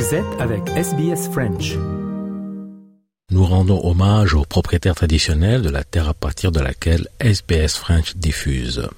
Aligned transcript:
Vous 0.00 0.14
êtes 0.14 0.40
avec 0.40 0.66
SBS 0.70 1.28
French. 1.30 1.74
Nous 3.30 3.44
rendons 3.44 3.84
hommage 3.84 4.32
aux 4.32 4.46
propriétaires 4.46 4.94
traditionnels 4.94 5.60
de 5.60 5.68
la 5.68 5.84
terre 5.84 6.08
à 6.08 6.14
partir 6.14 6.52
de 6.52 6.60
laquelle 6.60 7.06
SBS 7.18 7.76
French 7.76 8.16
diffuse. 8.16 8.88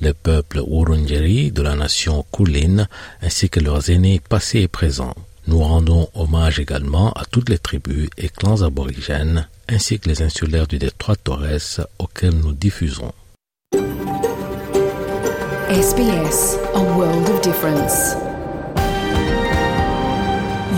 Le 0.00 0.12
peuple 0.12 0.60
Wurundjeri 0.64 1.50
de 1.50 1.60
la 1.60 1.74
nation 1.74 2.24
Kulin 2.32 2.86
ainsi 3.20 3.50
que 3.50 3.58
leurs 3.58 3.90
aînés 3.90 4.20
passés 4.20 4.60
et 4.60 4.68
présents. 4.68 5.16
Nous 5.48 5.58
rendons 5.58 6.08
hommage 6.14 6.60
également 6.60 7.10
à 7.14 7.24
toutes 7.24 7.48
les 7.48 7.58
tribus 7.58 8.08
et 8.16 8.28
clans 8.28 8.62
aborigènes 8.62 9.48
ainsi 9.68 9.98
que 9.98 10.08
les 10.08 10.22
insulaires 10.22 10.68
du 10.68 10.78
détroit 10.78 11.16
Torres 11.16 11.80
auxquels 11.98 12.36
nous 12.36 12.52
diffusons. 12.52 13.12
SBS, 15.68 16.58
a 16.76 16.80
world 16.96 17.28
of 17.28 17.40
difference. 17.40 18.27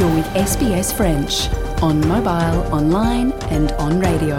You're 0.01 0.15
with 0.15 0.33
SBS 0.33 0.95
French 0.95 1.51
on 1.83 2.01
mobile, 2.09 2.65
online 2.73 3.35
and 3.51 3.71
on 3.79 4.01
radio. 4.01 4.37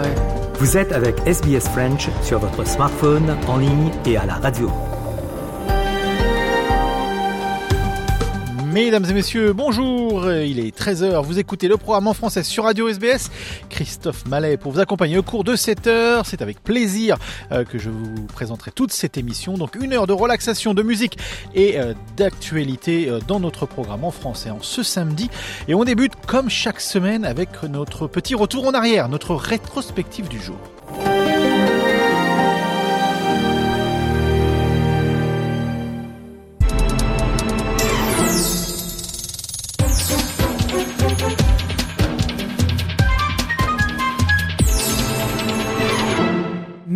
Vous 0.58 0.76
êtes 0.76 0.90
avec 0.90 1.20
SBS 1.24 1.68
French 1.72 2.08
sur 2.24 2.40
votre 2.40 2.66
smartphone, 2.66 3.36
en 3.46 3.58
ligne 3.58 3.92
et 4.04 4.16
à 4.16 4.26
la 4.26 4.34
radio. 4.34 4.68
Mesdames 8.72 9.04
et 9.04 9.12
messieurs, 9.12 9.52
bonjour, 9.52 10.32
il 10.32 10.58
est 10.58 10.74
13h, 10.74 11.22
vous 11.22 11.38
écoutez 11.38 11.68
le 11.68 11.76
programme 11.76 12.06
en 12.06 12.14
français 12.14 12.42
sur 12.42 12.64
Radio 12.64 12.88
SBS. 12.88 13.30
Christophe 13.68 14.24
Mallet 14.24 14.56
pour 14.56 14.72
vous 14.72 14.80
accompagner 14.80 15.18
au 15.18 15.22
cours 15.22 15.44
de 15.44 15.56
cette 15.56 15.86
heure. 15.86 16.24
C'est 16.24 16.40
avec 16.40 16.62
plaisir 16.62 17.18
euh, 17.50 17.64
que 17.64 17.78
je 17.78 17.90
vous 17.90 18.24
présenterai 18.32 18.70
toute 18.70 18.90
cette 18.90 19.18
émission. 19.18 19.58
Donc 19.58 19.74
une 19.74 19.92
heure 19.92 20.06
de 20.06 20.14
relaxation, 20.14 20.72
de 20.72 20.82
musique 20.82 21.18
et 21.54 21.78
euh, 21.78 21.92
d'actualité 22.16 23.10
euh, 23.10 23.18
dans 23.28 23.40
notre 23.40 23.66
programme 23.66 24.04
en 24.04 24.10
français 24.10 24.48
en 24.48 24.62
ce 24.62 24.82
samedi. 24.82 25.28
Et 25.68 25.74
on 25.74 25.84
débute 25.84 26.14
comme 26.26 26.48
chaque 26.48 26.80
semaine 26.80 27.26
avec 27.26 27.62
notre 27.64 28.06
petit 28.06 28.34
retour 28.34 28.66
en 28.66 28.72
arrière, 28.72 29.10
notre 29.10 29.34
rétrospective 29.34 30.28
du 30.28 30.40
jour. 30.40 30.56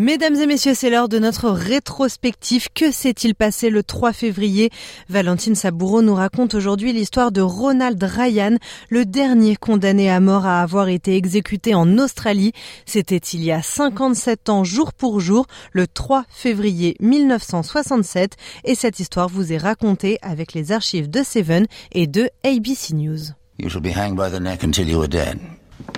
Mesdames 0.06 0.36
et 0.36 0.46
messieurs, 0.46 0.74
c'est 0.76 0.88
l'heure 0.88 1.08
de 1.08 1.18
notre 1.18 1.50
rétrospective. 1.50 2.68
Que 2.72 2.92
s'est-il 2.92 3.34
passé 3.34 3.70
le 3.70 3.82
3 3.82 4.12
février? 4.12 4.70
Valentine 5.08 5.56
Saboureau 5.56 6.00
nous 6.00 6.14
raconte 6.14 6.54
aujourd'hui 6.54 6.92
l'histoire 6.92 7.32
de 7.32 7.40
Ronald 7.40 8.00
Ryan, 8.00 8.56
le 8.88 9.04
dernier 9.04 9.56
condamné 9.56 10.08
à 10.08 10.20
mort 10.20 10.46
à 10.46 10.62
avoir 10.62 10.86
été 10.86 11.16
exécuté 11.16 11.74
en 11.74 11.98
Australie. 11.98 12.52
C'était 12.84 13.16
il 13.16 13.42
y 13.42 13.50
a 13.50 13.62
57 13.62 14.48
ans, 14.48 14.62
jour 14.62 14.92
pour 14.92 15.18
jour, 15.18 15.48
le 15.72 15.88
3 15.88 16.22
février 16.30 16.94
1967. 17.00 18.36
Et 18.62 18.76
cette 18.76 19.00
histoire 19.00 19.28
vous 19.28 19.52
est 19.52 19.58
racontée 19.58 20.20
avec 20.22 20.52
les 20.54 20.70
archives 20.70 21.10
de 21.10 21.24
Seven 21.24 21.66
et 21.90 22.06
de 22.06 22.30
ABC 22.44 22.94
News. 22.94 23.32
You 23.58 23.68
shall 23.68 23.82
be 23.82 23.86
hanged 23.86 24.14
by 24.14 24.30
the 24.30 24.40
neck 24.40 24.62
until 24.62 24.88
you 24.88 25.02
are 25.02 25.08
dead. 25.08 25.40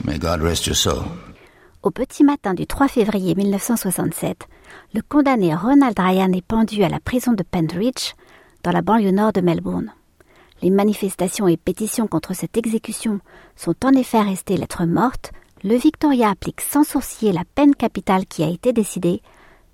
May 0.06 0.18
God 0.18 0.40
rest 0.40 0.66
your 0.66 0.76
soul. 0.76 1.04
Au 1.84 1.92
petit 1.92 2.24
matin 2.24 2.54
du 2.54 2.66
3 2.66 2.88
février 2.88 3.36
1967, 3.36 4.48
le 4.94 5.00
condamné 5.00 5.54
Ronald 5.54 5.96
Ryan 5.96 6.32
est 6.32 6.44
pendu 6.44 6.82
à 6.82 6.88
la 6.88 6.98
prison 6.98 7.32
de 7.32 7.44
Pentridge, 7.44 8.14
dans 8.64 8.72
la 8.72 8.82
banlieue 8.82 9.12
nord 9.12 9.32
de 9.32 9.40
Melbourne. 9.40 9.92
Les 10.60 10.70
manifestations 10.70 11.46
et 11.46 11.56
pétitions 11.56 12.08
contre 12.08 12.34
cette 12.34 12.56
exécution 12.56 13.20
sont 13.54 13.76
en 13.84 13.92
effet 13.92 14.20
restées 14.20 14.56
lettres 14.56 14.86
mortes. 14.86 15.30
Le 15.62 15.76
Victoria 15.76 16.30
applique 16.30 16.62
sans 16.62 16.82
sourciller 16.82 17.32
la 17.32 17.44
peine 17.54 17.76
capitale 17.76 18.26
qui 18.26 18.42
a 18.42 18.48
été 18.48 18.72
décidée. 18.72 19.22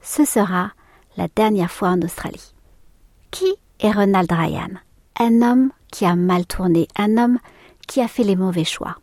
Ce 0.02 0.26
sera 0.26 0.72
la 1.16 1.28
dernière 1.34 1.70
fois 1.70 1.88
en 1.88 2.02
Australie. 2.02 2.52
Qui 3.30 3.46
est 3.80 3.90
Ronald 3.90 4.30
Ryan 4.30 4.74
Un 5.18 5.40
homme 5.40 5.70
qui 5.90 6.04
a 6.04 6.16
mal 6.16 6.44
tourné, 6.44 6.86
un 6.96 7.16
homme 7.16 7.38
qui 7.88 8.02
a 8.02 8.08
fait 8.08 8.24
les 8.24 8.36
mauvais 8.36 8.64
choix. 8.64 8.98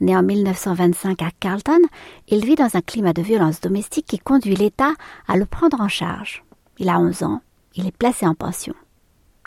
Né 0.00 0.16
en 0.16 0.22
1925 0.22 1.22
à 1.22 1.30
Carlton, 1.40 1.80
il 2.28 2.44
vit 2.44 2.54
dans 2.54 2.76
un 2.76 2.80
climat 2.80 3.12
de 3.12 3.22
violence 3.22 3.60
domestique 3.60 4.06
qui 4.06 4.18
conduit 4.18 4.54
l'État 4.54 4.92
à 5.26 5.36
le 5.36 5.44
prendre 5.44 5.80
en 5.80 5.88
charge. 5.88 6.44
Il 6.78 6.88
a 6.88 7.00
11 7.00 7.24
ans, 7.24 7.40
il 7.74 7.86
est 7.86 7.96
placé 7.96 8.26
en 8.26 8.34
pension. 8.34 8.74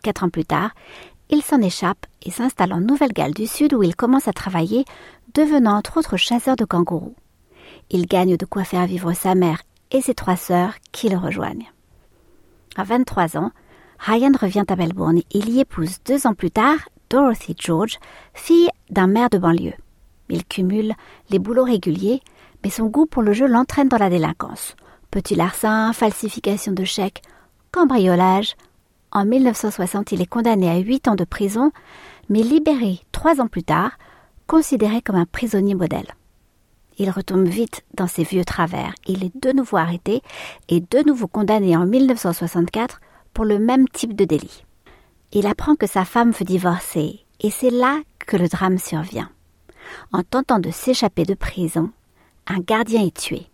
Quatre 0.03 0.23
ans 0.23 0.29
plus 0.29 0.45
tard, 0.45 0.71
il 1.29 1.41
s'en 1.41 1.61
échappe 1.61 2.05
et 2.23 2.31
s'installe 2.31 2.73
en 2.73 2.81
Nouvelle-Galles 2.81 3.33
du 3.33 3.47
Sud 3.47 3.73
où 3.73 3.83
il 3.83 3.95
commence 3.95 4.27
à 4.27 4.33
travailler, 4.33 4.83
devenant 5.33 5.77
entre 5.77 5.97
autres 5.97 6.17
chasseur 6.17 6.57
de 6.57 6.65
kangourous. 6.65 7.15
Il 7.89 8.05
gagne 8.05 8.35
de 8.35 8.45
quoi 8.45 8.65
faire 8.65 8.85
vivre 8.85 9.13
sa 9.13 9.35
mère 9.35 9.61
et 9.91 10.01
ses 10.01 10.13
trois 10.13 10.35
sœurs 10.35 10.73
qui 10.91 11.07
le 11.07 11.17
rejoignent. 11.17 11.71
À 12.75 12.83
23 12.83 13.37
ans, 13.37 13.51
Ryan 13.99 14.31
revient 14.39 14.65
à 14.67 14.75
Melbourne. 14.75 15.21
Il 15.31 15.49
y 15.49 15.59
épouse 15.59 15.99
deux 16.05 16.27
ans 16.27 16.33
plus 16.33 16.51
tard 16.51 16.77
Dorothy 17.09 17.55
George, 17.57 17.99
fille 18.33 18.69
d'un 18.89 19.07
maire 19.07 19.29
de 19.29 19.37
banlieue. 19.37 19.73
Il 20.31 20.45
cumule 20.45 20.93
les 21.29 21.39
boulots 21.39 21.65
réguliers, 21.65 22.21
mais 22.63 22.69
son 22.69 22.87
goût 22.87 23.05
pour 23.05 23.21
le 23.21 23.33
jeu 23.33 23.47
l'entraîne 23.47 23.89
dans 23.89 23.97
la 23.97 24.09
délinquance. 24.09 24.75
Petit 25.11 25.35
larcin, 25.35 25.91
falsification 25.91 26.71
de 26.71 26.85
chèques, 26.85 27.21
cambriolage. 27.71 28.55
En 29.11 29.25
1960, 29.25 30.13
il 30.13 30.21
est 30.21 30.25
condamné 30.25 30.69
à 30.69 30.77
huit 30.77 31.09
ans 31.09 31.15
de 31.15 31.25
prison, 31.25 31.71
mais 32.29 32.43
libéré 32.43 33.01
trois 33.11 33.41
ans 33.41 33.47
plus 33.47 33.63
tard, 33.63 33.91
considéré 34.47 35.01
comme 35.01 35.17
un 35.17 35.25
prisonnier 35.25 35.75
modèle. 35.75 36.07
Il 36.97 37.09
retombe 37.09 37.47
vite 37.47 37.83
dans 37.93 38.07
ses 38.07 38.23
vieux 38.23 38.45
travers. 38.45 38.93
Il 39.07 39.25
est 39.25 39.35
de 39.35 39.51
nouveau 39.51 39.77
arrêté 39.77 40.21
et 40.69 40.79
de 40.79 41.05
nouveau 41.05 41.27
condamné 41.27 41.75
en 41.75 41.85
1964 41.85 43.01
pour 43.33 43.43
le 43.43 43.59
même 43.59 43.87
type 43.89 44.15
de 44.15 44.23
délit. 44.23 44.63
Il 45.33 45.47
apprend 45.47 45.75
que 45.75 45.87
sa 45.87 46.05
femme 46.05 46.31
veut 46.31 46.45
divorcer 46.45 47.25
et 47.41 47.49
c'est 47.49 47.69
là 47.69 47.99
que 48.19 48.37
le 48.37 48.47
drame 48.47 48.77
survient. 48.77 49.29
En 50.11 50.23
tentant 50.23 50.59
de 50.59 50.71
s'échapper 50.71 51.23
de 51.23 51.33
prison, 51.33 51.91
un 52.47 52.59
gardien 52.59 53.05
est 53.05 53.17
tué. 53.17 53.47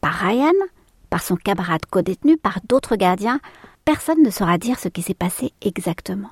Par 0.00 0.14
Ryan, 0.14 0.52
par 1.10 1.22
son 1.22 1.36
camarade 1.36 1.86
codétenu, 1.86 2.36
par 2.36 2.60
d'autres 2.68 2.96
gardiens, 2.96 3.40
personne 3.84 4.22
ne 4.22 4.30
saura 4.30 4.58
dire 4.58 4.78
ce 4.78 4.88
qui 4.88 5.02
s'est 5.02 5.14
passé 5.14 5.52
exactement. 5.62 6.30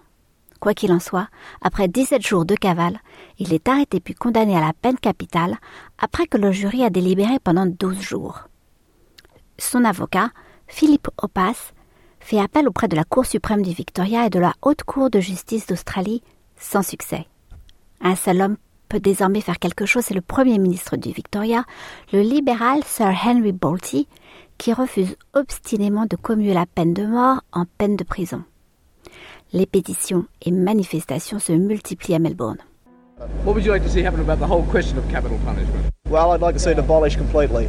Quoi 0.61 0.75
qu'il 0.75 0.93
en 0.93 1.01
soit, 1.01 1.29
après 1.61 1.89
17 1.89 2.27
jours 2.27 2.45
de 2.45 2.55
cavale, 2.55 2.99
il 3.39 3.53
est 3.53 3.69
arrêté 3.69 4.01
puis 4.01 4.15
condamné 4.15 4.57
à 4.57 4.61
la 4.61 4.73
peine 4.73 4.99
capitale 4.99 5.59
après 5.99 6.27
que 6.27 6.39
le 6.39 6.53
jury 6.53 6.85
a 6.85 6.91
délibéré 6.91 7.39
pendant 7.39 7.67
12 7.67 8.01
jours. 8.01 8.49
Son 9.59 9.85
avocat, 9.85 10.31
Philippe 10.67 11.09
Oppas, 11.19 11.73
fait 12.21 12.41
appel 12.41 12.67
auprès 12.67 12.89
de 12.89 12.97
la 12.97 13.05
Cour 13.05 13.27
suprême 13.27 13.63
du 13.63 13.73
Victoria 13.73 14.27
et 14.27 14.31
de 14.31 14.39
la 14.39 14.55
Haute 14.63 14.83
Cour 14.85 15.11
de 15.11 15.21
justice 15.21 15.67
d'Australie 15.67 16.23
sans 16.57 16.83
succès. 16.83 17.27
Un 18.01 18.17
seul 18.17 18.41
homme 18.41 18.57
peut 18.95 19.01
désormais 19.01 19.41
faire 19.41 19.59
quelque 19.59 19.87
chose, 19.87 20.05
c'est 20.07 20.15
le 20.15 20.21
Premier 20.21 20.57
ministre 20.57 20.97
du 20.97 21.11
Victoria, 21.11 21.65
le 22.13 22.21
libéral 22.21 22.81
Sir 22.87 23.13
Henry 23.27 23.51
Bolte, 23.51 24.07
qui 24.57 24.73
refuse 24.73 25.17
obstinément 25.33 26.07
de 26.07 26.15
commuer 26.15 26.55
la 26.55 26.65
peine 26.65 26.95
de 26.95 27.05
mort 27.05 27.41
en 27.53 27.65
peine 27.77 27.97
de 27.97 28.05
prison. 28.05 28.45
Les 29.53 29.67
pétitions 29.67 30.27
et 30.43 30.53
manifestations 30.53 31.41
se 31.41 31.51
multiplient 31.51 32.15
à 32.15 32.19
Melbourne. 32.21 32.59
What 33.45 33.55
would 33.55 33.65
you 33.65 33.73
like 33.73 33.83
to 33.83 33.89
see 33.89 34.05
happen 34.05 34.21
about 34.21 34.39
the 34.39 34.49
whole 34.49 34.63
question 34.71 34.97
of 34.97 35.11
capital 35.11 35.39
punishment? 35.45 35.91
Well, 36.09 36.31
I'd 36.31 36.41
like 36.41 36.55
to 36.55 36.61
see 36.61 36.71
it 36.71 36.79
abolished 36.79 37.19
completely. 37.19 37.69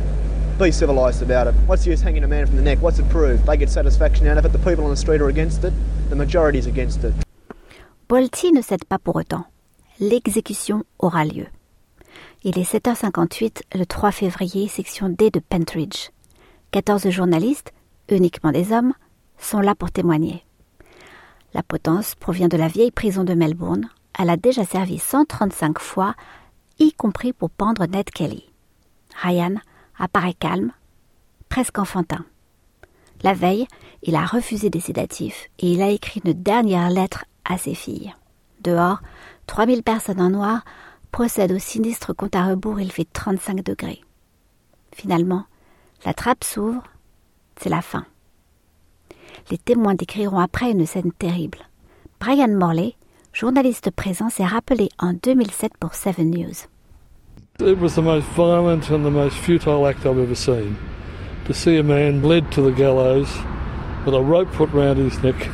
Be 0.59 0.71
civilised 0.71 1.23
about 1.23 1.47
it. 1.47 1.55
What's 1.65 1.85
the 1.85 1.91
use 1.91 2.03
hanging 2.03 2.23
a 2.23 2.27
man 2.27 2.45
from 2.45 2.55
the 2.55 2.63
neck? 2.63 2.77
What's 2.83 2.99
it 2.99 3.09
prove? 3.09 3.43
They 3.47 3.57
get 3.57 3.71
satisfaction 3.71 4.27
out 4.27 4.37
of 4.37 4.45
it. 4.45 4.51
The 4.51 4.59
people 4.59 4.83
on 4.83 4.91
the 4.91 4.97
street 4.97 5.21
are 5.21 5.29
against 5.29 5.63
it. 5.63 5.73
The 6.09 6.15
majority's 6.15 6.67
against 6.67 7.03
it. 7.03 7.13
Bolte 8.07 8.51
ne 8.53 8.61
cède 8.61 8.85
pas 8.87 8.99
pour 8.99 9.15
autant. 9.15 9.45
L'exécution 9.99 10.83
aura 10.99 11.23
lieu. 11.23 11.47
Il 12.43 12.59
est 12.59 12.69
7h58 12.69 13.61
le 13.75 13.85
3 13.85 14.11
février, 14.11 14.67
section 14.67 15.07
D 15.07 15.31
de 15.31 15.39
Pentridge. 15.39 16.09
14 16.71 17.09
journalistes, 17.09 17.71
uniquement 18.09 18.51
des 18.51 18.73
hommes, 18.73 18.93
sont 19.37 19.61
là 19.61 19.73
pour 19.73 19.91
témoigner. 19.91 20.43
La 21.53 21.63
potence 21.63 22.15
provient 22.15 22.49
de 22.49 22.57
la 22.57 22.67
vieille 22.67 22.91
prison 22.91 23.23
de 23.23 23.33
Melbourne. 23.33 23.89
Elle 24.19 24.29
a 24.29 24.35
déjà 24.35 24.65
servi 24.65 24.99
135 24.99 25.79
fois, 25.79 26.13
y 26.77 26.91
compris 26.91 27.31
pour 27.31 27.49
pendre 27.49 27.85
Ned 27.85 28.09
Kelly. 28.09 28.51
Ryan 29.23 29.55
apparaît 29.97 30.33
calme, 30.33 30.73
presque 31.47 31.79
enfantin. 31.79 32.25
La 33.23 33.33
veille, 33.33 33.65
il 34.03 34.15
a 34.15 34.25
refusé 34.25 34.69
des 34.69 34.81
sédatifs 34.81 35.49
et 35.59 35.71
il 35.71 35.81
a 35.81 35.89
écrit 35.89 36.21
une 36.25 36.33
dernière 36.33 36.89
lettre 36.89 37.23
à 37.45 37.57
ses 37.57 37.75
filles. 37.75 38.13
Dehors, 38.59 38.99
3000 39.47 39.83
personnes 39.83 40.21
en 40.21 40.29
noir 40.29 40.63
procèdent 41.11 41.53
au 41.53 41.59
sinistre 41.59 42.13
compte 42.13 42.35
à 42.35 42.45
rebours, 42.45 42.79
il 42.79 42.91
fait 42.91 43.07
35 43.11 43.63
degrés. 43.63 44.01
Finalement, 44.93 45.45
la 46.05 46.13
trappe 46.13 46.43
s'ouvre, 46.43 46.83
c'est 47.57 47.69
la 47.69 47.81
fin. 47.81 48.05
Les 49.51 49.57
témoins 49.57 49.95
décriront 49.95 50.39
après 50.39 50.71
une 50.71 50.85
scène 50.85 51.11
terrible. 51.11 51.59
Brian 52.19 52.49
Morley, 52.49 52.95
journaliste 53.33 53.91
présent 53.91 54.29
s'est 54.29 54.45
rappelé 54.45 54.89
en 54.97 55.13
2007 55.13 55.73
pour 55.79 55.93
Seven 55.93 56.31
News. 56.31 56.67
It 57.59 57.79
was 57.79 57.95
the 57.95 58.01
most 58.01 58.27
violent 58.35 58.89
and 58.91 59.03
the 59.03 59.11
most 59.11 59.37
futile 59.37 59.85
act 59.87 60.05
I've 60.05 60.19
ever 60.19 60.35
seen. 60.35 60.75
To 61.45 61.53
see 61.53 61.77
a 61.77 61.83
man 61.83 62.21
led 62.21 62.51
to 62.51 62.61
the 62.61 62.75
gallows 62.75 63.29
with 64.05 64.15
a 64.15 64.21
rope 64.21 64.51
put 64.51 64.69
round 64.73 64.97
his 64.97 65.21
neck 65.23 65.49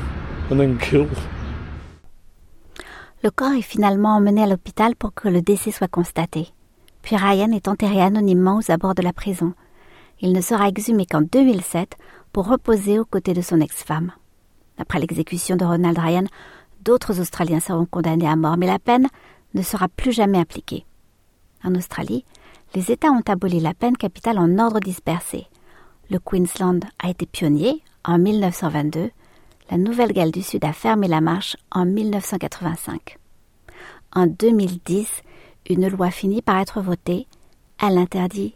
and 0.50 0.60
then 0.60 0.80
killed. 0.80 1.18
Le 3.24 3.30
corps 3.30 3.54
est 3.54 3.62
finalement 3.62 4.16
emmené 4.16 4.42
à 4.42 4.48
l'hôpital 4.48 4.96
pour 4.96 5.14
que 5.14 5.28
le 5.28 5.44
décès 5.44 5.70
soit 5.70 5.88
constaté. 5.88 6.50
Puis 7.04 7.16
Ryan 7.16 7.52
est 7.52 7.68
enterré 7.68 8.02
anonymement 8.02 8.58
aux 8.58 8.72
abords 8.72 8.96
de 8.96 9.04
la 9.04 9.14
prison. 9.14 9.54
Il 10.22 10.34
ne 10.34 10.42
sera 10.42 10.68
exhumé 10.68 11.06
qu'en 11.06 11.22
2007 11.22 11.98
pour 12.34 12.48
reposer 12.48 12.98
aux 12.98 13.06
côtés 13.06 13.36
de 13.36 13.42
son 13.42 13.62
ex-femme. 13.62 14.12
Après 14.80 15.00
l'exécution 15.00 15.56
de 15.56 15.66
Ronald 15.66 16.00
Ryan, 16.00 16.24
d'autres 16.84 17.20
Australiens 17.20 17.60
seront 17.60 17.86
condamnés 17.86 18.28
à 18.28 18.36
mort, 18.36 18.58
mais 18.58 18.66
la 18.66 18.80
peine 18.80 19.08
ne 19.54 19.62
sera 19.62 19.88
plus 19.88 20.14
jamais 20.14 20.40
appliquée. 20.40 20.86
En 21.64 21.76
Australie, 21.76 22.26
les 22.74 22.92
États 22.92 23.12
ont 23.12 23.24
aboli 23.28 23.60
la 23.60 23.76
peine 23.76 23.98
capitale 23.98 24.40
en 24.40 24.58
ordre 24.58 24.80
dispersé. 24.80 25.46
Le 26.10 26.18
Queensland 26.18 26.80
a 26.98 27.12
été 27.12 27.28
pionnier 27.28 27.84
en 28.04 28.18
1922, 28.18 29.12
la 29.70 29.78
Nouvelle-Galles 29.78 30.32
du 30.32 30.42
Sud 30.42 30.66
a 30.66 30.74
fermé 30.74 31.08
la 31.08 31.22
marche 31.22 31.56
en 31.72 31.86
1985. 31.86 33.18
En 34.14 34.28
2010, 34.28 35.08
une 35.70 35.88
loi 35.88 36.12
finit 36.12 36.42
par 36.42 36.58
être 36.60 36.82
votée. 36.82 37.28
Elle 37.82 37.98
interdit 37.98 38.56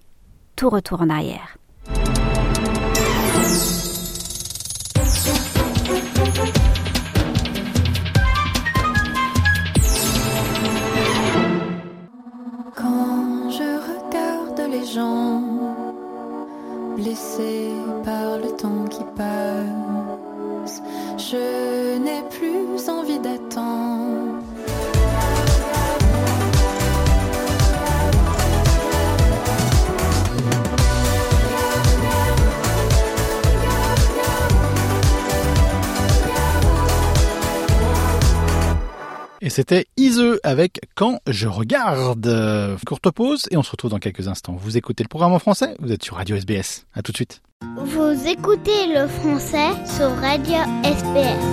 tout 0.55 0.69
retour 0.69 1.01
en 1.01 1.09
arrière. 1.09 1.57
Quand 12.75 13.49
je 13.49 13.69
regarde 13.87 14.71
les 14.71 14.85
gens 14.85 15.43
blessés 16.95 17.71
par 18.03 18.37
le 18.37 18.55
temps 18.57 18.85
qui 18.89 19.03
passe, 19.15 19.74
je 21.35 21.97
n'ai 21.97 22.23
plus 22.29 22.89
envie 22.89 23.19
d'attendre. 23.19 23.94
Et 39.45 39.49
c'était 39.51 39.85
Ise 39.95 40.39
avec 40.41 40.81
Quand 40.95 41.19
je 41.27 41.47
regarde. 41.47 42.79
Courte 42.87 43.11
pause 43.11 43.47
et 43.51 43.57
on 43.57 43.61
se 43.61 43.69
retrouve 43.69 43.91
dans 43.91 43.99
quelques 43.99 44.27
instants. 44.27 44.57
Vous 44.59 44.75
écoutez 44.75 45.03
le 45.03 45.07
programme 45.07 45.33
en 45.33 45.39
français? 45.39 45.75
Vous 45.79 45.91
êtes 45.91 46.03
sur 46.03 46.15
Radio 46.15 46.35
SBS. 46.35 46.87
À 46.95 47.03
tout 47.03 47.11
de 47.11 47.17
suite. 47.17 47.43
Vous 47.77 48.27
écoutez 48.27 48.87
le 48.91 49.07
français 49.07 49.69
sur 49.85 50.09
Radio 50.15 50.55
SBS. 50.83 51.45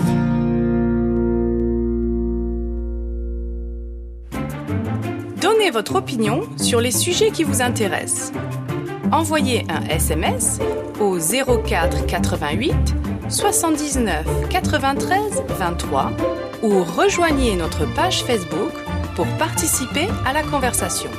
Donnez 5.43 5.71
votre 5.71 5.97
opinion 5.97 6.45
sur 6.57 6.81
les 6.81 6.93
sujets 6.93 7.31
qui 7.31 7.45
vous 7.45 7.61
intéressent. 7.61 8.33
Envoyez 9.13 9.67
un 9.69 9.85
SMS 9.91 10.61
au 10.99 11.19
04 11.19 12.07
88 12.07 12.73
79 13.29 14.49
93 14.49 15.43
23 15.59 16.13
ou 16.63 16.85
rejoignez 16.85 17.57
notre 17.57 17.87
page 17.95 18.23
Facebook 18.25 18.73
pour 19.15 19.27
participer 19.37 20.07
à 20.25 20.33
la 20.33 20.43
conversation. 20.43 21.11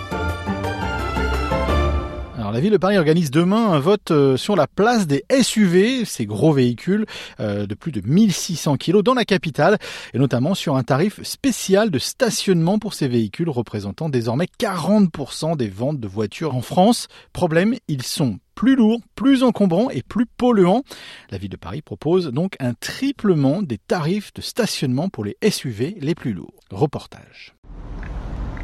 Alors 2.38 2.52
la 2.52 2.60
ville 2.60 2.72
de 2.72 2.78
Paris 2.78 2.98
organise 2.98 3.32
demain 3.32 3.72
un 3.72 3.80
vote 3.80 4.12
euh, 4.12 4.36
sur 4.36 4.56
la 4.56 4.68
place 4.68 5.08
des 5.08 5.24
SUV, 5.32 6.04
ces 6.06 6.26
gros 6.26 6.52
véhicules 6.52 7.06
euh, 7.40 7.66
de 7.66 7.76
plus 7.76 7.92
de 7.92 8.02
1600 8.06 8.78
kg 8.78 9.02
dans 9.02 9.14
la 9.14 9.24
capitale, 9.24 9.78
et 10.14 10.18
notamment 10.18 10.54
sur 10.54 10.76
un 10.76 10.84
tarif 10.84 11.22
spécial 11.24 11.90
de 11.90 12.00
stationnement 12.00 12.80
pour 12.80 12.96
ces 12.96 13.08
véhicules 13.08 13.50
représentant 13.50 14.10
désormais 14.10 14.48
40% 14.60 15.56
des 15.56 15.70
ventes 15.70 16.00
de 16.00 16.08
voitures 16.08 16.56
en 16.56 16.62
France. 16.62 17.08
Problème, 17.32 17.76
ils 17.88 18.04
sont 18.04 18.40
plus 18.56 18.76
lourds, 18.76 19.00
plus 19.16 19.44
encombrants 19.44 19.90
et 19.90 20.02
plus 20.02 20.26
polluants. 20.26 20.84
La 21.30 21.38
ville 21.38 21.50
de 21.50 21.58
Paris 21.58 21.82
propose 21.82 22.28
donc 22.28 22.56
un 22.60 22.74
triplement 22.74 23.62
des 23.62 23.78
tarifs 23.78 24.34
de 24.34 24.42
stationnement 24.42 25.10
pour 25.10 25.26
les 25.26 25.38
SUV 25.48 25.98
les 26.00 26.16
plus 26.16 26.34
lourds. 26.34 26.54
Reportage. 26.72 27.56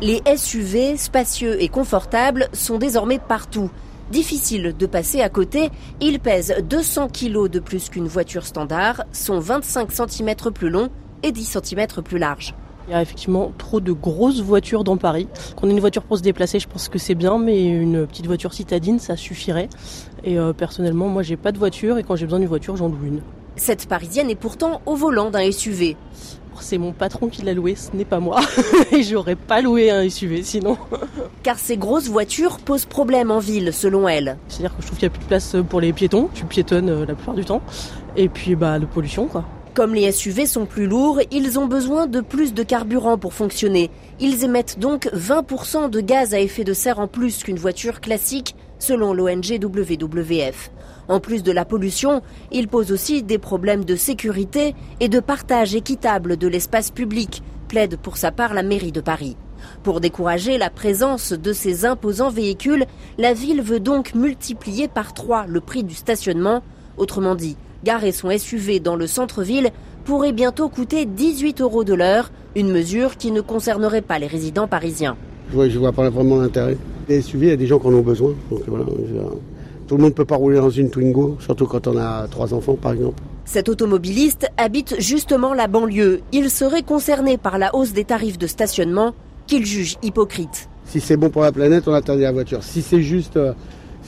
Les 0.02 0.22
SUV, 0.38 0.96
spacieux 0.96 1.62
et 1.62 1.68
confortables, 1.68 2.48
sont 2.54 2.78
désormais 2.78 3.20
partout. 3.20 3.70
Difficile 4.12 4.74
de 4.78 4.86
passer 4.86 5.22
à 5.22 5.30
côté, 5.30 5.70
ils 6.00 6.20
pèsent 6.20 6.56
200 6.64 7.10
kg 7.10 7.48
de 7.48 7.60
plus 7.60 7.90
qu'une 7.90 8.08
voiture 8.08 8.46
standard, 8.46 9.04
sont 9.12 9.40
25 9.40 9.92
cm 9.92 10.36
plus 10.54 10.70
longs 10.70 10.90
et 11.22 11.32
10 11.32 11.58
cm 11.62 11.88
plus 12.04 12.18
larges. 12.18 12.56
Il 12.90 12.94
y 12.94 12.96
a 12.96 13.04
effectivement 13.04 13.52
trop 13.56 13.80
de 13.80 13.92
grosses 13.92 14.42
voitures 14.42 14.84
dans 14.84 14.98
Paris. 14.98 15.28
Qu'on 15.56 15.68
ait 15.68 15.74
une 15.74 15.80
voiture 15.80 16.02
pour 16.02 16.18
se 16.18 16.24
déplacer, 16.24 16.60
je 16.60 16.68
pense 16.68 16.90
que 16.90 16.98
c'est 16.98 17.14
bien, 17.14 17.38
mais 17.38 17.68
une 17.68 18.08
petite 18.08 18.26
voiture 18.26 18.52
citadine, 18.52 18.98
ça 18.98 19.16
suffirait. 19.16 19.70
Et 20.24 20.40
euh, 20.40 20.54
personnellement, 20.54 21.08
moi, 21.08 21.22
j'ai 21.22 21.38
pas 21.38 21.52
de 21.52 21.60
voiture 21.60 22.00
et 22.00 22.04
quand 22.04 22.16
j'ai 22.16 22.26
besoin 22.26 22.40
d'une 22.40 22.48
voiture, 22.48 22.76
j'en 22.78 22.88
loue 22.88 23.06
une. 23.06 23.22
Cette 23.58 23.88
parisienne 23.88 24.32
est 24.32 24.36
pourtant 24.36 24.82
au 24.88 24.96
volant 24.96 25.30
d'un 25.30 25.52
SUV. 25.52 25.98
C'est 26.62 26.80
mon 26.80 26.92
patron 26.92 27.28
qui 27.28 27.44
l'a 27.44 27.54
loué, 27.54 27.76
ce 27.76 27.96
n'est 27.96 28.06
pas 28.06 28.20
moi. 28.20 28.40
et 28.92 29.04
j'aurais 29.04 29.36
pas 29.36 29.62
loué 29.62 29.92
un 29.92 30.10
SUV 30.10 30.42
sinon. 30.42 30.76
Car 31.44 31.60
ces 31.60 31.78
grosses 31.78 32.10
voitures 32.10 32.58
posent 32.58 32.86
problème 32.86 33.30
en 33.30 33.40
ville, 33.40 33.72
selon 33.72 34.08
elle. 34.08 34.38
C'est-à-dire 34.48 34.76
que 34.76 34.82
je 34.82 34.88
trouve 34.88 34.98
qu'il 34.98 35.08
n'y 35.08 35.14
a 35.14 35.16
plus 35.16 35.24
de 35.24 35.28
place 35.28 35.56
pour 35.70 35.80
les 35.80 35.94
piétons. 35.94 36.28
Tu 36.34 36.44
piétonnes 36.46 36.90
euh, 36.90 37.06
la 37.06 37.14
plupart 37.14 37.36
du 37.36 37.46
temps. 37.46 37.62
Et 38.18 38.30
puis, 38.30 38.56
bah, 38.56 38.80
de 38.80 38.88
pollution, 38.88 39.28
quoi. 39.28 39.46
Comme 39.80 39.96
les 39.96 40.12
SUV 40.12 40.46
sont 40.46 40.66
plus 40.66 40.88
lourds, 40.88 41.22
ils 41.32 41.58
ont 41.58 41.66
besoin 41.66 42.06
de 42.06 42.20
plus 42.20 42.54
de 42.54 42.64
carburant 42.64 43.18
pour 43.18 43.34
fonctionner. 43.34 43.90
Ils 44.20 44.44
émettent 44.44 44.78
donc 44.78 45.06
20% 45.14 45.90
de 45.90 46.02
gaz 46.02 46.34
à 46.34 46.42
effet 46.42 46.66
de 46.66 46.74
serre 46.74 47.00
en 47.00 47.08
plus 47.08 47.44
qu'une 47.44 47.56
voiture 47.56 48.02
classique, 48.02 48.58
selon 48.78 49.14
l'ONG 49.14 49.58
WWF. 49.64 50.70
En 51.08 51.22
plus 51.22 51.44
de 51.44 51.54
la 51.54 51.64
pollution, 51.64 52.22
ils 52.52 52.68
posent 52.68 52.92
aussi 52.92 53.24
des 53.24 53.38
problèmes 53.38 53.86
de 53.86 53.96
sécurité 53.96 54.76
et 55.00 55.08
de 55.08 55.22
partage 55.22 55.74
équitable 55.76 56.36
de 56.36 56.50
l'espace 56.50 56.92
public, 56.92 57.42
plaide 57.70 57.96
pour 57.96 58.18
sa 58.18 58.34
part 58.34 58.54
la 58.54 58.64
mairie 58.64 58.92
de 58.92 59.00
Paris. 59.00 59.38
Pour 59.84 60.02
décourager 60.02 60.58
la 60.58 60.70
présence 60.70 61.32
de 61.32 61.54
ces 61.54 61.86
imposants 61.86 62.32
véhicules, 62.32 62.84
la 63.18 63.32
ville 63.32 63.62
veut 63.62 63.80
donc 63.80 64.14
multiplier 64.14 64.90
par 64.90 65.14
trois 65.14 65.46
le 65.48 65.62
prix 65.62 65.86
du 65.86 65.96
stationnement. 65.96 66.64
Autrement 66.98 67.36
dit, 67.36 67.56
garer 67.84 68.12
son 68.12 68.30
SUV 68.36 68.80
dans 68.80 68.96
le 68.96 69.08
centre-ville 69.08 69.70
pourrait 70.06 70.34
bientôt 70.34 70.70
coûter 70.70 71.06
18 71.06 71.62
euros 71.62 71.84
de 71.84 71.94
l'heure, 71.94 72.32
une 72.56 72.72
mesure 72.72 73.18
qui 73.18 73.32
ne 73.32 73.42
concernerait 73.42 74.02
pas 74.02 74.20
les 74.20 74.28
résidents 74.28 74.68
parisiens. 74.68 75.18
Je 75.50 75.56
vois, 75.56 75.68
vois 75.68 75.92
pas 75.92 76.10
vraiment 76.10 76.38
l'intérêt. 76.38 76.78
Les 77.08 77.22
SUV, 77.22 77.48
il 77.48 77.50
y 77.50 77.54
a 77.54 77.58
des 77.58 77.68
gens 77.68 77.80
qui 77.80 77.88
en 77.88 77.94
ont 77.94 78.02
besoin. 78.02 78.34
Donc 78.50 78.62
voilà, 78.68 78.86
tout 79.88 79.96
le 79.96 80.02
monde 80.02 80.12
ne 80.12 80.16
peut 80.16 80.26
pas 80.26 80.36
rouler 80.36 80.58
dans 80.58 80.70
une 80.70 80.92
Twingo, 80.92 81.38
surtout 81.40 81.66
quand 81.66 81.88
on 81.88 81.98
a 81.98 82.28
trois 82.28 82.54
enfants 82.54 82.76
par 82.76 82.94
exemple. 82.94 83.24
Cet 83.46 83.70
automobiliste 83.70 84.48
habite 84.58 84.96
justement 85.00 85.56
la 85.56 85.68
banlieue. 85.68 86.22
Il 86.32 86.52
serait 86.52 86.84
concerné 86.84 87.40
par 87.40 87.58
la 87.58 87.74
hausse 87.74 87.94
des 87.94 88.04
tarifs 88.04 88.38
de 88.38 88.46
stationnement 88.46 89.16
qu'il 89.48 89.66
juge 89.66 89.98
hypocrite. 90.04 90.70
Si 90.86 91.00
c'est 91.00 91.18
bon 91.18 91.32
pour 91.32 91.42
la 91.42 91.52
planète, 91.52 91.88
on 91.88 91.94
interdit 91.94 92.22
la 92.22 92.32
voiture. 92.32 92.64
Si 92.64 92.84
c'est 92.84 93.02
juste, 93.02 93.38
euh, 93.38 93.54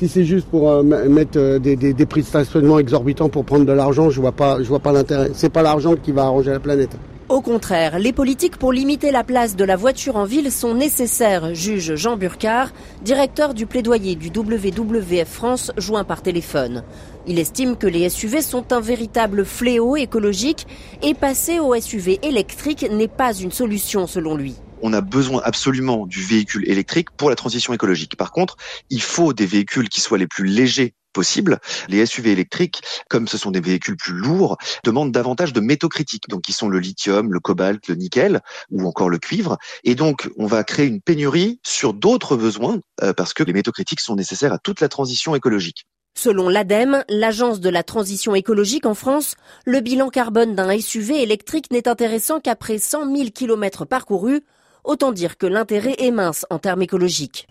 si 0.02 0.08
c'est 0.08 0.26
juste 0.26 0.48
pour 0.48 0.72
euh, 0.72 0.82
mettre 0.82 1.38
euh, 1.38 1.60
des, 1.60 2.06
prix 2.08 2.22
de 2.22 2.26
stationnement 2.26 2.80
exorbitants 2.80 3.30
pour 3.30 3.46
prendre 3.46 3.66
de 3.66 3.72
l'argent, 3.72 4.10
je 4.10 4.20
vois 4.20 4.32
pas, 4.32 4.58
je 4.58 4.68
vois 4.68 4.80
pas 4.80 4.92
l'intérêt. 4.92 5.30
C'est 5.36 5.52
pas 5.52 5.62
l'argent 5.62 5.96
qui 5.96 6.12
va 6.12 6.24
arranger 6.24 6.50
la 6.50 6.60
planète. 6.60 6.98
Au 7.30 7.42
contraire, 7.42 8.00
les 8.00 8.12
politiques 8.12 8.58
pour 8.58 8.74
limiter 8.74 9.12
la 9.12 9.24
place 9.24 9.56
de 9.56 9.64
la 9.64 9.76
voiture 9.76 10.16
en 10.16 10.26
ville 10.26 10.52
sont 10.52 10.74
nécessaires, 10.74 11.54
juge 11.54 11.94
Jean 11.96 12.18
Burcard, 12.18 12.72
directeur 13.04 13.54
du 13.54 13.68
plaidoyer 13.68 14.16
du 14.16 14.30
WWF 14.36 15.28
France, 15.28 15.72
joint 15.78 16.04
par 16.04 16.24
téléphone. 16.24 16.82
Il 17.28 17.38
estime 17.38 17.78
que 17.78 17.86
les 17.86 18.10
SUV 18.10 18.42
sont 18.42 18.74
un 18.74 18.82
véritable 18.82 19.46
fléau 19.46 19.98
écologique 19.98 20.66
et 21.04 21.14
passer 21.14 21.60
au 21.60 21.80
SUV 21.80 22.20
électrique 22.24 22.88
n'est 22.92 23.08
pas 23.08 23.36
une 23.36 23.52
solution 23.52 24.08
selon 24.08 24.36
lui 24.36 24.56
on 24.82 24.94
a 24.94 25.02
besoin 25.02 25.42
absolument 25.44 26.06
du 26.06 26.22
véhicule 26.22 26.70
électrique 26.70 27.12
pour 27.12 27.30
la 27.30 27.36
transition 27.36 27.74
écologique. 27.74 28.16
Par 28.16 28.32
contre, 28.32 28.58
il 28.90 29.02
faut 29.02 29.34
des 29.34 29.46
véhicules 29.46 29.90
qui 29.90 30.02
soient 30.02 30.18
les 30.18 30.28
plus 30.28 30.46
légers 30.46 30.94
possible. 31.12 31.60
Les 31.90 32.06
SUV 32.06 32.32
électriques, 32.32 32.82
comme 33.10 33.28
ce 33.28 33.38
sont 33.38 33.52
des 33.52 33.60
véhicules 33.60 33.98
plus 33.98 34.14
lourds, 34.14 34.58
demandent 34.84 35.12
davantage 35.12 35.54
de 35.54 35.60
métaux 35.60 35.90
critiques, 35.90 36.30
donc 36.30 36.42
qui 36.42 36.54
sont 36.54 36.70
le 36.70 36.80
lithium, 36.80 37.34
le 37.34 37.40
cobalt, 37.40 37.88
le 37.88 37.96
nickel 37.96 38.42
ou 38.70 38.88
encore 38.88 39.10
le 39.10 39.20
cuivre. 39.20 39.58
Et 39.84 39.96
donc, 39.96 40.30
on 40.38 40.46
va 40.46 40.64
créer 40.64 40.88
une 40.88 41.02
pénurie 41.02 41.60
sur 41.64 41.94
d'autres 41.94 42.38
besoins 42.38 42.80
euh, 43.02 43.14
parce 43.14 43.34
que 43.34 43.44
les 43.44 43.54
métaux 43.54 43.72
critiques 43.72 44.00
sont 44.00 44.16
nécessaires 44.16 44.54
à 44.54 44.60
toute 44.60 44.82
la 44.82 44.90
transition 44.90 45.36
écologique. 45.36 45.86
Selon 46.18 46.50
l'ADEME, 46.50 47.04
l'agence 47.08 47.62
de 47.62 47.70
la 47.70 47.84
transition 47.84 48.36
écologique 48.36 48.86
en 48.86 48.94
France, 48.94 49.36
le 49.66 49.80
bilan 49.80 50.10
carbone 50.10 50.56
d'un 50.56 50.78
SUV 50.78 51.22
électrique 51.24 51.72
n'est 51.72 51.88
intéressant 51.88 52.42
qu'après 52.42 52.80
100 52.80 53.16
000 53.16 53.30
km 53.34 53.86
parcourus. 53.86 54.42
Autant 54.84 55.12
dire 55.12 55.38
que 55.38 55.46
l'intérêt 55.46 55.96
est 56.00 56.12
mince 56.12 56.46
en 56.50 56.60
termes 56.60 56.82
écologiques. 56.82 57.48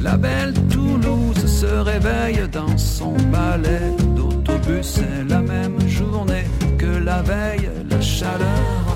La 0.00 0.16
belle 0.16 0.54
Toulouse 0.70 1.46
se 1.46 1.66
réveille 1.66 2.48
dans 2.50 2.78
son 2.78 3.12
balai 3.32 3.92
d'autobus. 4.16 4.82
C'est 4.82 5.24
la 5.28 5.40
même 5.40 5.78
journée 5.88 6.44
que 6.78 6.86
la 6.86 7.22
veille, 7.22 7.70
la 7.90 8.00
chaleur 8.00 8.87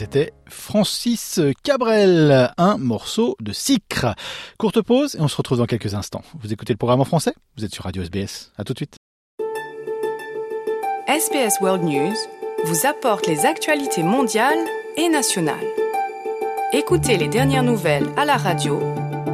c'était 0.00 0.32
Francis 0.46 1.38
Cabrel, 1.62 2.54
un 2.56 2.78
morceau 2.78 3.36
de 3.38 3.52
Sicre. 3.52 4.14
Courte 4.58 4.80
pause 4.80 5.14
et 5.14 5.20
on 5.20 5.28
se 5.28 5.36
retrouve 5.36 5.58
dans 5.58 5.66
quelques 5.66 5.92
instants. 5.92 6.22
Vous 6.40 6.50
écoutez 6.50 6.72
le 6.72 6.78
programme 6.78 7.02
en 7.02 7.04
français? 7.04 7.34
Vous 7.58 7.66
êtes 7.66 7.74
sur 7.74 7.84
Radio 7.84 8.02
SBS. 8.02 8.50
À 8.56 8.64
tout 8.64 8.72
de 8.72 8.78
suite. 8.78 8.96
SBS 11.06 11.60
World 11.60 11.84
News 11.84 12.14
vous 12.64 12.86
apporte 12.86 13.26
les 13.26 13.44
actualités 13.44 14.02
mondiales 14.02 14.64
et 14.96 15.10
nationales. 15.10 15.66
Écoutez 16.72 17.18
les 17.18 17.28
dernières 17.28 17.62
nouvelles 17.62 18.08
à 18.16 18.24
la 18.24 18.38
radio 18.38 18.80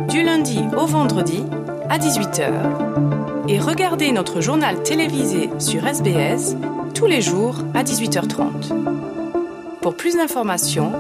du 0.09 0.25
lundi 0.25 0.65
au 0.77 0.87
vendredi 0.87 1.45
à 1.89 1.99
18h 1.99 3.47
et 3.47 3.61
regardez 3.61 4.11
notre 4.11 4.41
journal 4.41 4.83
télévisé 4.83 5.49
sur 5.61 5.87
SBS 5.87 6.57
tous 6.93 7.07
les 7.07 7.23
jours 7.23 7.55
à 7.73 7.85
18h30. 7.85 9.16
Pour 9.87 9.95
plus 9.97 10.17
d'informations, 10.17 10.91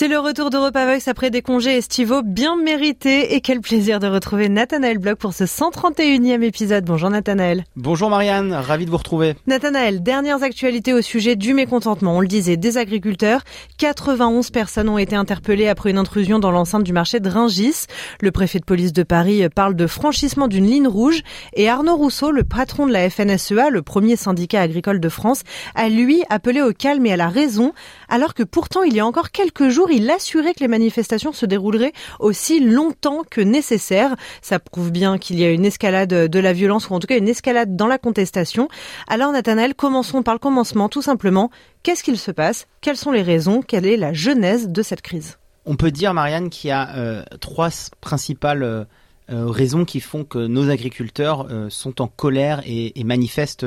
C'est 0.04 0.10
le 0.10 0.20
retour 0.20 0.50
d'Europa 0.50 0.84
Voice 0.84 1.08
après 1.08 1.30
des 1.30 1.42
congés 1.42 1.78
estivaux 1.78 2.24
bien 2.24 2.58
mérités 2.58 3.36
et 3.36 3.40
quel 3.40 3.62
plaisir 3.62 4.02
de 4.02 4.08
retrouver 4.08 4.50
Nathanaël 4.50 4.98
Bloch 4.98 5.16
pour 5.16 5.32
ce 5.32 5.46
131e 5.46 6.42
épisode. 6.42 6.84
Bonjour 6.84 7.10
Nathanaël. 7.10 7.64
Bonjour 7.78 8.10
Marianne, 8.10 8.52
ravi 8.52 8.84
de 8.84 8.92
vous 8.92 8.98
retrouver. 8.98 9.36
Nathanaël, 9.48 10.04
dernières 10.04 10.44
actualités 10.44 10.92
au 10.92 11.02
sujet 11.02 11.38
du 11.38 11.54
mécontentement. 11.54 12.18
On 12.18 12.20
le 12.20 12.28
disait, 12.28 12.58
des 12.58 12.78
agriculteurs. 12.78 13.44
91 13.78 14.50
personnes 14.50 14.90
ont 14.90 14.98
été 14.98 15.16
interpellées 15.16 15.70
après 15.70 15.92
une 15.92 15.98
intrusion 15.98 16.38
dans 16.38 16.52
l'enceinte 16.52 16.84
du 16.84 16.92
marché 16.92 17.22
de 17.22 17.30
Ringis. 17.30 17.86
Le 18.20 18.32
préfet 18.32 18.60
de 18.60 18.66
police 18.66 18.92
de 18.92 19.04
Paris 19.04 19.48
parle 19.56 19.74
de 19.74 19.88
franchissement 19.88 20.50
d'une 20.50 20.68
ligne 20.68 20.90
rouge 20.90 21.22
et 21.54 21.70
Arnaud 21.70 21.96
Rousseau, 21.96 22.32
le 22.32 22.44
patron 22.44 22.88
de 22.88 22.92
la 22.92 23.10
FNSEA, 23.10 23.70
le 23.70 23.82
premier 23.82 24.18
syndicat 24.18 24.60
agricole 24.60 25.00
de 25.00 25.08
France, 25.08 25.44
a 25.76 25.88
lui 25.88 26.24
appelé 26.30 26.62
au 26.62 26.74
calme 26.74 27.06
et 27.06 27.14
à 27.14 27.18
la 27.18 27.30
raison 27.30 27.72
alors 28.10 28.34
que 28.34 28.44
pourtant 28.44 28.84
il 28.84 28.94
y 28.94 29.00
a 29.00 29.06
encore 29.06 29.32
quelques 29.32 29.70
jours 29.70 29.92
il 29.94 30.10
assurait 30.10 30.54
que 30.54 30.60
les 30.60 30.68
manifestations 30.68 31.34
se 31.34 31.46
dérouleraient 31.46 31.94
aussi 32.20 32.60
longtemps 32.60 33.24
que 33.30 33.42
nécessaire. 33.42 34.16
Ça 34.42 34.60
prouve 34.60 34.92
bien 34.92 35.18
qu'il 35.18 35.40
y 35.40 35.44
a 35.44 35.52
une 35.52 35.66
escalade 35.66 36.10
de 36.10 36.40
la 36.40 36.54
violence, 36.54 36.90
ou 36.90 36.94
en 36.94 37.00
tout 37.00 37.08
cas 37.08 37.18
une 37.18 37.30
escalade 37.30 37.76
dans 37.76 37.88
la 37.88 37.98
contestation. 37.98 38.68
Alors 39.08 39.32
Nathanaël, 39.32 39.76
commençons 39.76 40.24
par 40.24 40.34
le 40.34 40.40
commencement, 40.40 40.90
tout 40.90 41.02
simplement. 41.02 41.50
Qu'est-ce 41.84 42.04
qu'il 42.04 42.18
se 42.18 42.32
passe? 42.32 42.68
Quelles 42.82 42.98
sont 42.98 43.12
les 43.12 43.22
raisons? 43.22 43.62
Quelle 43.62 43.86
est 43.86 43.98
la 43.98 44.14
genèse 44.14 44.70
de 44.70 44.82
cette 44.82 45.02
crise? 45.02 45.38
On 45.66 45.76
peut 45.76 45.92
dire, 45.92 46.14
Marianne, 46.14 46.50
qu'il 46.50 46.70
y 46.70 46.72
a 46.72 46.96
euh, 46.96 47.24
trois 47.40 47.70
principales... 48.02 48.64
Euh, 48.64 48.84
euh, 49.32 49.46
raisons 49.48 49.86
qui 49.86 50.02
font 50.02 50.26
que 50.26 50.38
nos 50.38 50.70
agriculteurs 50.70 51.48
sont 51.70 52.02
en 52.02 52.08
colère 52.08 52.62
et, 52.66 52.92
manifestent 53.06 53.66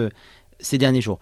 ces 0.60 0.76
derniers 0.76 1.00
jours. 1.00 1.18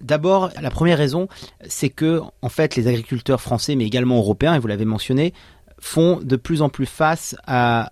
D'abord, 0.00 0.50
la 0.60 0.70
première 0.70 0.98
raison, 0.98 1.28
c'est 1.66 1.90
que 1.90 2.20
en 2.42 2.48
fait, 2.48 2.76
les 2.76 2.88
agriculteurs 2.88 3.40
français, 3.40 3.76
mais 3.76 3.84
également 3.84 4.16
européens, 4.16 4.54
et 4.54 4.58
vous 4.58 4.66
l'avez 4.66 4.84
mentionné, 4.84 5.32
font 5.78 6.18
de 6.22 6.36
plus 6.36 6.62
en 6.62 6.68
plus 6.68 6.86
face 6.86 7.36
à, 7.46 7.90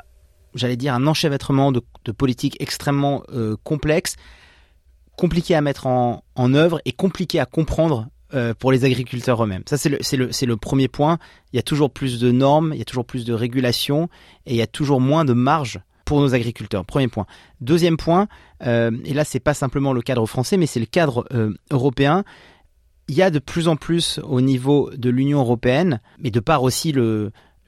j'allais 0.55 0.77
dire, 0.77 0.95
un 0.95 1.07
enchevêtrement 1.07 1.73
de, 1.73 1.83
politiques 2.17 2.57
extrêmement 2.61 3.23
euh, 3.33 3.57
complexes, 3.65 4.17
compliquées 5.17 5.55
à 5.55 5.61
mettre 5.61 5.87
en, 5.87 6.25
en, 6.35 6.55
œuvre 6.55 6.81
et 6.85 6.93
compliquées 6.93 7.41
à 7.41 7.47
comprendre 7.47 8.09
euh, 8.35 8.55
pour 8.55 8.73
les 8.73 8.85
agriculteurs 8.85 9.45
eux-mêmes. 9.45 9.63
Ça, 9.67 9.77
c'est 9.77 9.91
le, 9.91 9.99
le, 10.13 10.47
le 10.47 10.57
premier 10.57 10.89
point. 10.89 11.19
Il 11.53 11.57
y 11.57 11.59
a 11.59 11.63
toujours 11.63 11.91
plus 11.91 12.19
de 12.19 12.31
normes, 12.31 12.73
il 12.73 12.79
y 12.79 12.83
a 12.83 12.87
toujours 12.87 13.05
plus 13.05 13.25
de 13.25 13.35
régulations 13.35 14.09
et 14.47 14.53
il 14.53 14.57
y 14.57 14.63
a 14.63 14.67
toujours 14.67 15.01
moins 15.01 15.25
de 15.25 15.35
marge 15.35 15.81
pour 16.05 16.21
nos 16.21 16.35
agriculteurs. 16.35 16.85
Premier 16.85 17.09
point. 17.09 17.27
Deuxième 17.61 17.97
point, 17.97 18.29
euh, 18.67 18.91
et 19.05 19.15
là 19.15 19.25
c'est 19.25 19.41
pas 19.41 19.55
simplement 19.55 19.93
le 19.93 20.03
cadre 20.03 20.27
français, 20.27 20.57
mais 20.57 20.67
c'est 20.67 20.81
le 20.81 20.87
cadre 20.87 21.27
euh, 21.33 21.55
européen. 21.71 22.25
Il 23.09 23.15
y 23.15 23.23
a 23.23 23.31
de 23.31 23.39
plus 23.39 23.69
en 23.69 23.77
plus 23.77 24.21
au 24.23 24.41
niveau 24.41 24.91
de 24.95 25.11
l'Union 25.11 25.41
européenne, 25.41 26.01
mais 26.19 26.31
de 26.31 26.41
par 26.41 26.63
aussi 26.63 26.95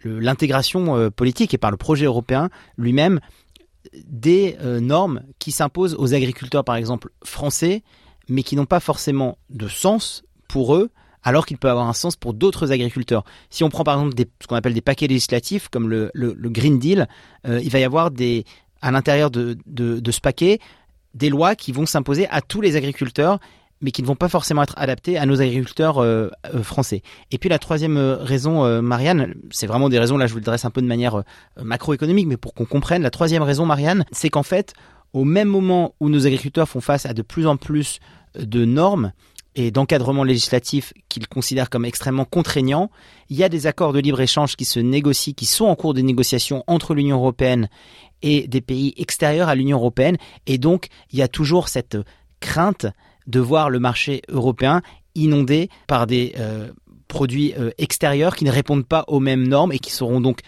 l'intégration 0.05 0.97
euh, 0.97 1.11
politique 1.11 1.55
et 1.55 1.59
par 1.59 1.71
le 1.71 1.77
projet 1.77 2.07
européen 2.07 2.51
lui-même, 2.79 3.21
des 4.07 4.57
normes 4.81 5.23
qui 5.39 5.53
s'imposent 5.53 5.95
aux 5.99 6.15
agriculteurs, 6.15 6.65
par 6.65 6.77
exemple 6.77 7.11
français, 7.23 7.83
mais 8.29 8.43
qui 8.43 8.57
n'ont 8.57 8.65
pas 8.65 8.81
forcément 8.81 9.37
de 9.51 9.69
sens 9.69 10.25
pour 10.49 10.75
eux, 10.75 10.91
alors 11.25 11.47
qu'il 11.47 11.59
peut 11.59 11.71
avoir 11.71 11.89
un 11.89 11.95
sens 11.95 12.15
pour 12.15 12.35
d'autres 12.35 12.71
agriculteurs. 12.71 13.25
Si 13.51 13.65
on 13.65 13.71
prend 13.71 13.83
par 13.83 13.99
exemple 13.99 14.23
ce 14.41 14.47
qu'on 14.47 14.57
appelle 14.57 14.75
des 14.75 14.83
paquets 14.83 15.09
législatifs 15.09 15.69
comme 15.69 15.89
le, 15.89 16.13
Green 16.15 16.79
Deal, 16.79 17.09
euh, 17.49 17.61
il 17.63 17.71
va 17.71 17.81
y 17.81 17.85
avoir 17.85 18.11
à 18.83 18.91
l'intérieur 18.93 19.31
de, 19.31 19.57
ce 20.11 20.21
paquet 20.21 20.61
des 21.15 21.31
lois 21.31 21.57
qui 21.57 21.73
vont 21.73 21.87
s'imposer 21.87 22.29
à 22.29 22.41
tous 22.41 22.61
les 22.61 22.77
agriculteurs 22.77 23.41
mais 23.81 23.91
qui 23.91 24.01
ne 24.01 24.07
vont 24.07 24.17
pas 24.17 24.29
forcément 24.29 24.63
être 24.63 24.75
adaptés 24.79 25.19
à 25.19 25.27
nos 25.27 25.43
agriculteurs 25.43 25.99
euh, 25.99 26.31
euh, 26.55 26.63
français. 26.63 27.03
Et 27.31 27.39
puis 27.39 27.51
la 27.51 27.59
troisième 27.59 27.99
raison, 27.99 28.81
Marianne, 28.81 29.35
c'est 29.51 29.67
vraiment 29.67 29.91
des 29.91 29.99
raisons, 29.99 30.17
là 30.17 30.27
je 30.27 30.33
vous 30.33 30.39
le 30.39 30.45
dresse 30.45 30.65
un 30.65 30.71
peu 30.71 30.81
de 30.81 30.87
manière 30.87 31.23
macroéconomique, 31.61 32.27
mais 32.27 32.39
pour 32.39 32.55
qu'on 32.55 32.65
comprenne, 32.65 33.03
la 33.03 33.11
troisième 33.11 33.43
raison, 33.43 33.67
Marianne, 33.67 34.07
c'est 34.11 34.31
qu'en 34.31 34.43
fait, 34.43 34.73
au 35.13 35.25
même 35.25 35.49
moment 35.49 35.95
où 36.01 36.09
nos 36.09 36.27
agriculteurs 36.27 36.69
font 36.69 36.81
face 36.81 37.05
à 37.05 37.13
de 37.13 37.21
plus 37.21 37.47
en 37.47 37.57
plus 37.57 38.01
de 38.39 38.65
normes, 38.65 39.13
et 39.57 39.71
d'encadrement 39.71 40.25
législatif 40.25 40.93
qu'ils 41.09 41.29
considèrent 41.29 41.71
comme 41.71 41.85
extrêmement 41.85 42.25
contraignants. 42.25 42.91
Il 43.29 43.37
y 43.37 43.45
a 43.45 43.49
des 43.49 43.67
accords 43.67 43.93
de 43.93 44.01
libre-échange 44.01 44.57
qui 44.57 44.65
se 44.65 44.81
négocient, 44.81 45.35
qui 45.35 45.47
sont 45.47 45.67
en 45.67 45.77
cours 45.77 45.95
de 45.95 46.01
négociation 46.01 46.65
entre 46.67 46.95
l'Union 46.95 47.17
européenne 47.17 47.69
et 48.23 48.49
des 48.49 48.61
pays 48.61 48.95
extérieurs 48.97 49.49
à 49.49 49.55
l'Union 49.55 49.79
européenne. 49.79 50.17
Et 50.47 50.59
donc, 50.59 50.89
il 51.13 51.19
y 51.19 51.23
a 51.23 51.29
toujours 51.29 51.69
cette 51.69 51.99
crainte 52.41 52.87
de 53.27 53.41
voir 53.41 53.71
le 53.71 53.79
marché 53.79 54.23
européen 54.29 54.83
inondé 55.15 55.69
par 55.87 56.07
des 56.07 56.35
euh, 56.39 56.71
produits 57.09 57.55
euh, 57.59 57.71
extérieurs 57.79 58.37
qui 58.37 58.45
ne 58.45 58.51
répondent 58.51 58.87
pas 58.87 59.05
aux 59.09 59.21
mêmes 59.21 59.47
normes 59.47 59.73
et 59.73 59.79
qui 59.79 59.91
seront 59.91 60.21
donc 60.21 60.41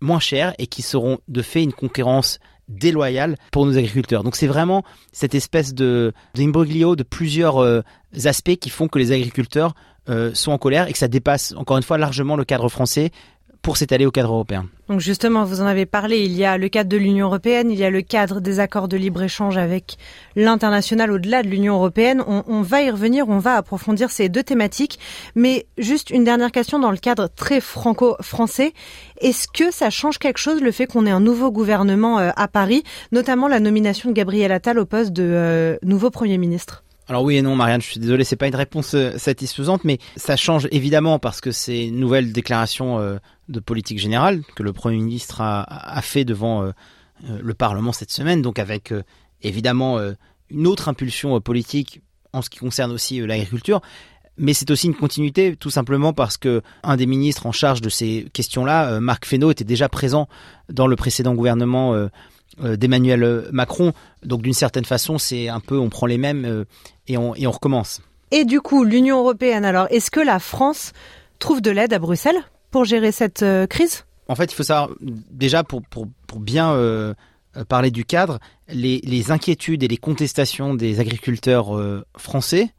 moins 0.00 0.20
chers 0.20 0.54
et 0.58 0.66
qui 0.66 0.82
seront 0.82 1.18
de 1.28 1.42
fait 1.42 1.62
une 1.62 1.72
concurrence 1.72 2.38
déloyale 2.68 3.36
pour 3.50 3.66
nos 3.66 3.76
agriculteurs. 3.76 4.24
Donc 4.24 4.36
c'est 4.36 4.46
vraiment 4.46 4.84
cette 5.12 5.34
espèce 5.34 5.74
de 5.74 6.12
d'imbroglio 6.34 6.96
de 6.96 7.02
plusieurs 7.02 7.58
euh, 7.58 7.80
aspects 8.24 8.56
qui 8.56 8.70
font 8.70 8.88
que 8.88 8.98
les 8.98 9.12
agriculteurs 9.12 9.74
euh, 10.08 10.32
sont 10.34 10.52
en 10.52 10.58
colère 10.58 10.88
et 10.88 10.92
que 10.92 10.98
ça 10.98 11.08
dépasse 11.08 11.54
encore 11.56 11.76
une 11.76 11.82
fois 11.82 11.98
largement 11.98 12.36
le 12.36 12.44
cadre 12.44 12.68
français 12.68 13.10
pour 13.62 13.76
s'étaler 13.76 14.06
au 14.06 14.10
cadre 14.10 14.32
européen. 14.32 14.66
Donc 14.88 15.00
justement, 15.00 15.44
vous 15.44 15.60
en 15.60 15.66
avez 15.66 15.84
parlé, 15.84 16.20
il 16.20 16.32
y 16.32 16.44
a 16.44 16.56
le 16.56 16.68
cadre 16.68 16.88
de 16.88 16.96
l'Union 16.96 17.26
européenne, 17.26 17.70
il 17.70 17.78
y 17.78 17.84
a 17.84 17.90
le 17.90 18.00
cadre 18.00 18.40
des 18.40 18.60
accords 18.60 18.88
de 18.88 18.96
libre-échange 18.96 19.58
avec 19.58 19.98
l'international 20.36 21.12
au-delà 21.12 21.42
de 21.42 21.48
l'Union 21.48 21.74
européenne. 21.74 22.22
On, 22.26 22.62
va 22.62 22.82
y 22.82 22.90
revenir, 22.90 23.28
on 23.28 23.38
va 23.38 23.56
approfondir 23.56 24.10
ces 24.10 24.28
deux 24.28 24.42
thématiques. 24.42 24.98
Mais 25.34 25.66
juste 25.76 26.10
une 26.10 26.24
dernière 26.24 26.52
question 26.52 26.78
dans 26.78 26.90
le 26.90 26.96
cadre 26.96 27.28
très 27.28 27.60
franco-français. 27.60 28.72
Est-ce 29.20 29.46
que 29.48 29.70
ça 29.70 29.90
change 29.90 30.18
quelque 30.18 30.38
chose 30.38 30.62
le 30.62 30.72
fait 30.72 30.86
qu'on 30.86 31.04
ait 31.04 31.10
un 31.10 31.20
nouveau 31.20 31.50
gouvernement 31.50 32.18
euh, 32.18 32.30
à 32.36 32.48
Paris, 32.48 32.84
notamment 33.12 33.48
la 33.48 33.60
nomination 33.60 34.08
de 34.08 34.14
Gabriel 34.14 34.52
Attal 34.52 34.78
au 34.78 34.86
poste 34.86 35.12
de 35.12 35.24
euh, 35.24 35.76
nouveau 35.82 36.10
Premier 36.10 36.38
ministre? 36.38 36.84
Alors 37.08 37.22
oui 37.22 37.36
et 37.36 37.42
non, 37.42 37.56
Marianne, 37.56 37.80
je 37.80 37.86
suis 37.86 38.00
désolé, 38.00 38.22
c'est 38.22 38.36
pas 38.36 38.48
une 38.48 38.54
réponse 38.54 38.92
euh, 38.94 39.16
satisfaisante, 39.16 39.82
mais 39.82 39.98
ça 40.16 40.36
change 40.36 40.68
évidemment 40.72 41.18
parce 41.18 41.40
que 41.40 41.52
c'est 41.52 41.86
une 41.86 41.98
nouvelle 41.98 42.32
déclaration 42.32 42.98
euh, 42.98 43.16
de 43.48 43.60
politique 43.60 43.98
générale 43.98 44.42
que 44.54 44.62
le 44.62 44.74
Premier 44.74 44.98
ministre 44.98 45.40
a, 45.40 46.00
fait 46.02 46.26
devant 46.26 46.64
euh, 46.64 46.72
le 47.24 47.54
Parlement 47.54 47.92
cette 47.92 48.10
semaine, 48.10 48.42
donc 48.42 48.58
avec 48.58 48.92
évidemment 49.40 49.98
une 50.50 50.66
autre 50.66 50.88
impulsion 50.88 51.40
politique 51.40 52.02
en 52.32 52.42
ce 52.42 52.50
qui 52.50 52.58
concerne 52.58 52.92
aussi 52.92 53.26
l'agriculture. 53.26 53.80
Mais 54.36 54.52
c'est 54.52 54.70
aussi 54.70 54.86
une 54.86 54.94
continuité, 54.94 55.56
tout 55.56 55.70
simplement 55.70 56.12
parce 56.12 56.36
que 56.36 56.62
un 56.84 56.96
des 56.96 57.06
ministres 57.06 57.46
en 57.46 57.52
charge 57.52 57.80
de 57.80 57.88
ces 57.88 58.28
questions-là, 58.32 59.00
Marc 59.00 59.24
Fesneau, 59.24 59.50
était 59.50 59.64
déjà 59.64 59.88
présent 59.88 60.28
dans 60.68 60.86
le 60.86 60.94
précédent 60.94 61.34
gouvernement 61.34 62.08
d'Emmanuel 62.62 63.48
Macron. 63.50 63.94
Donc 64.24 64.42
d'une 64.42 64.52
certaine 64.52 64.84
façon, 64.84 65.18
c'est 65.18 65.48
un 65.48 65.60
peu 65.60 65.76
on 65.76 65.88
prend 65.88 66.06
les 66.06 66.18
mêmes 66.18 66.66
et 67.08 67.18
on, 67.18 67.34
et 67.34 67.46
on 67.46 67.50
recommence. 67.50 68.00
Et 68.30 68.44
du 68.44 68.60
coup, 68.60 68.84
l'Union 68.84 69.18
européenne, 69.18 69.64
alors, 69.64 69.86
est-ce 69.90 70.10
que 70.10 70.20
la 70.20 70.38
France 70.38 70.92
trouve 71.38 71.60
de 71.60 71.70
l'aide 71.70 71.92
à 71.92 71.98
Bruxelles 71.98 72.42
pour 72.70 72.84
gérer 72.84 73.10
cette 73.10 73.44
crise? 73.68 74.04
En 74.28 74.34
fait, 74.34 74.52
il 74.52 74.54
faut 74.54 74.62
savoir, 74.62 74.90
déjà, 75.00 75.64
pour, 75.64 75.82
pour, 75.82 76.06
pour 76.26 76.40
bien 76.40 76.74
euh, 77.56 77.64
parler 77.64 77.90
du 77.90 78.04
cadre, 78.04 78.38
les, 78.68 79.00
les, 79.04 79.30
inquiétudes 79.30 79.82
et 79.82 79.88
les 79.88 79.96
contestations 79.96 80.74
des 80.74 81.00
agriculteurs 81.00 81.76
euh, 81.76 82.04
français 82.16 82.74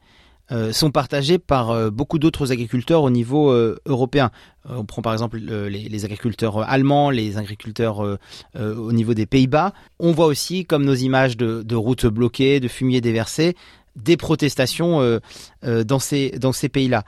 euh, 0.52 0.72
sont 0.72 0.90
partagées 0.90 1.38
par 1.38 1.90
beaucoup 1.90 2.18
d'autres 2.18 2.52
agriculteurs 2.52 3.02
au 3.02 3.10
niveau 3.10 3.52
européen. 3.86 4.30
on 4.68 4.84
prend 4.84 5.02
par 5.02 5.12
exemple 5.12 5.38
les, 5.38 5.88
les, 5.88 6.04
agriculteurs 6.04 6.68
allemands, 6.68 7.10
les 7.10 7.36
agriculteurs 7.38 8.18
au 8.58 8.92
niveau 8.92 9.14
des 9.14 9.26
Pays-Bas. 9.26 9.72
On 10.00 10.10
voit 10.10 10.26
aussi, 10.26 10.64
comme 10.64 10.84
nos 10.84 10.94
images 10.94 11.36
de, 11.36 11.62
de 11.62 11.76
routes 11.76 12.06
bloquées, 12.06 12.58
de 12.58 12.66
fumier 12.66 13.00
déversé, 13.00 13.54
des 13.96 14.16
protestations 14.16 15.20
dans 15.62 15.98
ces, 15.98 16.30
dans 16.30 16.52
ces 16.52 16.68
pays-là. 16.68 17.04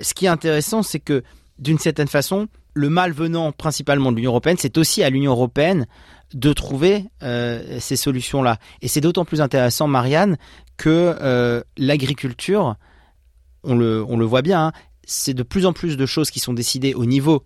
ce 0.00 0.14
qui 0.14 0.26
est 0.26 0.28
intéressant, 0.28 0.82
c'est 0.82 1.00
que 1.00 1.22
d'une 1.58 1.78
certaine 1.78 2.08
façon, 2.08 2.48
le 2.74 2.90
mal 2.90 3.12
venant 3.12 3.52
principalement 3.52 4.10
de 4.10 4.16
l'Union 4.16 4.32
européenne, 4.32 4.56
c'est 4.58 4.76
aussi 4.78 5.02
à 5.02 5.10
l'Union 5.10 5.32
européenne 5.32 5.86
de 6.34 6.52
trouver 6.52 7.04
euh, 7.22 7.78
ces 7.80 7.96
solutions-là. 7.96 8.58
Et 8.82 8.88
c'est 8.88 9.00
d'autant 9.00 9.24
plus 9.24 9.40
intéressant, 9.40 9.86
Marianne, 9.86 10.36
que 10.76 11.16
euh, 11.20 11.62
l'agriculture, 11.76 12.74
on 13.62 13.76
le, 13.76 14.24
voit 14.24 14.42
bien, 14.42 14.66
hein, 14.66 14.72
c'est 15.04 15.34
de 15.34 15.44
plus 15.44 15.64
en 15.64 15.72
plus 15.72 15.96
de 15.96 16.06
choses 16.06 16.30
qui 16.30 16.40
sont 16.40 16.52
décidées 16.52 16.94
au 16.94 17.06
niveau 17.06 17.44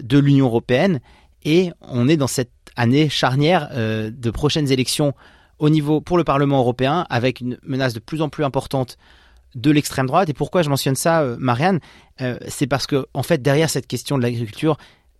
de 0.00 0.18
l'Union 0.18 0.46
européenne, 0.46 1.00
et 1.44 1.70
on 1.80 2.08
est 2.08 2.16
dans 2.16 2.28
cette 2.28 2.52
année 2.76 3.08
charnière 3.08 3.68
euh, 3.72 4.10
de 4.12 4.30
prochaines 4.30 4.70
élections 4.70 5.14
au 5.58 5.70
niveau 5.70 6.00
pour 6.00 6.16
le 6.16 6.24
Parlement 6.24 6.58
européen, 6.58 7.06
avec 7.10 7.40
une 7.40 7.58
menace 7.62 7.94
de 7.94 8.00
plus 8.00 8.22
en 8.22 8.28
plus 8.28 8.44
importante 8.44 8.96
de 9.54 9.70
l'extrême 9.70 10.06
droite. 10.06 10.28
Et 10.28 10.34
pourquoi 10.34 10.62
je 10.62 10.68
mentionne 10.68 10.94
ça, 10.94 11.22
euh, 11.22 11.36
Marianne 11.38 11.80
euh, 12.20 12.38
C'est 12.48 12.66
parce 12.66 12.86
que, 12.86 13.06
en 13.14 13.22
fait, 13.22 13.42
derrière 13.42 13.70
cette 13.70 13.86
question 13.86 14.18
de 14.18 14.22
l'agriculture, 14.22 14.76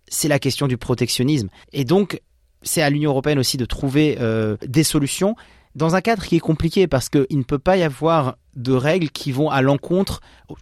c'est 0.07 0.27
la 0.27 0.39
question 0.39 0.67
du 0.67 0.77
protectionnisme. 0.77 1.49
Et 1.73 1.83
donc, 1.83 2.21
c'est 2.61 2.81
à 2.81 2.89
l'Union 2.89 3.11
européenne 3.11 3.39
aussi 3.39 3.57
de 3.57 3.65
trouver 3.65 4.17
euh, 4.19 4.57
des 4.65 4.83
solutions 4.83 5.35
dans 5.75 5.95
un 5.95 6.01
cadre 6.01 6.23
qui 6.23 6.35
est 6.35 6.41
compliqué 6.41 6.87
parce 6.87 7.09
qu'il 7.09 7.37
ne 7.37 7.43
peut 7.43 7.59
pas 7.59 7.77
y 7.77 7.83
avoir 7.83 8.37
de 8.59 8.73
règles 8.73 9.09
qui 9.09 9.31
vont 9.31 9.49
à 9.49 9.61
l'encontre, 9.61 10.21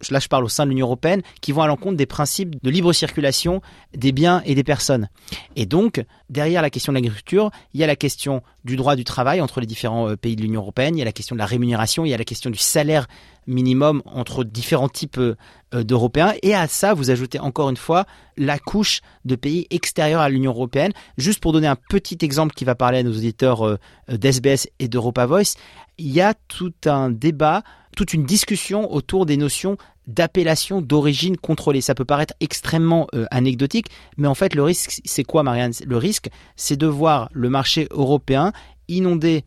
là 0.09 0.19
je 0.19 0.27
parle 0.27 0.45
au 0.45 0.49
sein 0.49 0.65
de 0.65 0.69
l'Union 0.69 0.85
européenne, 0.85 1.21
qui 1.41 1.51
vont 1.51 1.61
à 1.61 1.67
l'encontre 1.67 1.97
des 1.97 2.05
principes 2.05 2.55
de 2.63 2.69
libre 2.69 2.93
circulation 2.93 3.61
des 3.95 4.11
biens 4.11 4.41
et 4.45 4.55
des 4.55 4.63
personnes. 4.63 5.09
Et 5.55 5.65
donc, 5.65 6.03
derrière 6.29 6.61
la 6.61 6.69
question 6.69 6.93
de 6.93 6.97
l'agriculture, 6.97 7.51
il 7.73 7.79
y 7.79 7.83
a 7.83 7.87
la 7.87 7.95
question 7.95 8.41
du 8.63 8.75
droit 8.75 8.95
du 8.95 9.03
travail 9.03 9.41
entre 9.41 9.59
les 9.59 9.67
différents 9.67 10.15
pays 10.15 10.35
de 10.35 10.41
l'Union 10.41 10.61
européenne, 10.61 10.95
il 10.95 10.99
y 10.99 11.01
a 11.01 11.05
la 11.05 11.11
question 11.11 11.35
de 11.35 11.39
la 11.39 11.45
rémunération, 11.45 12.05
il 12.05 12.09
y 12.09 12.13
a 12.13 12.17
la 12.17 12.23
question 12.23 12.49
du 12.49 12.57
salaire 12.57 13.07
minimum 13.47 14.01
entre 14.05 14.43
différents 14.43 14.89
types 14.89 15.17
euh, 15.17 15.35
d'Européens. 15.73 16.33
Et 16.43 16.53
à 16.53 16.67
ça, 16.67 16.93
vous 16.93 17.09
ajoutez 17.09 17.39
encore 17.39 17.69
une 17.69 17.77
fois 17.77 18.05
la 18.37 18.59
couche 18.59 19.01
de 19.25 19.35
pays 19.35 19.65
extérieurs 19.69 20.21
à 20.21 20.29
l'Union 20.29 20.51
européenne. 20.51 20.91
Juste 21.17 21.39
pour 21.39 21.53
donner 21.53 21.67
un 21.67 21.77
petit 21.89 22.17
exemple 22.21 22.53
qui 22.53 22.65
va 22.65 22.75
parler 22.75 22.99
à 22.99 23.03
nos 23.03 23.11
auditeurs 23.11 23.65
euh, 23.65 23.77
d'SBS 24.09 24.67
et 24.79 24.87
d'Europa 24.87 25.25
Voice, 25.25 25.55
il 25.97 26.11
y 26.11 26.21
a 26.21 26.33
tout 26.47 26.73
un 26.85 27.09
débat, 27.09 27.63
toute 27.97 28.13
une 28.13 28.25
discussion 28.25 28.93
autour 28.93 29.25
des 29.25 29.37
notions 29.37 29.75
d'appellation 30.05 30.81
d'origine 30.81 31.35
contrôlée. 31.35 31.81
Ça 31.81 31.95
peut 31.95 32.05
paraître 32.05 32.35
extrêmement 32.39 33.07
euh, 33.15 33.25
anecdotique, 33.31 33.87
mais 34.17 34.27
en 34.27 34.35
fait 34.35 34.53
le 34.53 34.61
risque, 34.61 35.01
c'est 35.03 35.23
quoi 35.23 35.41
Marianne? 35.41 35.73
Le 35.83 35.97
risque, 35.97 36.29
c'est 36.55 36.77
de 36.77 36.85
voir 36.85 37.27
le 37.33 37.49
marché 37.49 37.87
européen 37.89 38.53
inondé 38.87 39.45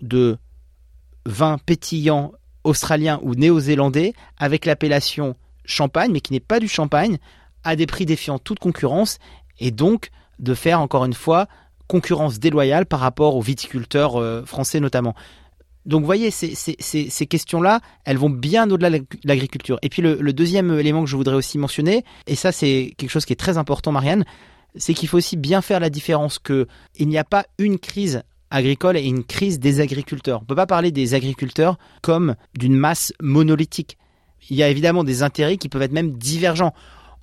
de 0.00 0.38
vins 1.26 1.58
pétillants 1.58 2.32
australien 2.64 3.20
ou 3.22 3.34
néo-zélandais 3.34 4.14
avec 4.38 4.64
l'appellation 4.64 5.36
champagne, 5.66 6.12
mais 6.12 6.22
qui 6.22 6.32
n'est 6.32 6.40
pas 6.40 6.60
du 6.60 6.68
champagne, 6.68 7.18
à 7.62 7.76
des 7.76 7.86
prix 7.86 8.06
défiant 8.06 8.38
toute 8.38 8.58
concurrence, 8.58 9.18
et 9.60 9.70
donc 9.70 10.10
de 10.38 10.54
faire 10.54 10.80
encore 10.80 11.04
une 11.04 11.12
fois 11.12 11.46
concurrence 11.88 12.38
déloyale 12.38 12.86
par 12.86 13.00
rapport 13.00 13.36
aux 13.36 13.42
viticulteurs 13.42 14.16
euh, 14.16 14.44
français 14.46 14.80
notamment. 14.80 15.14
Donc 15.84 16.00
vous 16.00 16.06
voyez, 16.06 16.30
ces, 16.30 17.26
questions-là, 17.26 17.80
elles 18.04 18.16
vont 18.16 18.30
bien 18.30 18.70
au-delà 18.70 18.90
de 18.90 19.04
l'agriculture. 19.24 19.78
Et 19.82 19.88
puis 19.88 20.02
le, 20.02 20.32
deuxième 20.32 20.78
élément 20.78 21.02
que 21.02 21.10
je 21.10 21.16
voudrais 21.16 21.34
aussi 21.34 21.58
mentionner, 21.58 22.04
et 22.26 22.36
ça 22.36 22.52
c'est 22.52 22.94
quelque 22.96 23.10
chose 23.10 23.24
qui 23.24 23.32
est 23.32 23.36
très 23.36 23.58
important 23.58 23.92
Marianne, 23.92 24.24
c'est 24.76 24.94
qu'il 24.94 25.08
faut 25.08 25.18
aussi 25.18 25.36
bien 25.36 25.60
faire 25.60 25.80
la 25.80 25.90
différence 25.90 26.38
que 26.38 26.66
il 26.98 27.08
n'y 27.08 27.18
a 27.18 27.24
pas 27.24 27.44
une 27.58 27.78
crise 27.78 28.22
agricole 28.50 28.96
et 28.96 29.02
une 29.02 29.24
crise 29.24 29.58
des 29.58 29.80
agriculteurs. 29.80 30.38
On 30.40 30.42
ne 30.42 30.46
peut 30.46 30.54
pas 30.54 30.66
parler 30.66 30.92
des 30.92 31.14
agriculteurs 31.14 31.78
comme 32.00 32.36
d'une 32.54 32.76
masse 32.76 33.12
monolithique. 33.20 33.98
Il 34.50 34.56
y 34.56 34.62
a 34.62 34.68
évidemment 34.68 35.04
des 35.04 35.22
intérêts 35.22 35.56
qui 35.56 35.68
peuvent 35.68 35.82
être 35.82 35.92
même 35.92 36.12
divergents 36.12 36.74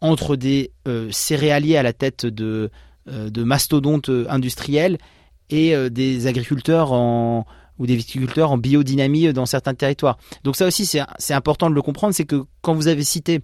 entre 0.01 0.35
des 0.35 0.71
euh, 0.87 1.09
céréaliers 1.11 1.77
à 1.77 1.83
la 1.83 1.93
tête 1.93 2.25
de, 2.25 2.71
euh, 3.07 3.29
mastodontes 3.37 4.09
industriels 4.29 4.97
et 5.49 5.75
euh, 5.75 5.89
des 5.89 6.27
agriculteurs 6.27 6.93
en, 6.93 7.45
ou 7.79 7.87
des 7.87 7.95
viticulteurs 7.95 8.51
en 8.51 8.57
biodynamie 8.57 9.33
dans 9.33 9.45
certains 9.45 9.73
territoires. 9.73 10.17
Donc 10.43 10.55
ça 10.55 10.67
aussi 10.67 10.85
c'est 10.85 11.33
important 11.33 11.69
de 11.69 11.75
le 11.75 11.81
comprendre, 11.81 12.13
c'est 12.13 12.25
que 12.25 12.43
quand 12.61 12.73
vous 12.73 12.87
avez 12.87 13.03
cité, 13.03 13.41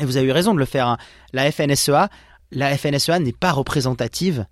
et 0.00 0.04
vous 0.04 0.16
avez 0.16 0.26
eu 0.26 0.32
raison 0.32 0.54
de 0.54 0.58
le 0.58 0.64
faire, 0.64 0.88
hein, 0.88 0.98
la 1.32 1.50
FNSEA, 1.52 2.08
la 2.50 2.76
FNSEA 2.76 3.18
n'est 3.20 3.32
pas 3.32 3.52
représentative 3.52 4.46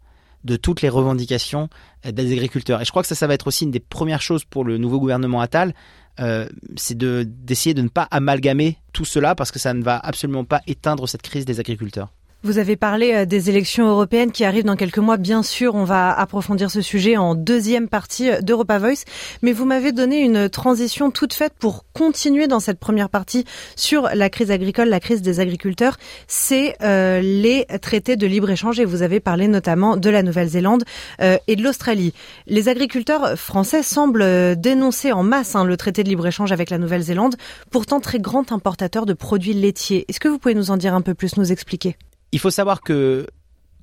de 0.44 0.56
toutes 0.56 0.82
les 0.82 0.88
revendications 0.88 1.68
euh, 2.06 2.12
des 2.12 2.32
agriculteurs. 2.32 2.80
Et 2.80 2.84
je 2.84 2.90
crois 2.90 3.02
que 3.02 3.08
ça, 3.08 3.14
ça 3.14 3.26
va 3.26 3.34
être 3.34 3.48
aussi 3.48 3.64
une 3.64 3.70
des 3.70 3.80
premières 3.80 4.22
choses 4.22 4.44
pour 4.44 4.64
le 4.64 4.78
nouveau 4.78 5.00
gouvernement 5.00 5.40
Attal, 5.40 5.74
euh, 6.20 6.48
c'est 6.76 6.96
d'essayer 6.98 7.74
de 7.74 7.82
ne 7.82 7.88
pas 7.88 8.08
amalgamer 8.10 8.78
tout 8.92 9.04
cela 9.04 9.34
parce 9.34 9.50
que 9.50 9.58
ça 9.58 9.72
ne 9.74 9.82
va 9.82 9.98
absolument 9.98 10.44
pas 10.44 10.60
éteindre 10.66 11.08
cette 11.08 11.22
crise 11.22 11.44
des 11.44 11.60
agriculteurs. 11.60 12.12
Vous 12.44 12.58
avez 12.58 12.76
parlé 12.76 13.12
euh, 13.14 13.24
des 13.24 13.50
élections 13.50 13.88
européennes 13.88 14.30
qui 14.30 14.44
arrivent 14.44 14.64
dans 14.64 14.76
quelques 14.76 14.98
mois. 14.98 15.16
Bien 15.16 15.42
sûr, 15.42 15.74
on 15.74 15.82
va 15.82 16.16
approfondir 16.16 16.70
ce 16.70 16.80
sujet 16.80 17.16
en 17.16 17.34
deuxième 17.34 17.88
partie 17.88 18.30
d'Europa 18.42 18.78
Voice. 18.78 19.04
Mais 19.42 19.52
vous 19.52 19.64
m'avez 19.64 19.90
donné 19.90 20.20
une 20.20 20.48
transition 20.48 21.10
toute 21.10 21.34
faite 21.34 21.54
pour 21.58 21.84
continuer 21.94 22.46
dans 22.46 22.60
cette 22.60 22.78
première 22.78 23.08
partie 23.08 23.44
sur 23.74 24.08
la 24.14 24.30
crise 24.30 24.52
agricole, 24.52 24.88
la 24.88 25.00
crise 25.00 25.20
des 25.20 25.40
agriculteurs. 25.40 25.96
C'est 26.28 26.76
euh, 26.80 27.20
les 27.20 27.66
traités 27.82 28.14
de 28.14 28.26
libre-échange 28.28 28.78
et 28.78 28.84
vous 28.84 29.02
avez 29.02 29.18
parlé 29.18 29.48
notamment 29.48 29.96
de 29.96 30.08
la 30.08 30.22
Nouvelle-Zélande 30.22 30.84
euh, 31.20 31.38
et 31.48 31.56
de 31.56 31.64
l'Australie. 31.64 32.14
Les 32.46 32.68
agriculteurs 32.68 33.36
français 33.36 33.82
semblent 33.82 34.54
dénoncer 34.56 35.10
en 35.10 35.24
masse 35.24 35.56
hein, 35.56 35.64
le 35.64 35.76
traité 35.76 36.04
de 36.04 36.08
libre-échange 36.08 36.52
avec 36.52 36.70
la 36.70 36.78
Nouvelle-Zélande, 36.78 37.34
pourtant 37.72 37.98
très 37.98 38.20
grand 38.20 38.52
importateur 38.52 39.06
de 39.06 39.12
produits 39.12 39.54
laitiers. 39.54 40.04
Est-ce 40.06 40.20
que 40.20 40.28
vous 40.28 40.38
pouvez 40.38 40.54
nous 40.54 40.70
en 40.70 40.76
dire 40.76 40.94
un 40.94 41.02
peu 41.02 41.14
plus, 41.14 41.36
nous 41.36 41.50
expliquer? 41.50 41.96
Il 42.32 42.38
faut 42.38 42.50
savoir 42.50 42.80
que 42.80 43.26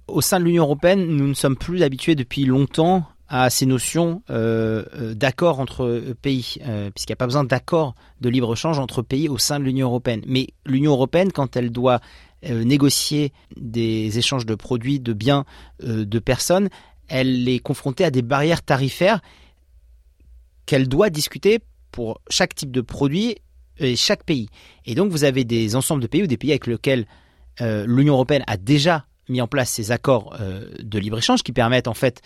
au 0.08 0.21
sein 0.21 0.39
de 0.39 0.45
l'Union 0.45 0.63
européenne, 0.63 1.08
nous 1.08 1.27
ne 1.27 1.34
sommes 1.34 1.58
plus 1.58 1.81
habitués 1.81 2.15
depuis 2.15 2.45
longtemps 2.45 3.08
à 3.27 3.49
ces 3.49 3.65
notions 3.65 4.21
euh, 4.29 4.86
euh 4.93 5.15
d'accord 5.15 5.60
entre 5.60 6.13
pays, 6.21 6.58
euh, 6.62 6.91
puisqu'il 6.91 7.12
n'y 7.12 7.15
a 7.15 7.17
pas 7.17 7.25
besoin 7.25 7.43
d'accord 7.43 7.95
de 8.21 8.29
libre-échange 8.29 8.77
entre 8.77 9.01
pays 9.01 9.29
au 9.29 9.39
sein 9.39 9.60
de 9.60 9.65
l'Union 9.65 9.88
européenne. 9.88 10.21
Mais 10.27 10.49
l'Union 10.65 10.91
européenne, 10.91 11.31
quand 11.31 11.55
elle 11.55 11.71
doit 11.71 11.99
négocier 12.47 13.34
des 13.58 14.19
échanges 14.19 14.45
de 14.45 14.53
produits, 14.53 14.99
de 14.99 15.13
biens, 15.13 15.45
de 15.81 16.19
personnes, 16.19 16.69
elle 17.08 17.49
est 17.49 17.58
confrontée 17.58 18.03
à 18.03 18.12
des 18.12 18.21
barrières 18.21 18.62
tarifaires 18.62 19.19
qu'elle 20.67 20.88
doit 20.88 21.10
discuter 21.10 21.60
pour 21.91 22.21
chaque 22.29 22.53
type 22.53 22.71
de 22.71 22.81
produit 22.81 23.38
et 23.79 23.95
chaque 23.95 24.23
pays. 24.23 24.49
Et 24.86 24.95
donc 24.95 25.12
vous 25.12 25.23
avez 25.23 25.43
des 25.43 25.75
ensembles 25.75 26.01
de 26.01 26.08
pays 26.08 26.23
ou 26.23 26.27
des 26.27 26.38
pays 26.38 26.51
avec 26.51 26.67
lesquels 26.67 27.08
euh, 27.61 27.85
l'Union 27.87 28.13
européenne 28.13 28.43
a 28.47 28.57
déjà 28.57 29.05
mis 29.29 29.41
en 29.41 29.47
place 29.47 29.69
ces 29.69 29.91
accords 29.91 30.35
euh, 30.39 30.69
de 30.79 30.99
libre-échange 30.99 31.43
qui 31.43 31.51
permettent 31.51 31.87
en 31.87 31.93
fait 31.93 32.21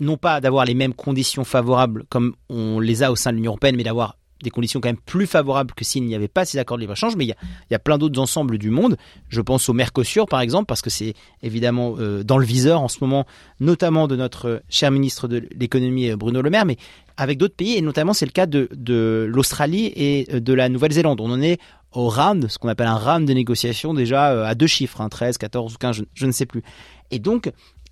non 0.00 0.16
pas 0.16 0.40
d'avoir 0.40 0.64
les 0.64 0.74
mêmes 0.74 0.94
conditions 0.94 1.44
favorables 1.44 2.04
comme 2.08 2.34
on 2.48 2.80
les 2.80 3.02
a 3.02 3.10
au 3.10 3.16
sein 3.16 3.30
de 3.32 3.36
l'Union 3.36 3.52
européenne, 3.52 3.76
mais 3.76 3.84
d'avoir 3.84 4.16
des 4.42 4.50
conditions 4.50 4.80
quand 4.80 4.88
même 4.88 4.96
plus 4.96 5.26
favorables 5.26 5.74
que 5.74 5.84
s'il 5.84 6.04
n'y 6.04 6.14
avait 6.14 6.28
pas 6.28 6.44
ces 6.44 6.58
accords 6.58 6.76
de 6.76 6.82
libre-échange, 6.82 7.16
mais 7.16 7.24
il 7.24 7.34
y, 7.70 7.74
a, 7.74 7.78
plein 7.78 7.98
d'autres 7.98 8.20
ensembles 8.20 8.58
du 8.58 8.70
monde. 8.70 8.96
Je 9.28 9.40
pense 9.40 9.68
au 9.68 9.72
Mercosur, 9.72 10.26
par 10.26 10.40
exemple, 10.40 10.66
parce 10.66 10.82
que 10.82 10.90
c'est 10.90 11.14
évidemment 11.42 11.96
euh, 11.98 12.22
dans 12.22 12.38
le 12.38 12.46
viseur 12.46 12.80
en 12.80 12.88
ce 12.88 12.98
moment, 13.00 13.26
notamment 13.60 14.08
de 14.08 14.16
notre 14.16 14.62
cher 14.68 14.90
ministre 14.90 15.28
de 15.28 15.48
l'économie 15.58 16.14
Bruno 16.14 16.42
Le 16.42 16.50
Maire, 16.50 16.66
mais 16.66 16.76
avec 17.16 17.36
d'autres 17.36 17.56
pays, 17.56 17.76
et 17.76 17.82
notamment 17.82 18.12
c'est 18.12 18.26
le 18.26 18.30
cas 18.30 18.46
de, 18.46 19.28
l'Australie 19.28 19.92
et 19.96 20.40
de 20.40 20.52
la 20.54 20.68
Nouvelle-Zélande. 20.68 21.20
On 21.20 21.30
en 21.30 21.42
est 21.42 21.58
au 21.92 22.08
round, 22.08 22.48
ce 22.48 22.58
qu'on 22.58 22.68
appelle 22.68 22.86
un 22.86 22.96
round 22.96 23.26
de 23.26 23.32
négociation 23.32 23.94
déjà 23.94 24.30
euh, 24.30 24.44
à 24.44 24.54
deux 24.54 24.66
chiffres, 24.66 25.06
13, 25.06 25.38
14 25.38 25.74
ou 25.74 25.78
15, 25.78 26.02
je, 26.14 26.26
ne 26.26 26.32
sais 26.32 26.46
plus. 26.46 26.62
Et 27.10 27.18
donc, 27.18 27.50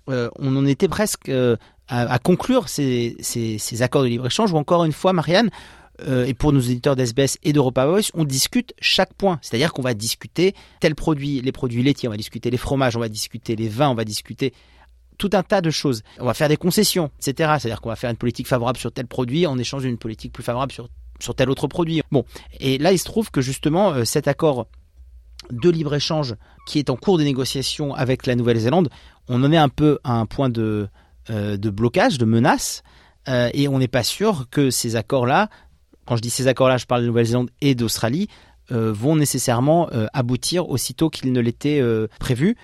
euh, 0.09 0.29
on 0.39 0.55
en 0.55 0.65
était 0.65 0.87
presque 0.87 1.29
euh, 1.29 1.57
à, 1.89 2.19
conclure 2.19 2.69
ces, 2.69 3.15
ces, 3.19 3.81
accords 3.81 4.03
de 4.03 4.07
libre-échange, 4.07 4.51
ou 4.51 4.57
encore 4.57 4.85
une 4.85 4.91
fois, 4.91 5.13
Marianne, 5.13 5.49
et 6.05 6.33
pour 6.33 6.53
nos 6.53 6.59
éditeurs 6.59 6.95
d'SBS 6.95 7.37
et 7.43 7.53
d'Europa 7.53 7.85
Voice, 7.87 8.11
on 8.13 8.23
discute 8.23 8.73
chaque 8.79 9.13
point. 9.13 9.39
C'est-à-dire 9.41 9.73
qu'on 9.73 9.81
va 9.81 9.93
discuter 9.93 10.53
tel 10.79 10.93
produit, 10.93 11.41
les 11.41 11.51
produits 11.51 11.81
laitiers, 11.81 12.07
on 12.07 12.11
va 12.11 12.17
discuter 12.17 12.49
les 12.49 12.57
fromages, 12.57 12.95
on 12.95 12.99
va 12.99 13.09
discuter 13.09 13.55
les 13.55 13.67
vins, 13.67 13.89
on 13.89 13.95
va 13.95 14.05
discuter 14.05 14.53
tout 15.17 15.29
un 15.33 15.43
tas 15.43 15.61
de 15.61 15.69
choses. 15.69 16.03
On 16.19 16.25
va 16.25 16.33
faire 16.33 16.49
des 16.49 16.57
concessions, 16.57 17.11
etc. 17.19 17.53
C'est-à-dire 17.59 17.81
qu'on 17.81 17.89
va 17.89 17.95
faire 17.95 18.09
une 18.09 18.17
politique 18.17 18.47
favorable 18.47 18.77
sur 18.77 18.91
tel 18.91 19.07
produit 19.07 19.47
en 19.47 19.57
échange 19.57 19.83
d'une 19.83 19.97
politique 19.97 20.31
plus 20.31 20.43
favorable 20.43 20.71
sur, 20.71 20.89
sur 21.19 21.35
tel 21.35 21.49
autre 21.49 21.67
produit. 21.67 22.01
Bon, 22.11 22.25
et 22.59 22.77
là, 22.77 22.91
il 22.91 22.99
se 22.99 23.05
trouve 23.05 23.31
que 23.31 23.41
justement, 23.41 23.91
euh, 23.91 24.05
cet 24.05 24.27
accord 24.27 24.67
de 25.51 25.69
libre-échange 25.69 26.35
qui 26.67 26.79
est 26.79 26.89
en 26.89 26.95
cours 26.95 27.17
de 27.17 27.23
négociation 27.23 27.93
avec 27.93 28.25
la 28.25 28.35
Nouvelle-Zélande, 28.35 28.89
on 29.27 29.43
en 29.43 29.51
est 29.51 29.57
un 29.57 29.69
peu 29.69 29.99
à 30.03 30.13
un 30.13 30.25
point 30.25 30.49
de, 30.49 30.87
euh, 31.29 31.57
de 31.57 31.69
blocage, 31.69 32.17
de 32.17 32.25
menace, 32.25 32.83
euh, 33.27 33.49
et 33.53 33.67
on 33.67 33.79
n'est 33.79 33.87
pas 33.87 34.03
sûr 34.03 34.47
que 34.49 34.69
ces 34.69 34.95
accords-là, 34.95 35.49
quand 36.07 36.15
je 36.15 36.21
dis 36.21 36.29
ces 36.29 36.47
accords-là, 36.47 36.77
je 36.77 36.85
parle 36.85 37.01
de 37.01 37.07
Nouvelle-Zélande 37.07 37.51
et 37.61 37.75
d'Australie, 37.75 38.27
euh, 38.71 38.91
vont 38.91 39.15
nécessairement 39.15 39.89
euh, 39.93 40.07
aboutir 40.13 40.69
aussitôt 40.69 41.09
qu'il 41.09 41.31
ne 41.31 41.39
l'était 41.39 41.79
euh, 41.79 42.07
prévu, 42.19 42.55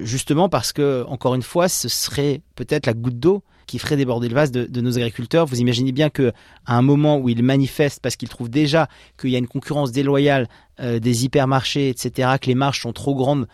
justement 0.00 0.48
parce 0.48 0.72
que, 0.72 1.04
encore 1.06 1.34
une 1.34 1.42
fois, 1.42 1.68
ce 1.68 1.88
serait 1.88 2.40
peut-être 2.56 2.86
la 2.86 2.94
goutte 2.94 3.18
d'eau 3.18 3.42
qui 3.66 3.78
ferait 3.78 3.96
déborder 3.96 4.28
le 4.28 4.34
vase 4.34 4.52
de, 4.52 4.80
nos 4.80 4.96
agriculteurs. 4.96 5.46
Vous 5.46 5.60
imaginez 5.60 5.92
bien 5.92 6.08
que 6.08 6.32
à 6.66 6.76
un 6.76 6.82
moment 6.82 7.18
où 7.18 7.28
ils 7.28 7.42
manifestent 7.42 8.00
parce 8.00 8.16
qu'ils 8.16 8.28
trouvent 8.28 8.48
déjà 8.48 8.88
qu'il 9.20 9.30
y 9.30 9.34
a 9.34 9.38
une 9.38 9.48
concurrence 9.48 9.92
déloyale 9.92 10.48
euh, 10.80 10.98
des 10.98 11.24
hypermarchés, 11.24 11.88
etc., 11.88 12.30
que 12.40 12.46
les 12.46 12.54
marges 12.54 12.80
sont 12.80 12.92
trop 12.92 13.14
grandes 13.14 13.48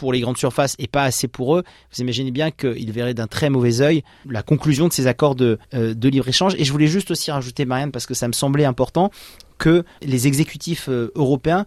pour 0.00 0.14
les 0.14 0.20
grandes 0.20 0.38
surfaces 0.38 0.76
et 0.78 0.86
pas 0.86 1.02
assez 1.02 1.28
pour 1.28 1.56
eux, 1.56 1.62
vous 1.92 2.00
imaginez 2.00 2.30
bien 2.30 2.50
qu'ils 2.50 2.90
verraient 2.90 3.12
d'un 3.12 3.26
très 3.26 3.50
mauvais 3.50 3.82
œil 3.82 4.02
la 4.26 4.42
conclusion 4.42 4.88
de 4.88 4.94
ces 4.94 5.06
accords 5.06 5.34
de, 5.34 5.58
euh, 5.74 5.92
libre-échange. 6.02 6.54
Et 6.56 6.64
je 6.64 6.72
voulais 6.72 6.86
juste 6.86 7.10
aussi 7.10 7.30
rajouter, 7.30 7.66
Marianne, 7.66 7.92
parce 7.92 8.06
que 8.06 8.14
ça 8.14 8.26
me 8.26 8.32
semblait 8.32 8.64
important, 8.64 9.10
que 9.58 9.84
les 10.00 10.26
exécutifs 10.26 10.88
euh, 10.88 11.12
européens 11.16 11.66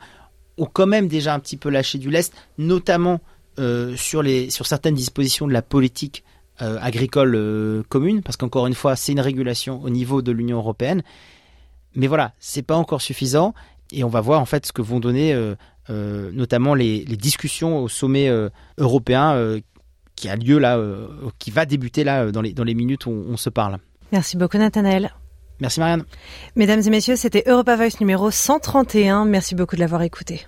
ont 0.58 0.66
quand 0.66 0.88
même 0.88 1.08
déjà 1.08 1.36
un 1.36 1.40
petit 1.40 1.58
peu 1.58 1.70
lâché 1.70 2.00
du 2.00 2.10
lest, 2.10 2.34
notamment 2.58 3.22
euh, 3.60 3.96
sur, 3.96 4.24
les, 4.24 4.50
sur 4.50 4.66
certaines 4.66 4.96
dispositions 4.96 5.48
de 5.48 5.54
la 5.54 5.62
politique 5.62 6.24
agricole 6.60 7.84
commune, 7.90 8.22
parce 8.22 8.38
qu'encore 8.38 8.68
une 8.68 8.74
fois, 8.74 8.96
c'est 8.96 9.12
une 9.12 9.20
régulation 9.20 9.82
au 9.84 9.90
niveau 9.90 10.22
de 10.22 10.32
l'Union 10.32 10.60
européenne. 10.60 11.04
Mais 11.94 12.08
voilà, 12.08 12.34
c'est 12.40 12.62
pas 12.62 12.78
encore 12.78 13.02
suffisant, 13.02 13.54
et 13.92 14.06
on 14.06 14.08
va 14.08 14.22
voir 14.22 14.40
en 14.40 14.46
fait 14.46 14.66
ce 14.66 14.72
que 14.72 14.82
vont 14.82 15.02
donner 15.02 15.36
notamment 15.90 16.76
les, 16.76 17.04
les, 17.06 17.18
discussions 17.18 17.80
au 17.80 17.88
sommet 17.88 18.30
euh, 18.30 18.50
européen 18.78 19.60
qui 20.16 20.30
a 20.30 20.36
lieu 20.36 20.60
là, 20.60 20.80
qui 21.40 21.52
va 21.52 21.66
débuter 21.66 22.04
là 22.04 22.32
dans 22.32 22.42
les, 22.42 22.54
dans 22.54 22.64
les 22.64 22.76
minutes 22.76 23.06
où 23.06 23.12
on, 23.12 23.34
on 23.34 23.38
se 23.38 23.50
parle. 23.50 23.78
Merci 24.12 24.38
beaucoup 24.38 24.58
Nathanaël. 24.58 25.14
Merci 25.60 25.80
Marianne. 25.80 26.04
Mesdames 26.56 26.82
et 26.86 26.90
messieurs, 26.90 27.16
c'était 27.16 27.44
Europa 27.48 27.76
Voice 27.76 28.00
numéro 28.00 28.32
131. 28.32 29.26
Merci 29.26 29.56
beaucoup 29.56 29.76
de 29.76 29.82
l'avoir 29.82 30.02
écouté. 30.02 30.46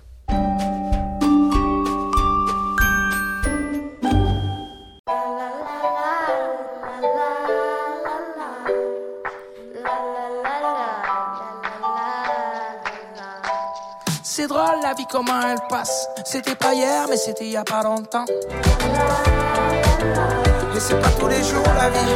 C'est 14.46 14.54
drôle 14.54 14.80
la 14.80 14.94
vie 14.94 15.06
comment 15.10 15.40
elle 15.42 15.58
passe. 15.68 16.06
C'était 16.24 16.54
pas 16.54 16.72
hier 16.72 17.06
mais 17.10 17.16
c'était 17.16 17.46
il 17.46 17.50
y 17.50 17.56
a 17.56 17.64
pas 17.64 17.82
longtemps. 17.82 18.24
Et 20.72 20.78
c'est 20.78 21.00
pas 21.00 21.08
tous 21.18 21.26
les 21.26 21.42
jours 21.42 21.64
la 21.76 21.90
vie. 21.90 22.14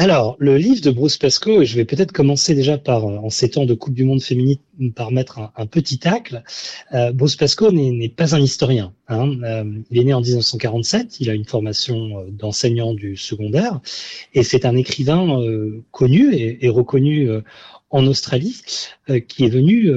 Alors, 0.00 0.34
le 0.38 0.56
livre 0.56 0.80
de 0.80 0.90
Bruce 0.90 1.18
Pascoe, 1.18 1.62
je 1.62 1.76
vais 1.76 1.84
peut-être 1.84 2.12
commencer 2.12 2.54
déjà 2.54 2.78
par, 2.78 3.04
en 3.04 3.28
ces 3.28 3.50
temps 3.50 3.66
de 3.66 3.74
Coupe 3.74 3.92
du 3.92 4.04
Monde 4.04 4.22
féminine, 4.22 4.56
par 4.96 5.12
mettre 5.12 5.52
un, 5.54 5.66
petit 5.66 5.98
tacle. 5.98 6.42
Euh, 6.94 7.12
Bruce 7.12 7.36
Pascoe 7.36 7.70
n'est 7.70 8.08
pas 8.08 8.34
un 8.34 8.40
historien. 8.40 8.94
Hein. 9.08 9.30
Euh, 9.42 9.64
il 9.90 9.98
est 9.98 10.04
né 10.04 10.14
en 10.14 10.22
1947, 10.22 11.20
il 11.20 11.28
a 11.28 11.34
une 11.34 11.44
formation 11.44 12.24
d'enseignant 12.30 12.94
du 12.94 13.18
secondaire, 13.18 13.82
et 14.32 14.42
c'est 14.42 14.64
un 14.64 14.74
écrivain 14.74 15.38
euh, 15.38 15.84
connu 15.90 16.34
et, 16.34 16.64
et 16.64 16.70
reconnu 16.70 17.28
euh, 17.28 17.42
en 17.90 18.06
Australie, 18.06 18.62
euh, 19.10 19.20
qui 19.20 19.44
est 19.44 19.50
venu 19.50 19.90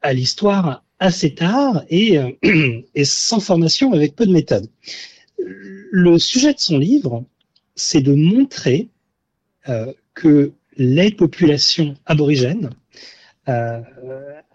à 0.00 0.14
l'histoire 0.14 0.82
assez 0.98 1.34
tard 1.34 1.84
et, 1.90 2.16
et 2.94 3.04
sans 3.04 3.40
formation, 3.40 3.92
avec 3.92 4.16
peu 4.16 4.24
de 4.24 4.32
méthode. 4.32 4.66
Le 5.36 6.18
sujet 6.18 6.54
de 6.54 6.58
son 6.58 6.78
livre, 6.78 7.26
c'est 7.74 8.00
de 8.00 8.14
montrer 8.14 8.88
euh, 8.88 9.01
que 10.14 10.52
les 10.76 11.10
populations 11.10 11.94
aborigènes 12.06 12.70
euh, 13.48 13.80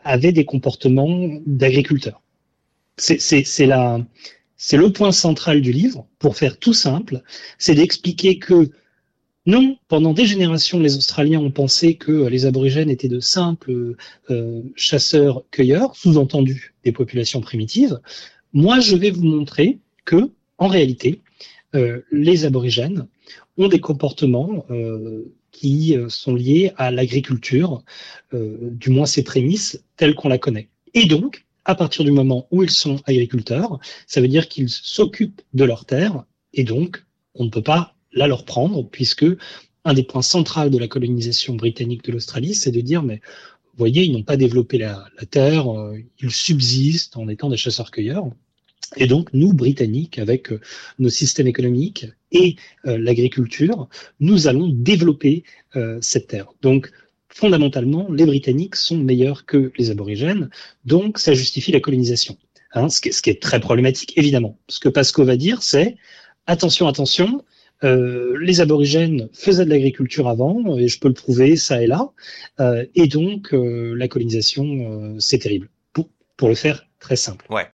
avaient 0.03 0.31
des 0.31 0.45
comportements 0.45 1.29
d'agriculteurs. 1.45 2.21
C'est 2.97 3.17
le 3.67 4.87
point 4.91 5.11
central 5.11 5.61
du 5.61 5.71
livre. 5.71 6.07
Pour 6.19 6.37
faire 6.37 6.57
tout 6.57 6.73
simple, 6.73 7.21
c'est 7.57 7.75
d'expliquer 7.75 8.39
que 8.39 8.71
non, 9.45 9.77
pendant 9.87 10.13
des 10.13 10.25
générations, 10.25 10.79
les 10.79 10.97
Australiens 10.97 11.39
ont 11.39 11.51
pensé 11.51 11.95
que 11.95 12.27
les 12.27 12.45
aborigènes 12.45 12.89
étaient 12.89 13.07
de 13.07 13.19
simples 13.19 13.95
euh, 14.29 14.61
chasseurs-cueilleurs, 14.75 15.95
sous-entendu 15.95 16.73
des 16.83 16.91
populations 16.91 17.39
primitives. 17.39 17.99
Moi, 18.53 18.79
je 18.79 18.95
vais 18.95 19.11
vous 19.11 19.23
montrer 19.23 19.79
que, 20.05 20.31
en 20.57 20.67
réalité, 20.67 21.21
euh, 21.77 22.05
les 22.11 22.45
aborigènes 22.45 23.07
ont 23.57 23.67
des 23.67 23.79
comportements 23.79 24.65
euh, 24.69 25.33
qui 25.51 25.95
sont 26.09 26.35
liés 26.35 26.71
à 26.77 26.91
l'agriculture, 26.91 27.83
euh, 28.33 28.57
du 28.61 28.89
moins 28.89 29.05
ses 29.05 29.23
prémices 29.23 29.83
telles 29.95 30.13
qu'on 30.13 30.29
la 30.29 30.37
connaît. 30.37 30.69
Et 30.93 31.05
donc, 31.05 31.45
à 31.65 31.75
partir 31.75 32.03
du 32.05 32.11
moment 32.11 32.47
où 32.51 32.63
ils 32.63 32.69
sont 32.69 33.01
agriculteurs, 33.05 33.79
ça 34.05 34.21
veut 34.21 34.27
dire 34.27 34.47
qu'ils 34.47 34.69
s'occupent 34.69 35.41
de 35.53 35.63
leurs 35.63 35.85
terres, 35.85 36.25
et 36.53 36.63
donc 36.63 37.03
on 37.33 37.45
ne 37.45 37.49
peut 37.49 37.63
pas 37.63 37.95
la 38.13 38.27
leur 38.27 38.45
prendre, 38.45 38.87
puisque 38.87 39.25
un 39.83 39.93
des 39.93 40.03
points 40.03 40.21
centraux 40.21 40.69
de 40.69 40.77
la 40.77 40.87
colonisation 40.87 41.55
britannique 41.55 42.03
de 42.03 42.11
l'Australie, 42.11 42.53
c'est 42.53 42.71
de 42.71 42.81
dire, 42.81 43.03
mais 43.03 43.21
vous 43.77 43.77
voyez, 43.77 44.03
ils 44.03 44.11
n'ont 44.11 44.23
pas 44.23 44.37
développé 44.37 44.77
la, 44.77 45.07
terre, 45.29 45.71
euh, 45.71 45.97
ils 46.19 46.31
subsistent 46.31 47.17
en 47.17 47.27
étant 47.29 47.49
des 47.49 47.57
chasseurs-cueilleurs. 47.57 48.25
Et 48.95 49.08
donc, 49.08 49.30
nous, 49.34 49.54
Britanniques, 49.54 50.19
avec 50.19 50.52
euh, 50.52 50.62
nos 51.00 51.10
systèmes 51.10 51.47
économiques 51.47 52.08
et 52.32 52.56
euh, 52.86 52.97
l'agriculture, 52.97 53.89
nous 54.19 54.47
allons 54.47 54.69
développer 54.69 55.43
euh, 55.76 55.97
cette 56.02 56.28
terre. 56.28 56.47
Donc, 56.62 56.91
fondamentalement, 57.30 58.08
les 58.12 58.26
Britanniques 58.26 58.76
sont 58.76 58.97
meilleurs 58.97 59.45
que 59.45 59.71
les 59.78 59.91
aborigènes, 59.91 60.50
donc 60.86 61.19
ça 61.19 61.34
justifie 61.34 61.71
la 61.71 61.80
colonisation. 61.80 62.38
Hein, 62.73 62.89
ce, 62.89 63.02
qui 63.02 63.10
est, 63.10 63.12
ce, 63.12 63.21
qui 63.21 63.30
est, 63.30 63.41
très 63.41 63.60
problématique, 63.60 64.13
évidemment. 64.17 64.58
Ce 64.67 64.80
que 64.80 64.89
Pasco 64.89 65.23
va 65.23 65.38
dire, 65.38 65.63
c'est 65.63 65.95
attention, 66.47 66.88
attention, 66.88 67.43
euh, 67.84 68.38
les 68.41 68.62
aborigènes 68.62 69.30
faisaient 69.34 69.65
de 69.65 69.69
l'agriculture 69.69 70.28
avant, 70.28 70.78
et 70.78 70.88
je 70.88 71.00
peux 71.00 71.08
le 71.08 71.13
prouver, 71.13 71.56
ça 71.56 71.82
et 71.82 71.88
là, 71.88 72.10
euh, 72.60 72.86
et 72.95 73.08
donc 73.08 73.54
euh, 73.54 73.93
la 73.95 74.08
colonisation, 74.08 75.15
c'est 75.19 75.39
terrible. 75.39 75.69
Pour, 75.93 76.10
pour 76.36 76.50
le 76.50 76.56
faire 76.56 76.88
très 77.00 77.15
simple. 77.15 77.45
Ouais. 77.50 77.67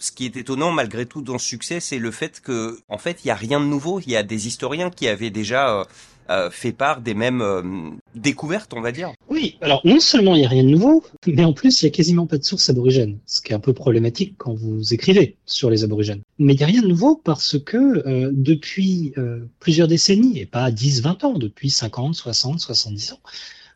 Ce 0.00 0.12
qui 0.12 0.24
est 0.24 0.36
étonnant 0.36 0.72
malgré 0.72 1.04
tout 1.04 1.20
dans 1.20 1.38
ce 1.38 1.46
succès, 1.46 1.78
c'est 1.78 1.98
le 1.98 2.10
fait 2.10 2.40
que, 2.40 2.78
en 2.88 2.96
fait, 2.96 3.18
il 3.22 3.28
n'y 3.28 3.30
a 3.30 3.34
rien 3.34 3.60
de 3.60 3.66
nouveau. 3.66 4.00
Il 4.00 4.10
y 4.10 4.16
a 4.16 4.22
des 4.22 4.48
historiens 4.48 4.88
qui 4.88 5.06
avaient 5.06 5.28
déjà 5.28 5.84
euh, 6.30 6.50
fait 6.50 6.72
part 6.72 7.02
des 7.02 7.12
mêmes 7.12 7.42
euh, 7.42 7.90
découvertes, 8.14 8.72
on 8.72 8.80
va 8.80 8.92
dire. 8.92 9.12
Oui, 9.28 9.58
alors 9.60 9.82
non 9.84 10.00
seulement 10.00 10.34
il 10.34 10.40
n'y 10.40 10.46
a 10.46 10.48
rien 10.48 10.64
de 10.64 10.70
nouveau, 10.70 11.04
mais 11.26 11.44
en 11.44 11.52
plus 11.52 11.82
il 11.82 11.84
n'y 11.84 11.88
a 11.88 11.92
quasiment 11.92 12.26
pas 12.26 12.38
de 12.38 12.44
sources 12.44 12.70
aborigènes, 12.70 13.18
ce 13.26 13.42
qui 13.42 13.52
est 13.52 13.54
un 13.54 13.60
peu 13.60 13.72
problématique 13.74 14.36
quand 14.38 14.54
vous 14.54 14.94
écrivez 14.94 15.36
sur 15.44 15.70
les 15.70 15.84
aborigènes. 15.84 16.22
Mais 16.38 16.54
il 16.54 16.56
n'y 16.56 16.62
a 16.62 16.66
rien 16.66 16.82
de 16.82 16.88
nouveau 16.88 17.16
parce 17.16 17.58
que 17.58 17.76
euh, 17.76 18.30
depuis 18.32 19.12
euh, 19.18 19.40
plusieurs 19.58 19.86
décennies, 19.86 20.38
et 20.38 20.46
pas 20.46 20.70
10, 20.70 21.02
20 21.02 21.24
ans, 21.24 21.38
depuis 21.38 21.68
50, 21.68 22.14
60, 22.14 22.58
70 22.58 23.12
ans, 23.12 23.20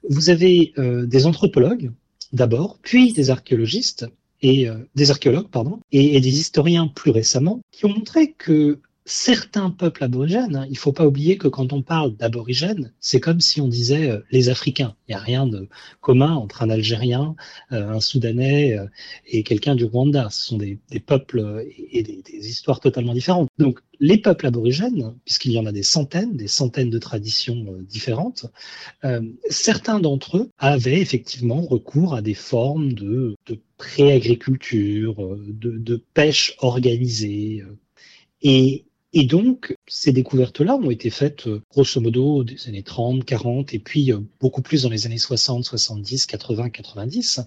vous 0.09 0.31
avez 0.31 0.73
euh, 0.79 1.07
des 1.07 1.27
anthropologues 1.27 1.93
d'abord, 2.33 2.79
puis 2.83 3.13
des 3.13 3.31
archéologistes 3.31 4.07
et 4.45 4.69
des 4.95 5.11
archéologues 5.11 5.49
pardon, 5.49 5.81
et, 5.91 6.17
et 6.17 6.21
des 6.21 6.39
historiens 6.39 6.87
plus 6.89 7.11
récemment 7.11 7.61
qui 7.73 7.87
ont 7.87 7.89
montré 7.89 8.33
que 8.33 8.81
certains 9.07 9.71
peuples 9.71 10.03
aborigènes, 10.03 10.57
hein, 10.57 10.67
il 10.71 10.79
faut 10.79 10.93
pas 10.93 11.07
oublier 11.07 11.37
que 11.37 11.49
quand 11.49 11.73
on 11.75 11.83
parle 11.83 12.17
d'aborigènes, 12.17 12.93
c'est 13.01 13.21
comme 13.21 13.40
si 13.40 13.61
on 13.61 13.69
disait 13.69 14.11
euh, 14.11 14.21
les 14.31 14.49
Africains. 14.49 14.97
Il 15.07 15.12
n'y 15.12 15.17
a 15.17 15.23
rien 15.23 15.47
de 15.47 15.69
commun 16.01 16.33
entre 16.33 16.62
un 16.62 16.71
Algérien, 16.71 17.37
euh, 17.73 17.90
un 17.90 18.01
Soudanais 18.01 18.79
euh, 18.79 18.87
et 19.27 19.43
quelqu'un 19.43 19.75
du 19.75 19.85
Rwanda. 19.85 20.31
Ce 20.31 20.47
sont 20.47 20.57
des, 20.57 20.79
peuples 21.05 21.67
et 21.90 22.03
des, 22.03 22.23
histoires 22.49 22.81
totalement 22.81 23.12
différentes. 23.12 23.49
Donc 23.59 23.81
les 24.01 24.17
peuples 24.17 24.47
aborigènes, 24.47 25.14
puisqu'il 25.27 25.53
y 25.53 25.59
en 25.59 25.67
a 25.67 25.73
des 25.73 25.83
centaines, 25.83 26.37
des 26.37 26.49
centaines 26.49 26.90
de 26.90 26.99
traditions 26.99 27.67
différentes, 27.83 28.47
certains 29.49 30.01
d'entre 30.01 30.38
eux 30.38 30.51
avaient 30.59 31.01
effectivement 31.01 31.62
recours 31.62 32.14
à 32.14 32.23
des 32.23 32.35
formes 32.35 32.93
de, 32.93 33.37
de 33.47 33.61
pré-agriculture, 33.77 35.37
de, 35.47 35.79
de 35.79 36.05
pêche 36.12 36.57
organisée. 36.59 37.62
Et 38.43 38.85
et 39.14 39.24
donc, 39.24 39.74
ces 39.87 40.12
découvertes-là 40.12 40.77
ont 40.77 40.90
été 40.90 41.09
faites 41.09 41.46
euh, 41.46 41.62
grosso 41.70 42.00
modo 42.00 42.44
des 42.44 42.68
années 42.68 42.83
30, 42.83 43.24
40, 43.24 43.72
et 43.72 43.79
puis 43.79 44.12
euh, 44.12 44.18
beaucoup 44.40 44.61
plus 44.61 44.83
dans 44.83 44.90
les 44.90 45.07
années 45.07 45.18
60, 45.18 45.64
70, 45.64 46.27
80, 46.27 46.70
90. 46.70 47.40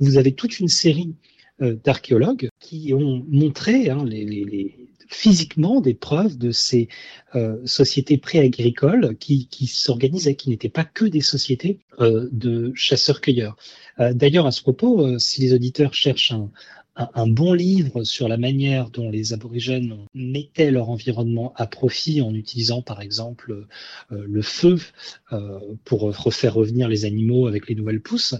Vous 0.00 0.16
avez 0.18 0.32
toute 0.32 0.58
une 0.58 0.68
série 0.68 1.14
euh, 1.62 1.76
d'archéologues 1.84 2.48
qui 2.60 2.92
ont 2.92 3.24
montré 3.28 3.90
hein, 3.90 4.04
les, 4.04 4.24
les, 4.24 4.44
les, 4.44 4.88
physiquement 5.08 5.80
des 5.80 5.94
preuves 5.94 6.38
de 6.38 6.50
ces 6.50 6.88
euh, 7.34 7.58
sociétés 7.66 8.16
pré-agricoles 8.18 9.16
qui, 9.18 9.46
qui 9.48 9.66
s'organisaient, 9.66 10.34
qui 10.34 10.48
n'étaient 10.48 10.70
pas 10.70 10.84
que 10.84 11.04
des 11.04 11.20
sociétés 11.20 11.80
euh, 12.00 12.28
de 12.32 12.72
chasseurs-cueilleurs. 12.74 13.56
D'ailleurs, 13.98 14.46
à 14.46 14.52
ce 14.52 14.62
propos, 14.62 15.18
si 15.18 15.42
les 15.42 15.52
auditeurs 15.52 15.92
cherchent 15.92 16.32
un, 16.32 16.50
un, 16.96 17.26
bon 17.26 17.54
livre 17.54 18.04
sur 18.04 18.28
la 18.28 18.36
manière 18.36 18.90
dont 18.90 19.10
les 19.10 19.32
aborigènes 19.32 20.06
mettaient 20.14 20.70
leur 20.70 20.90
environnement 20.90 21.54
à 21.56 21.66
profit 21.66 22.20
en 22.20 22.34
utilisant 22.34 22.82
par 22.82 23.00
exemple 23.00 23.66
euh, 24.12 24.24
le 24.26 24.42
feu 24.42 24.78
euh, 25.32 25.58
pour 25.84 26.02
refaire 26.02 26.54
revenir 26.54 26.88
les 26.88 27.04
animaux 27.04 27.46
avec 27.46 27.66
les 27.68 27.74
nouvelles 27.74 28.02
pousses. 28.02 28.34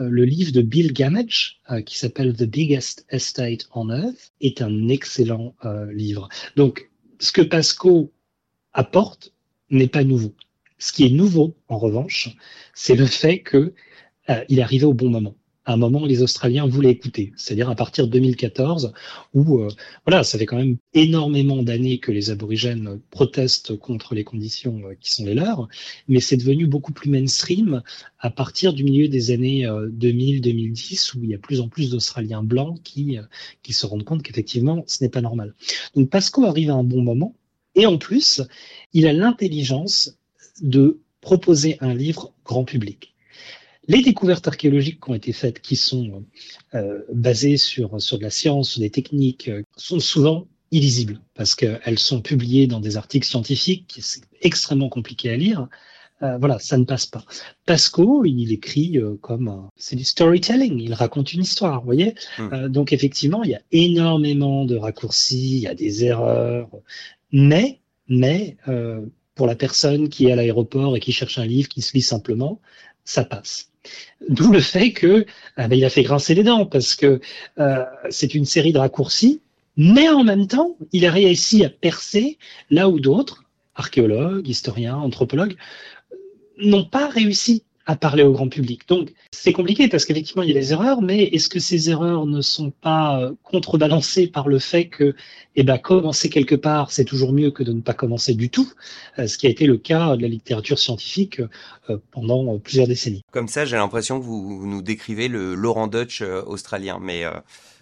Euh, 0.00 0.08
le 0.08 0.24
livre 0.24 0.52
de 0.52 0.62
Bill 0.62 0.92
Gamage 0.92 1.60
qui 1.84 1.98
s'appelle 1.98 2.34
The 2.34 2.44
Biggest 2.44 3.04
Estate 3.10 3.68
on 3.74 3.90
Earth 3.90 4.32
est 4.40 4.62
un 4.62 4.88
excellent 4.88 5.54
livre. 5.92 6.30
Donc 6.56 6.90
ce 7.18 7.30
que 7.30 7.42
Pasco 7.42 8.10
apporte 8.72 9.34
n'est 9.68 9.88
pas 9.88 10.02
nouveau. 10.02 10.34
Ce 10.78 10.92
qui 10.92 11.04
est 11.04 11.10
nouveau, 11.10 11.56
en 11.68 11.76
revanche, 11.76 12.34
c'est 12.72 12.96
le 12.96 13.04
fait 13.04 13.42
qu'il 13.42 13.72
est 14.28 14.62
arrivé 14.62 14.86
au 14.86 14.94
bon 14.94 15.10
moment 15.10 15.34
à 15.68 15.74
un 15.74 15.76
moment 15.76 16.06
les 16.06 16.22
Australiens 16.22 16.66
voulaient 16.66 16.92
écouter, 16.92 17.34
c'est-à-dire 17.36 17.68
à 17.68 17.74
partir 17.74 18.06
de 18.06 18.12
2014, 18.12 18.94
où 19.34 19.58
euh, 19.58 19.68
voilà, 20.06 20.24
ça 20.24 20.38
fait 20.38 20.46
quand 20.46 20.56
même 20.56 20.78
énormément 20.94 21.62
d'années 21.62 21.98
que 21.98 22.10
les 22.10 22.30
aborigènes 22.30 23.00
protestent 23.10 23.76
contre 23.76 24.14
les 24.14 24.24
conditions 24.24 24.80
euh, 24.86 24.94
qui 24.98 25.12
sont 25.12 25.26
les 25.26 25.34
leurs, 25.34 25.68
mais 26.08 26.20
c'est 26.20 26.38
devenu 26.38 26.66
beaucoup 26.66 26.94
plus 26.94 27.10
mainstream 27.10 27.82
à 28.18 28.30
partir 28.30 28.72
du 28.72 28.82
milieu 28.82 29.08
des 29.08 29.30
années 29.30 29.66
euh, 29.66 29.90
2000-2010, 29.90 31.18
où 31.18 31.24
il 31.24 31.30
y 31.30 31.34
a 31.34 31.38
plus 31.38 31.60
en 31.60 31.68
plus 31.68 31.90
d'Australiens 31.90 32.42
blancs 32.42 32.80
qui, 32.82 33.18
euh, 33.18 33.22
qui 33.62 33.74
se 33.74 33.84
rendent 33.84 34.04
compte 34.04 34.22
qu'effectivement, 34.22 34.84
ce 34.86 35.04
n'est 35.04 35.10
pas 35.10 35.20
normal. 35.20 35.54
Donc 35.94 36.08
Pasco 36.08 36.46
arrive 36.46 36.70
à 36.70 36.74
un 36.76 36.84
bon 36.84 37.02
moment, 37.02 37.34
et 37.74 37.84
en 37.84 37.98
plus, 37.98 38.40
il 38.94 39.06
a 39.06 39.12
l'intelligence 39.12 40.16
de 40.62 41.02
proposer 41.20 41.76
un 41.82 41.92
livre 41.92 42.32
grand 42.42 42.64
public 42.64 43.14
les 43.88 44.02
découvertes 44.02 44.46
archéologiques 44.46 45.02
qui 45.02 45.10
ont 45.10 45.14
été 45.14 45.32
faites, 45.32 45.60
qui 45.60 45.74
sont 45.74 46.24
euh, 46.74 47.00
basées 47.12 47.56
sur, 47.56 48.00
sur 48.00 48.18
de 48.18 48.22
la 48.22 48.30
science, 48.30 48.70
sur 48.70 48.80
des 48.80 48.90
techniques, 48.90 49.48
euh, 49.48 49.62
sont 49.76 49.98
souvent 49.98 50.46
illisibles 50.70 51.20
parce 51.34 51.54
qu'elles 51.54 51.98
sont 51.98 52.20
publiées 52.20 52.66
dans 52.66 52.80
des 52.80 52.98
articles 52.98 53.26
scientifiques, 53.26 53.98
c'est 54.02 54.20
extrêmement 54.42 54.90
compliqué 54.90 55.30
à 55.30 55.36
lire. 55.36 55.68
Euh, 56.22 56.36
voilà, 56.36 56.58
ça 56.58 56.76
ne 56.76 56.84
passe 56.84 57.06
pas. 57.06 57.24
Pasco, 57.64 58.24
il 58.26 58.52
écrit 58.52 58.98
euh, 58.98 59.16
comme 59.22 59.68
c'est 59.76 59.96
du 59.96 60.04
storytelling, 60.04 60.78
il 60.78 60.92
raconte 60.92 61.32
une 61.32 61.42
histoire, 61.42 61.80
vous 61.80 61.86
voyez. 61.86 62.14
Mmh. 62.38 62.68
donc 62.68 62.92
effectivement, 62.92 63.42
il 63.44 63.50
y 63.50 63.54
a 63.54 63.62
énormément 63.72 64.66
de 64.66 64.76
raccourcis, 64.76 65.56
il 65.56 65.60
y 65.60 65.66
a 65.66 65.74
des 65.74 66.04
erreurs, 66.04 66.68
mais 67.32 67.80
mais 68.08 68.56
pour 69.34 69.46
la 69.46 69.54
personne 69.54 70.08
qui 70.08 70.26
est 70.26 70.32
à 70.32 70.36
l'aéroport 70.36 70.96
et 70.96 71.00
qui 71.00 71.12
cherche 71.12 71.38
un 71.38 71.46
livre, 71.46 71.68
qui 71.68 71.82
se 71.82 71.92
lit 71.94 72.02
simplement, 72.02 72.60
ça 73.04 73.24
passe. 73.24 73.70
D'où 74.28 74.52
le 74.52 74.60
fait 74.60 74.92
que 74.92 75.06
euh, 75.06 75.68
ben, 75.68 75.72
il 75.72 75.84
a 75.84 75.90
fait 75.90 76.02
grincer 76.02 76.34
les 76.34 76.42
dents 76.42 76.66
parce 76.66 76.94
que 76.94 77.20
euh, 77.58 77.84
c'est 78.10 78.34
une 78.34 78.44
série 78.44 78.72
de 78.72 78.78
raccourcis, 78.78 79.40
mais 79.76 80.08
en 80.08 80.24
même 80.24 80.46
temps, 80.46 80.76
il 80.92 81.06
a 81.06 81.10
réussi 81.10 81.64
à 81.64 81.70
percer 81.70 82.38
là 82.70 82.88
où 82.88 83.00
d'autres, 83.00 83.44
archéologues, 83.74 84.48
historiens, 84.48 84.96
anthropologues, 84.96 85.56
n'ont 86.58 86.84
pas 86.84 87.08
réussi 87.08 87.62
à 87.88 87.96
parler 87.96 88.22
au 88.22 88.32
grand 88.32 88.48
public. 88.48 88.86
Donc 88.86 89.14
c'est 89.32 89.54
compliqué 89.54 89.88
parce 89.88 90.04
qu'effectivement 90.04 90.42
il 90.42 90.50
y 90.50 90.52
a 90.52 90.60
des 90.60 90.72
erreurs, 90.72 91.00
mais 91.00 91.24
est-ce 91.24 91.48
que 91.48 91.58
ces 91.58 91.88
erreurs 91.88 92.26
ne 92.26 92.42
sont 92.42 92.70
pas 92.70 93.18
euh, 93.18 93.32
contrebalancées 93.42 94.26
par 94.26 94.46
le 94.46 94.58
fait 94.58 94.88
que 94.88 95.16
eh 95.56 95.62
ben, 95.62 95.78
commencer 95.78 96.28
quelque 96.28 96.54
part, 96.54 96.92
c'est 96.92 97.06
toujours 97.06 97.32
mieux 97.32 97.50
que 97.50 97.62
de 97.62 97.72
ne 97.72 97.80
pas 97.80 97.94
commencer 97.94 98.34
du 98.34 98.50
tout, 98.50 98.70
euh, 99.18 99.26
ce 99.26 99.38
qui 99.38 99.46
a 99.46 99.50
été 99.50 99.64
le 99.64 99.78
cas 99.78 100.16
de 100.16 100.22
la 100.22 100.28
littérature 100.28 100.78
scientifique 100.78 101.40
euh, 101.88 101.96
pendant 102.10 102.58
plusieurs 102.58 102.86
décennies. 102.86 103.22
Comme 103.32 103.48
ça, 103.48 103.64
j'ai 103.64 103.76
l'impression 103.76 104.20
que 104.20 104.24
vous 104.24 104.66
nous 104.66 104.82
décrivez 104.82 105.28
le 105.28 105.54
Laurent 105.54 105.86
Dutch 105.86 106.20
australien, 106.20 106.98
mais 107.00 107.24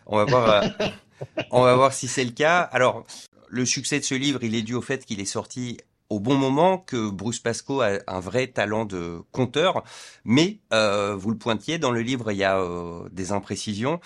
on 0.07 0.19
va 0.19 0.25
voir, 0.25 0.65
on 1.51 1.63
va 1.63 1.75
voir 1.75 1.93
si 1.93 2.07
c'est 2.07 2.25
le 2.25 2.31
cas. 2.31 2.61
Alors, 2.61 3.05
le 3.49 3.67
succès 3.67 3.99
de 3.99 4.05
ce 4.05 4.15
livre, 4.15 4.39
il 4.45 4.55
est 4.55 4.63
dû 4.63 4.75
au 4.75 4.83
fait 4.83 5.05
qu'il 5.05 5.19
est 5.19 5.25
sorti 5.25 5.79
au 6.09 6.21
bon 6.21 6.37
moment 6.37 6.79
que 6.79 7.11
Bruce 7.11 7.41
Pascoe 7.41 7.81
a 7.83 7.99
un 8.07 8.21
vrai 8.21 8.47
talent 8.49 8.85
de 8.85 9.21
conteur, 9.33 9.83
mais 10.25 10.61
euh, 10.73 11.15
vous 11.17 11.31
le 11.31 11.39
pointiez 11.39 11.79
dans 11.79 11.91
le 11.91 12.01
livre, 12.01 12.33
il 12.33 12.39
y 12.39 12.45
a 12.45 12.59
euh, 12.59 13.09
des 13.11 13.33
imprécisions 13.33 14.01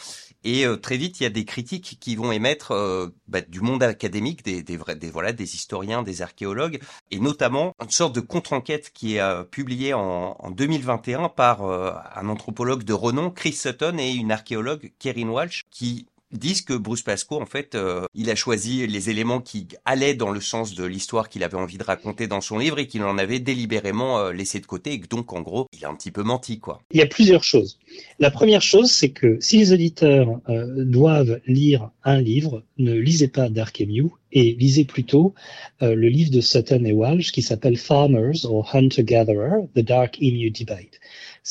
et 0.45 0.67
euh, 0.67 0.77
très 0.77 0.97
vite 0.97 1.21
il 1.21 1.25
y 1.25 1.27
a 1.27 1.31
des 1.31 1.45
critiques 1.45 1.99
qui 2.01 2.17
vont 2.17 2.33
émettre 2.33 2.73
euh, 2.73 3.09
bah, 3.29 3.41
du 3.41 3.61
monde 3.61 3.83
académique, 3.83 4.45
des, 4.45 4.63
des, 4.63 4.77
vrais, 4.77 4.97
des 4.97 5.11
voilà, 5.11 5.33
des 5.33 5.55
historiens, 5.55 6.03
des 6.03 6.23
archéologues, 6.23 6.81
et 7.11 7.21
notamment 7.21 7.75
une 7.83 7.91
sorte 7.91 8.15
de 8.15 8.21
contre-enquête 8.21 8.91
qui 8.93 9.17
est 9.17 9.21
euh, 9.21 9.45
publiée 9.45 9.93
en, 9.95 10.37
en, 10.39 10.51
2021 10.51 11.29
par 11.29 11.63
un 11.63 12.29
anthropologue 12.29 12.85
de 12.85 12.93
renom, 12.93 13.31
Chris 13.31 13.53
Sutton, 13.53 13.99
et 13.99 14.13
une 14.13 14.33
archéologue, 14.33 14.93
Kerin 14.99 15.29
Walsh, 15.29 15.65
qui 15.71 16.07
disent 16.33 16.63
que 16.63 16.75
Bruce 16.75 17.03
Pascoe, 17.03 17.41
en 17.41 17.47
fait, 17.47 17.75
euh, 17.75 18.05
il 18.15 18.31
a 18.31 18.35
choisi 18.35 18.87
les 18.87 19.11
éléments 19.11 19.41
qui 19.41 19.67
allaient 19.85 20.15
dans 20.15 20.31
le 20.31 20.41
sens 20.41 20.75
de 20.75 20.85
l'histoire 20.85 21.29
qu'il 21.29 21.43
avait 21.43 21.57
envie 21.57 21.79
de 21.79 21.85
raconter 21.85 22.27
dans 22.27 22.41
son 22.41 22.59
livre 22.59 22.79
et 22.79 22.87
qu'il 22.87 23.03
en 23.03 23.19
avait 23.19 23.39
délibérément 23.39 24.19
euh, 24.19 24.33
laissé 24.33 24.61
de 24.61 24.67
côté 24.67 24.93
et 24.93 25.01
que 25.01 25.09
donc, 25.09 25.33
en 25.33 25.41
gros, 25.41 25.67
il 25.77 25.85
a 25.85 25.89
un 25.89 25.95
petit 25.95 26.11
peu 26.11 26.23
menti, 26.23 26.59
quoi. 26.59 26.83
Il 26.93 26.99
y 26.99 27.03
a 27.03 27.07
plusieurs 27.07 27.45
choses. 27.45 27.79
La 28.19 28.31
première 28.31 28.63
chose, 28.63 28.91
c'est 28.91 29.11
que 29.11 29.39
si 29.41 29.59
les 29.59 29.73
auditeurs 29.73 30.41
euh, 30.49 30.85
doivent 30.85 31.41
lire 31.47 31.91
un 32.05 32.21
livre, 32.21 32.63
ne 32.79 32.95
lisez 32.95 33.29
pas 33.29 33.49
Dark 33.49 33.81
Emu 33.81 34.11
et 34.33 34.57
lisez 34.59 34.85
plutôt 34.85 35.35
le 35.81 36.09
livre 36.09 36.31
de 36.31 36.41
Sutton 36.41 36.85
et 36.85 36.93
Walsh 36.93 37.33
qui 37.33 37.43
s'appelle 37.43 37.77
Farmers 37.77 38.45
or 38.45 38.71
Hunter-Gatherer, 38.73 39.67
The 39.75 39.81
Dark 39.81 40.19
Emu 40.23 40.51
Debate. 40.51 41.01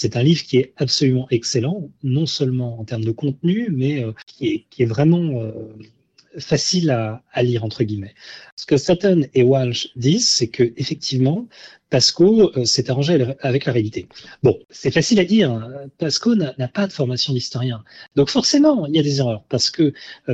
C'est 0.01 0.15
un 0.15 0.23
livre 0.23 0.43
qui 0.43 0.55
est 0.55 0.71
absolument 0.77 1.27
excellent, 1.29 1.89
non 2.03 2.25
seulement 2.25 2.79
en 2.79 2.85
termes 2.85 3.03
de 3.03 3.11
contenu, 3.11 3.67
mais 3.69 4.01
euh, 4.01 4.13
qui, 4.27 4.65
est, 4.77 4.85
vraiment 4.85 5.41
euh, 5.41 5.51
facile 6.37 6.89
à, 6.89 7.43
lire 7.43 7.65
entre 7.65 7.83
guillemets. 7.83 8.15
Ce 8.55 8.65
que 8.65 8.77
Sutton 8.77 9.25
et 9.33 9.43
Walsh 9.43 9.89
disent, 9.97 10.29
c'est 10.29 10.47
que 10.47 10.71
effectivement, 10.77 11.49
Pasco 11.89 12.49
euh, 12.55 12.63
s'est 12.63 12.89
arrangé 12.89 13.35
avec 13.41 13.65
la 13.65 13.73
réalité. 13.73 14.07
Bon, 14.41 14.57
c'est 14.69 14.91
facile 14.91 15.19
à 15.19 15.25
dire. 15.25 15.51
Hein. 15.51 15.69
Pasco 15.97 16.33
n'a 16.33 16.67
pas 16.69 16.87
de 16.87 16.93
formation 16.93 17.33
d'historien, 17.33 17.83
donc 18.15 18.29
forcément, 18.29 18.85
il 18.85 18.95
y 18.95 18.99
a 18.99 19.03
des 19.03 19.19
erreurs 19.19 19.43
parce 19.49 19.69
que 19.69 19.91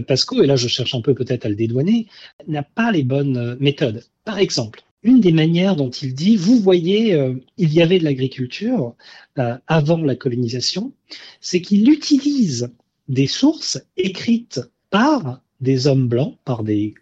Pasco, 0.07 0.43
et 0.43 0.45
là 0.45 0.57
je 0.57 0.67
cherche 0.67 0.93
un 0.93 1.01
peu 1.01 1.15
peut-être 1.15 1.47
à 1.47 1.49
le 1.49 1.55
dédouaner, 1.55 2.05
n'a 2.47 2.61
pas 2.61 2.91
les 2.91 3.03
bonnes 3.03 3.57
méthodes. 3.59 4.03
Par 4.25 4.37
exemple, 4.37 4.83
une 5.05 5.21
des 5.21 5.31
manières 5.31 5.75
dont 5.75 5.91
il 5.91 6.15
dit, 6.15 6.35
vous 6.35 6.59
voyez, 6.59 7.13
euh, 7.13 7.35
il 7.57 7.71
y 7.71 7.81
avait 7.83 7.99
de 7.99 8.03
l'agriculture 8.03 8.95
euh, 9.37 9.55
avant 9.67 9.97
la 9.97 10.15
colonisation, 10.15 10.93
c'est 11.39 11.61
qu'il 11.61 11.87
utilise 11.91 12.73
des 13.07 13.27
sources 13.27 13.79
écrites 13.97 14.61
par 14.89 15.43
des 15.61 15.85
hommes 15.85 16.07
blancs, 16.07 16.39
par 16.43 16.63
des 16.63 16.95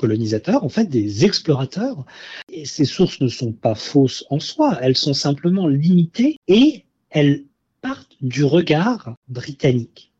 colonisateurs, 0.00 0.64
en 0.64 0.68
fait 0.68 0.86
des 0.86 1.24
explorateurs. 1.24 2.04
Et 2.52 2.64
ces 2.64 2.84
sources 2.84 3.20
ne 3.20 3.28
sont 3.28 3.52
pas 3.52 3.76
fausses 3.76 4.24
en 4.30 4.40
soi, 4.40 4.76
elles 4.82 4.96
sont 4.96 5.14
simplement 5.14 5.68
limitées 5.68 6.36
et 6.48 6.82
elles 7.10 7.44
partent 7.80 8.16
du 8.20 8.42
regard 8.42 9.14
britannique. 9.28 10.10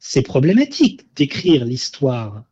C'est 0.00 0.22
problématique 0.22 1.02
d'écrire 1.14 1.66
l'histoire 1.66 2.44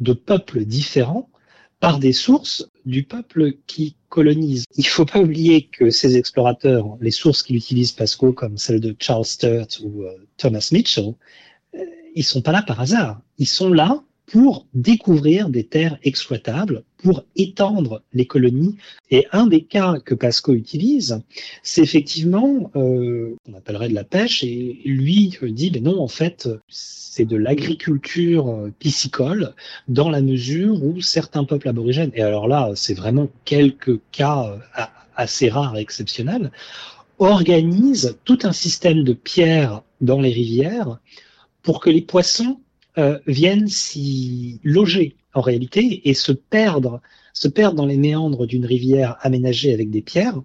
de 0.00 0.14
peuples 0.14 0.64
différents 0.64 1.30
par 1.78 2.00
des 2.00 2.12
sources 2.12 2.68
du 2.84 3.04
peuple 3.04 3.52
qui 3.66 3.96
colonise. 4.08 4.64
Il 4.76 4.86
faut 4.86 5.04
pas 5.04 5.20
oublier 5.20 5.66
que 5.66 5.90
ces 5.90 6.16
explorateurs, 6.16 6.96
les 7.00 7.10
sources 7.10 7.42
qu'il 7.42 7.56
utilise 7.56 7.92
Pasco, 7.92 8.32
comme 8.32 8.58
celles 8.58 8.80
de 8.80 8.96
Charles 8.98 9.24
Sturt 9.24 9.80
ou 9.82 10.02
euh, 10.02 10.26
Thomas 10.36 10.68
Mitchell, 10.72 11.14
euh, 11.74 11.78
ils 12.14 12.24
sont 12.24 12.42
pas 12.42 12.52
là 12.52 12.62
par 12.62 12.80
hasard. 12.80 13.20
Ils 13.38 13.46
sont 13.46 13.72
là 13.72 14.02
pour 14.28 14.66
découvrir 14.74 15.48
des 15.48 15.64
terres 15.64 15.98
exploitables, 16.02 16.84
pour 16.98 17.24
étendre 17.34 18.02
les 18.12 18.26
colonies. 18.26 18.76
Et 19.10 19.26
un 19.32 19.46
des 19.46 19.62
cas 19.62 19.96
que 20.04 20.14
Pasco 20.14 20.52
utilise, 20.52 21.22
c'est 21.62 21.80
effectivement, 21.80 22.70
euh, 22.76 23.36
on 23.48 23.54
appellerait 23.54 23.88
de 23.88 23.94
la 23.94 24.04
pêche, 24.04 24.44
et 24.44 24.80
lui 24.84 25.34
dit, 25.42 25.70
mais 25.72 25.80
non, 25.80 26.00
en 26.00 26.08
fait, 26.08 26.48
c'est 26.68 27.24
de 27.24 27.36
l'agriculture 27.36 28.68
piscicole, 28.78 29.54
dans 29.88 30.10
la 30.10 30.20
mesure 30.20 30.84
où 30.84 31.00
certains 31.00 31.44
peuples 31.44 31.68
aborigènes, 31.68 32.12
et 32.14 32.22
alors 32.22 32.48
là, 32.48 32.72
c'est 32.74 32.94
vraiment 32.94 33.28
quelques 33.46 33.98
cas 34.12 34.60
euh, 34.78 34.82
assez 35.16 35.48
rares 35.48 35.78
et 35.78 35.80
exceptionnels, 35.80 36.52
organisent 37.18 38.18
tout 38.24 38.40
un 38.42 38.52
système 38.52 39.04
de 39.04 39.14
pierres 39.14 39.82
dans 40.02 40.20
les 40.20 40.32
rivières 40.32 40.98
pour 41.62 41.80
que 41.80 41.90
les 41.90 42.02
poissons 42.02 42.60
euh, 42.98 43.18
viennent 43.26 43.68
s'y 43.68 44.60
loger 44.64 45.16
en 45.34 45.40
réalité 45.40 46.08
et 46.08 46.14
se 46.14 46.32
perdre, 46.32 47.00
se 47.32 47.48
perdre 47.48 47.76
dans 47.76 47.86
les 47.86 47.96
méandres 47.96 48.46
d'une 48.46 48.66
rivière 48.66 49.16
aménagée 49.20 49.72
avec 49.72 49.90
des 49.90 50.02
pierres, 50.02 50.40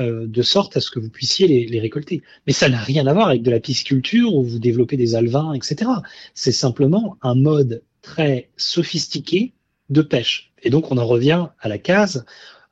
euh, 0.00 0.26
de 0.26 0.42
sorte 0.42 0.76
à 0.76 0.80
ce 0.80 0.90
que 0.90 1.00
vous 1.00 1.10
puissiez 1.10 1.48
les, 1.48 1.66
les 1.66 1.80
récolter. 1.80 2.22
Mais 2.46 2.52
ça 2.52 2.68
n'a 2.68 2.78
rien 2.78 3.06
à 3.06 3.12
voir 3.12 3.28
avec 3.28 3.42
de 3.42 3.50
la 3.50 3.58
pisciculture 3.58 4.34
où 4.34 4.44
vous 4.44 4.58
développez 4.58 4.96
des 4.96 5.14
alevins, 5.14 5.54
etc. 5.54 5.90
C'est 6.34 6.52
simplement 6.52 7.16
un 7.22 7.34
mode 7.34 7.82
très 8.02 8.50
sophistiqué 8.56 9.52
de 9.90 10.02
pêche. 10.02 10.52
Et 10.62 10.70
donc 10.70 10.92
on 10.92 10.98
en 10.98 11.06
revient 11.06 11.46
à 11.60 11.68
la 11.68 11.78
case 11.78 12.24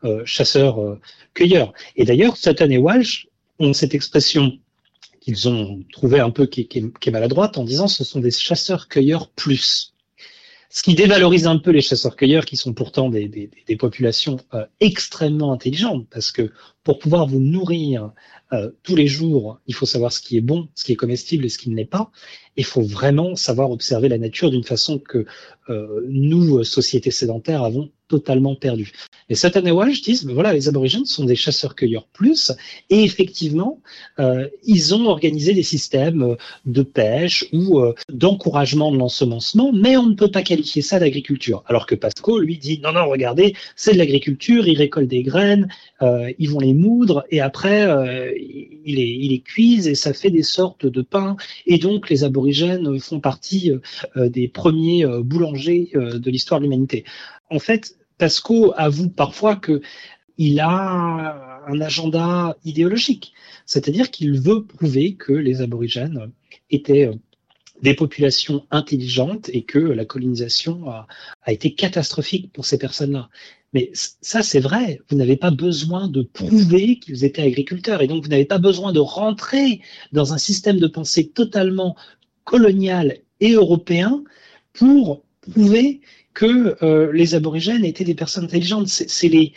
euh, 0.05 0.22
chasseur-cueilleur. 0.24 1.72
et 1.96 2.05
d'ailleurs, 2.05 2.37
Sutton 2.37 2.70
et 2.70 2.79
Walsh 2.79 3.29
ont 3.59 3.72
cette 3.72 3.94
expression 3.94 4.59
qu'ils 5.26 5.48
ont 5.48 5.82
trouvé 5.92 6.20
un 6.20 6.30
peu 6.30 6.46
qui, 6.46 6.68
est 6.70 7.10
maladroite 7.10 7.58
en 7.58 7.64
disant 7.64 7.88
ce 7.88 8.04
sont 8.04 8.20
des 8.20 8.30
chasseurs-cueilleurs 8.30 9.28
plus. 9.30 9.92
Ce 10.70 10.84
qui 10.84 10.94
dévalorise 10.94 11.48
un 11.48 11.58
peu 11.58 11.72
les 11.72 11.80
chasseurs-cueilleurs 11.80 12.44
qui 12.44 12.56
sont 12.56 12.74
pourtant 12.74 13.10
des 13.10 13.50
populations 13.76 14.36
euh, 14.54 14.64
extrêmement 14.78 15.52
intelligentes 15.52 16.06
parce 16.10 16.30
que 16.30 16.52
pour 16.84 17.00
pouvoir 17.00 17.26
vous 17.26 17.40
nourrir 17.40 18.12
euh, 18.52 18.70
tous 18.84 18.94
les 18.94 19.08
jours, 19.08 19.58
il 19.66 19.74
faut 19.74 19.86
savoir 19.86 20.12
ce 20.12 20.20
qui 20.20 20.36
est 20.36 20.42
bon, 20.42 20.68
ce 20.76 20.84
qui 20.84 20.92
est 20.92 20.96
comestible 20.96 21.44
et 21.44 21.48
ce 21.48 21.58
qui 21.58 21.70
ne 21.70 21.74
l'est 21.74 21.86
pas. 21.86 22.12
Il 22.56 22.64
faut 22.64 22.82
vraiment 22.82 23.34
savoir 23.34 23.72
observer 23.72 24.08
la 24.08 24.18
nature 24.18 24.52
d'une 24.52 24.62
façon 24.62 25.00
que 25.00 25.26
euh, 25.70 26.06
nous, 26.08 26.62
sociétés 26.62 27.10
sédentaires, 27.10 27.64
avons 27.64 27.90
totalement 28.08 28.54
perdu. 28.54 28.92
Et 29.28 29.34
Walsh 29.70 30.02
disent, 30.02 30.24
ben 30.24 30.34
voilà, 30.34 30.52
les 30.52 30.68
aborigènes 30.68 31.04
sont 31.04 31.24
des 31.24 31.34
chasseurs-cueilleurs 31.34 32.06
plus, 32.12 32.52
et 32.90 33.02
effectivement, 33.02 33.80
euh, 34.20 34.46
ils 34.64 34.94
ont 34.94 35.06
organisé 35.06 35.52
des 35.52 35.64
systèmes 35.64 36.36
de 36.64 36.82
pêche 36.82 37.44
ou 37.52 37.80
euh, 37.80 37.94
d'encouragement 38.12 38.92
de 38.92 38.98
l'ensemencement, 38.98 39.72
mais 39.72 39.96
on 39.96 40.06
ne 40.06 40.14
peut 40.14 40.30
pas 40.30 40.42
qualifier 40.42 40.82
ça 40.82 41.00
d'agriculture. 41.00 41.64
Alors 41.66 41.86
que 41.86 41.94
Pasco, 41.94 42.38
lui, 42.38 42.58
dit, 42.58 42.80
non, 42.82 42.92
non, 42.92 43.08
regardez, 43.08 43.54
c'est 43.74 43.94
de 43.94 43.98
l'agriculture, 43.98 44.68
ils 44.68 44.78
récoltent 44.78 45.08
des 45.08 45.22
graines, 45.22 45.68
euh, 46.02 46.32
ils 46.38 46.50
vont 46.50 46.60
les 46.60 46.74
moudre, 46.74 47.24
et 47.30 47.40
après, 47.40 47.82
euh, 47.82 48.32
ils 48.36 48.94
les, 48.94 49.02
ils 49.02 49.30
les 49.30 49.40
cuisent, 49.40 49.88
et 49.88 49.94
ça 49.96 50.12
fait 50.12 50.30
des 50.30 50.44
sortes 50.44 50.86
de 50.86 51.02
pain, 51.02 51.36
et 51.66 51.78
donc 51.78 52.08
les 52.10 52.22
aborigènes 52.22 52.98
font 53.00 53.20
partie 53.20 53.72
euh, 54.16 54.28
des 54.28 54.46
premiers 54.48 55.04
boulangers 55.24 55.90
de 55.94 56.30
l'histoire 56.30 56.60
de 56.60 56.64
l'humanité 56.64 57.04
en 57.50 57.59
fait, 57.59 57.96
Pasco 58.18 58.72
avoue 58.76 59.11
parfois 59.11 59.56
que 59.56 59.80
il 60.38 60.61
a 60.61 61.64
un 61.66 61.80
agenda 61.80 62.56
idéologique, 62.64 63.32
c'est-à-dire 63.64 64.11
qu'il 64.11 64.38
veut 64.38 64.64
prouver 64.64 65.14
que 65.14 65.32
les 65.32 65.62
aborigènes 65.62 66.30
étaient 66.70 67.11
des 67.82 67.94
populations 67.94 68.66
intelligentes 68.70 69.50
et 69.52 69.62
que 69.62 69.78
la 69.78 70.04
colonisation 70.04 70.88
a, 70.88 71.06
a 71.42 71.52
été 71.52 71.74
catastrophique 71.74 72.52
pour 72.52 72.66
ces 72.66 72.78
personnes-là. 72.78 73.28
Mais 73.72 73.90
ça, 73.94 74.42
c'est 74.42 74.61
vrai. 74.61 75.00
Vous 75.11 75.16
n'avez 75.16 75.37
pas 75.37 75.50
besoin 75.50 76.09
de 76.09 76.22
prouver 76.22 76.98
qu'ils 76.98 77.24
étaient 77.24 77.42
agriculteurs 77.42 78.00
et 78.00 78.06
donc 78.06 78.24
vous 78.24 78.30
n'avez 78.30 78.46
pas 78.46 78.59
besoin 78.59 78.92
de 78.92 79.00
rentrer 79.00 79.80
dans 80.12 80.32
un 80.32 80.38
système 80.38 80.78
de 80.78 80.87
pensée 80.87 81.28
totalement 81.28 81.96
colonial 82.44 83.18
et 83.40 83.52
européen 83.52 84.24
pour 84.72 85.22
prouver 85.40 86.00
que 86.37 86.77
euh, 86.85 87.11
les 87.12 87.35
aborigènes 87.35 87.87
étaient 87.87 88.05
des 88.05 88.14
personnes 88.14 88.44
intelligentes. 88.44 88.88
C'est 88.88 89.29
les, 89.29 89.55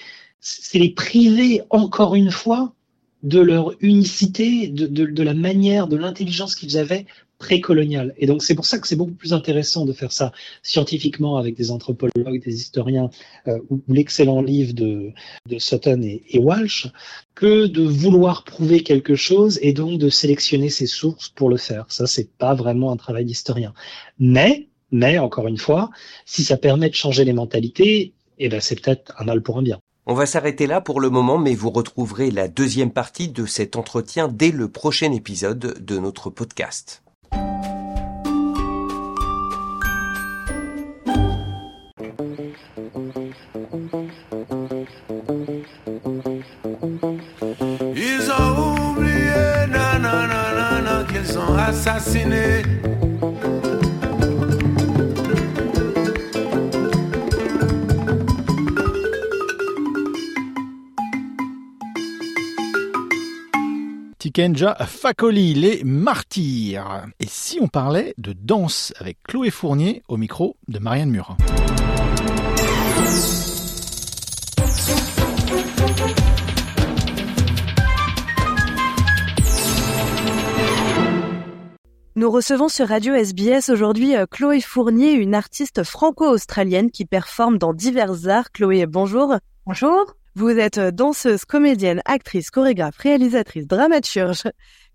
les 0.74 0.90
priver 0.90 1.62
encore 1.70 2.16
une 2.16 2.32
fois 2.32 2.74
de 3.22 3.42
leur 3.42 3.74
unicité, 3.82 4.70
de, 4.70 4.88
de, 4.88 5.06
de 5.06 5.24
la 5.24 5.34
manière, 5.34 5.88
de 5.88 5.98
l'intelligence 5.98 6.56
qu'ils 6.56 6.78
avaient 6.78 7.06
précoloniale. 7.38 8.14
Et 8.18 8.28
donc 8.28 8.44
c'est 8.44 8.56
pour 8.56 8.66
ça 8.66 8.80
que 8.80 8.88
c'est 8.88 8.96
beaucoup 8.96 9.14
plus 9.14 9.34
intéressant 9.34 9.86
de 9.86 9.92
faire 9.92 10.14
ça 10.14 10.32
scientifiquement 10.64 11.36
avec 11.36 11.58
des 11.58 11.70
anthropologues, 11.70 12.42
des 12.42 12.56
historiens, 12.56 13.10
euh, 13.50 13.60
ou, 13.70 13.82
l'excellent 13.90 14.42
livre 14.42 14.74
de, 14.74 15.12
de 15.50 15.60
Sutton 15.60 16.02
et, 16.02 16.24
et, 16.30 16.40
Walsh, 16.40 16.88
que 17.36 17.68
de 17.68 17.82
vouloir 17.82 18.46
prouver 18.46 18.84
quelque 18.84 19.16
chose 19.16 19.60
et 19.62 19.74
donc 19.74 20.00
de 20.00 20.10
sélectionner 20.10 20.70
ses 20.70 20.88
sources 20.88 21.28
pour 21.28 21.50
le 21.50 21.58
faire. 21.58 21.86
Ça, 21.90 22.08
c'est 22.08 22.30
pas 22.38 22.54
vraiment 22.54 22.90
un 22.90 22.98
travail 22.98 23.26
d'historien. 23.26 23.74
Mais 24.18 24.69
mais 24.92 25.18
encore 25.20 25.48
une 25.48 25.58
fois, 25.58 25.90
si 26.26 26.44
ça 26.44 26.58
permet 26.58 26.90
de 26.90 26.96
changer 26.96 27.26
les 27.26 27.34
mentalités, 27.34 28.14
eh 28.38 28.50
ben 28.50 28.62
c'est 28.62 28.80
peut-être 28.82 29.14
un 29.18 29.26
mal 29.26 29.42
pour 29.42 29.58
un 29.58 29.62
bien. 29.62 29.80
On 30.06 30.16
va 30.16 30.26
s'arrêter 30.26 30.66
là 30.66 30.82
pour 30.82 31.02
le 31.02 31.12
moment, 31.12 31.38
mais 31.38 31.54
vous 31.54 31.70
retrouverez 31.70 32.32
la 32.32 32.48
deuxième 32.48 32.92
partie 32.92 33.28
de 33.28 33.46
cet 33.46 33.76
entretien 33.76 34.28
dès 34.28 34.50
le 34.50 34.68
prochain 34.68 35.12
épisode 35.12 35.76
de 35.80 35.98
notre 36.00 36.32
podcast. 36.32 37.04
Ils 47.96 48.32
ont 48.32 48.94
oublié, 48.94 49.68
nanana, 49.70 51.06
qu'ils 51.08 51.38
ont 51.38 51.54
assassiné. 51.54 52.79
Tikenja 64.40 64.74
Fakoli, 64.86 65.54
les 65.54 65.84
martyrs. 65.84 67.08
Et 67.20 67.26
si 67.28 67.60
on 67.60 67.68
parlait 67.68 68.14
de 68.18 68.32
danse 68.32 68.94
avec 68.98 69.18
Chloé 69.28 69.50
Fournier 69.50 70.02
au 70.08 70.16
micro 70.16 70.56
de 70.70 70.80
Marianne 70.80 71.10
Murin 71.10 71.36
Nous 82.16 82.32
recevons 82.32 82.70
sur 82.70 82.88
Radio 82.88 83.16
SBS 83.16 83.68
aujourd'hui 83.68 84.14
Chloé 84.32 84.62
Fournier, 84.62 85.12
une 85.12 85.36
artiste 85.36 85.84
franco-australienne 85.84 86.92
qui 86.92 87.04
performe 87.04 87.58
dans 87.58 87.74
divers 87.74 88.30
arts. 88.30 88.54
Chloé, 88.54 88.86
bonjour. 88.86 89.36
Bonjour. 89.66 90.16
Vous 90.36 90.50
êtes 90.50 90.80
danseuse, 90.80 91.46
comédienne, 91.46 92.02
actrice, 92.06 92.50
chorégraphe, 92.52 92.98
réalisatrice, 92.98 93.68
dramaturge. 93.68 94.44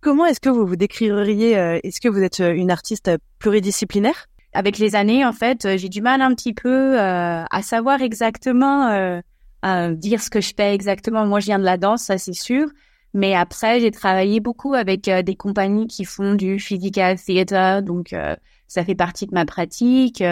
Comment 0.01 0.27
est-ce 0.27 0.41
que 0.41 0.49
vous 0.49 0.67
vous 0.67 0.77
décririez 0.77 1.53
Est-ce 1.83 2.01
que 2.01 2.09
vous 2.09 2.23
êtes 2.23 2.41
une 2.41 2.71
artiste 2.71 3.11
pluridisciplinaire? 3.39 4.27
Avec 4.53 4.79
les 4.79 4.95
années, 4.95 5.25
en 5.25 5.33
fait, 5.33 5.77
j'ai 5.77 5.89
du 5.89 6.01
mal 6.01 6.21
un 6.21 6.35
petit 6.35 6.55
peu 6.55 6.99
euh, 6.99 7.45
à 7.51 7.63
savoir 7.63 8.03
exactement 8.03 8.89
euh, 8.89 9.21
euh, 9.65 9.95
dire 9.95 10.21
ce 10.21 10.31
que 10.31 10.41
je 10.41 10.53
fais 10.55 10.75
exactement. 10.75 11.27
Moi, 11.27 11.41
je 11.41 11.47
viens 11.47 11.59
de 11.59 11.65
la 11.65 11.79
danse, 11.79 12.03
ça 12.03 12.19
c'est 12.19 12.35
sûr. 12.35 12.69
Mais 13.15 13.35
après, 13.35 13.81
j'ai 13.81 13.91
travaillé 13.91 14.41
beaucoup 14.41 14.75
avec 14.75 15.09
euh, 15.09 15.23
des 15.23 15.37
compagnies 15.37 15.87
qui 15.87 16.05
font 16.05 16.35
du 16.35 16.59
physical 16.59 17.19
theater, 17.19 17.83
donc 17.83 18.13
euh, 18.13 18.37
ça 18.67 18.85
fait 18.85 18.95
partie 18.95 19.27
de 19.27 19.33
ma 19.33 19.47
pratique. 19.47 20.23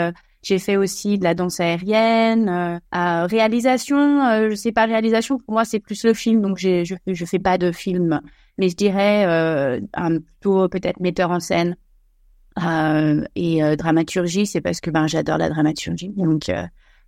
Euh, 0.43 0.49
j'ai 0.49 0.59
fait 0.59 0.77
aussi 0.77 1.19
de 1.19 1.25
la 1.25 1.35
danse 1.35 1.61
aérienne, 1.61 2.81
réalisation. 2.93 4.49
je 4.51 4.55
sais 4.55 4.73
pas 4.73 4.87
réalisation. 4.87 5.39
Pour 5.39 5.55
moi, 5.55 5.65
c'est 5.65 5.81
plus 5.81 6.05
le 6.05 6.15
film, 6.15 6.41
donc 6.43 6.59
je 6.59 6.85
je 7.07 7.25
fais 7.25 7.39
pas 7.39 7.59
de 7.59 7.73
film, 7.73 8.21
mais 8.59 8.69
je 8.69 8.77
dirais 8.77 9.25
un 9.95 10.19
plutôt 10.19 10.69
peut-être 10.69 11.01
metteur 11.01 11.31
en 11.31 11.41
scène. 11.41 11.77
et 13.37 13.77
dramaturgie, 13.77 14.47
c'est 14.47 14.61
parce 14.61 14.81
que 14.81 14.91
ben 14.91 15.07
j'adore 15.07 15.39
la 15.39 15.49
dramaturgie. 15.49 16.11
Donc 16.11 16.51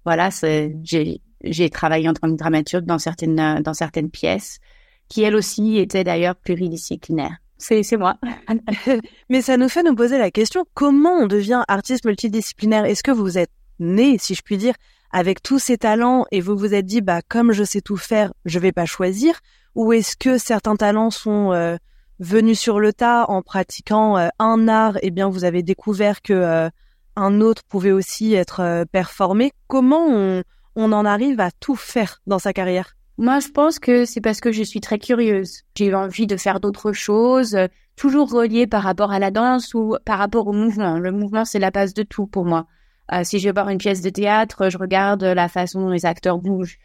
voilà, 0.05 0.31
c'est 0.31 0.77
j'ai 0.83 1.21
j'ai 1.43 1.69
travaillé 1.71 2.09
en 2.09 2.15
tant 2.15 2.31
que 2.31 2.37
dramaturge 2.37 2.85
dans 2.85 2.99
certaines 2.99 3.61
dans 3.63 3.75
certaines 3.75 4.11
pièces 4.11 4.61
qui 5.09 5.23
elle 5.23 5.35
aussi 5.35 5.79
était 5.79 6.05
d'ailleurs 6.05 6.37
pluridisciplinaire. 6.37 7.37
C'est 7.59 7.97
moi. 7.97 8.17
Mais 9.29 9.43
ça 9.43 9.57
nous 9.57 9.69
fait 9.69 9.83
nous 9.83 9.95
poser 9.95 10.19
la 10.19 10.31
question 10.31 10.65
comment 10.75 11.13
on 11.13 11.27
devient 11.27 11.63
artiste 11.69 12.05
multidisciplinaire? 12.05 12.85
Est-ce 12.85 13.03
que 13.03 13.11
vous 13.11 13.39
êtes 13.39 13.51
né, 13.79 14.19
si 14.19 14.35
je 14.35 14.43
puis 14.43 14.57
dire, 14.57 14.75
avec 15.11 15.43
tous 15.43 15.59
ces 15.59 15.79
talents 15.79 16.27
et 16.33 16.41
vous 16.41 16.57
vous 16.57 16.75
êtes 16.75 16.87
dit 16.87 17.01
bah 17.01 17.21
comme 17.29 17.53
je 17.53 17.65
sais 17.65 17.81
tout 17.81 17.97
faire, 17.97 18.33
je 18.45 18.59
vais 18.59 18.73
pas 18.73 18.87
choisir? 18.87 19.41
Ou 19.75 19.93
est-ce 19.93 20.17
que 20.17 20.39
certains 20.39 20.77
talents 20.77 21.11
sont 21.11 21.53
euh, 21.53 21.77
venus 22.19 22.59
sur 22.59 22.81
le 22.81 22.93
tas 22.93 23.25
en 23.29 23.43
pratiquant 23.43 24.19
euh, 24.19 24.29
un 24.39 24.69
art? 24.69 24.97
Et 24.99 25.09
eh 25.09 25.11
bien 25.11 25.29
vous 25.29 25.45
avez 25.45 25.63
découvert 25.63 26.23
que 26.23 26.33
euh, 26.33 26.69
un 27.17 27.41
autre 27.41 27.63
pouvait 27.69 27.93
aussi 27.93 28.35
être 28.35 28.85
performé. 28.91 29.53
Comment 29.69 30.43
on 30.75 30.93
en 30.93 31.05
arrive 31.05 31.39
à 31.39 31.53
tout 31.53 31.77
faire 31.77 32.21
dans 32.27 32.41
sa 32.41 32.53
carrière? 32.53 32.94
Moi, 33.17 33.39
je 33.39 33.49
pense 33.49 33.79
que 33.79 34.05
c'est 34.05 34.21
parce 34.21 34.41
que 34.41 34.51
je 34.51 34.63
suis 34.63 34.81
très 34.81 34.99
curieuse. 34.99 35.63
J'ai 35.77 35.95
envie 35.95 36.27
de 36.27 36.37
faire 36.37 36.59
d'autres 36.59 36.93
choses, 36.93 37.55
euh, 37.55 37.69
toujours 37.97 38.31
reliées 38.31 38.67
par 38.67 38.83
rapport 38.83 39.13
à 39.13 39.21
la 39.21 39.31
danse 39.31 39.73
ou 39.75 39.97
par 40.05 40.19
rapport 40.19 40.49
au 40.49 40.53
mouvement. 40.53 40.99
Le 40.99 41.13
mouvement, 41.13 41.45
c'est 41.45 41.61
la 41.61 41.71
base 41.71 41.95
de 41.95 42.03
tout 42.03 42.27
pour 42.27 42.45
moi. 42.45 42.67
Euh, 43.13 43.23
si 43.23 43.39
je 43.39 43.49
vais 43.49 43.53
voir 43.53 43.69
une 43.69 43.79
pièce 43.79 44.01
de 44.01 44.11
théâtre, 44.11 44.69
je 44.69 44.79
regarde 44.79 45.23
la 45.23 45.49
façon 45.49 45.83
dont 45.83 45.91
les 45.91 46.07
acteurs 46.07 46.39
bougent. 46.39 46.79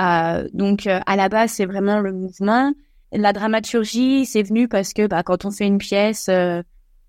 Euh, 0.00 0.48
donc, 0.52 0.86
à 0.86 1.16
la 1.16 1.28
base, 1.28 1.52
c'est 1.52 1.66
vraiment 1.66 2.00
le 2.00 2.12
mouvement. 2.12 2.72
La 3.12 3.32
dramaturgie, 3.32 4.26
c'est 4.26 4.42
venu 4.42 4.66
parce 4.68 4.92
que 4.92 5.06
bah, 5.06 5.22
quand 5.22 5.44
on 5.44 5.52
fait 5.52 5.66
une 5.66 5.78
pièce, 5.78 6.28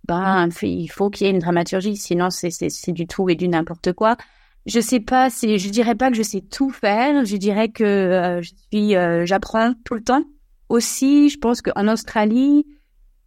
bah, 0.08 0.48
il 0.62 0.88
faut 0.88 1.10
qu'il 1.10 1.26
y 1.26 1.30
ait 1.30 1.34
une 1.34 1.40
dramaturgie, 1.40 1.98
sinon 1.98 2.30
c'est 2.30 2.92
du 2.92 3.08
tout 3.08 3.28
et 3.30 3.36
du 3.36 3.48
n'importe 3.48 3.94
quoi 3.94 4.18
je 4.68 4.82
sais 4.82 5.00
pas 5.00 5.30
si 5.30 5.58
je 5.58 5.70
dirais 5.70 5.96
pas 5.96 6.12
que 6.12 6.18
je 6.18 6.22
sais 6.22 6.42
tout 6.42 6.70
faire. 6.70 7.26
Je 7.26 7.38
dirais 7.38 7.70
que 7.70 7.84
euh, 7.84 8.42
je 8.42 8.52
suis, 8.70 8.96
euh, 8.96 9.26
j'apprends 9.26 9.74
tout 9.86 9.94
le 9.96 10.04
temps. 10.04 10.24
Aussi, 10.68 11.30
je 11.30 11.40
pense 11.40 11.62
qu'en 11.62 11.88
Australie, 11.88 12.66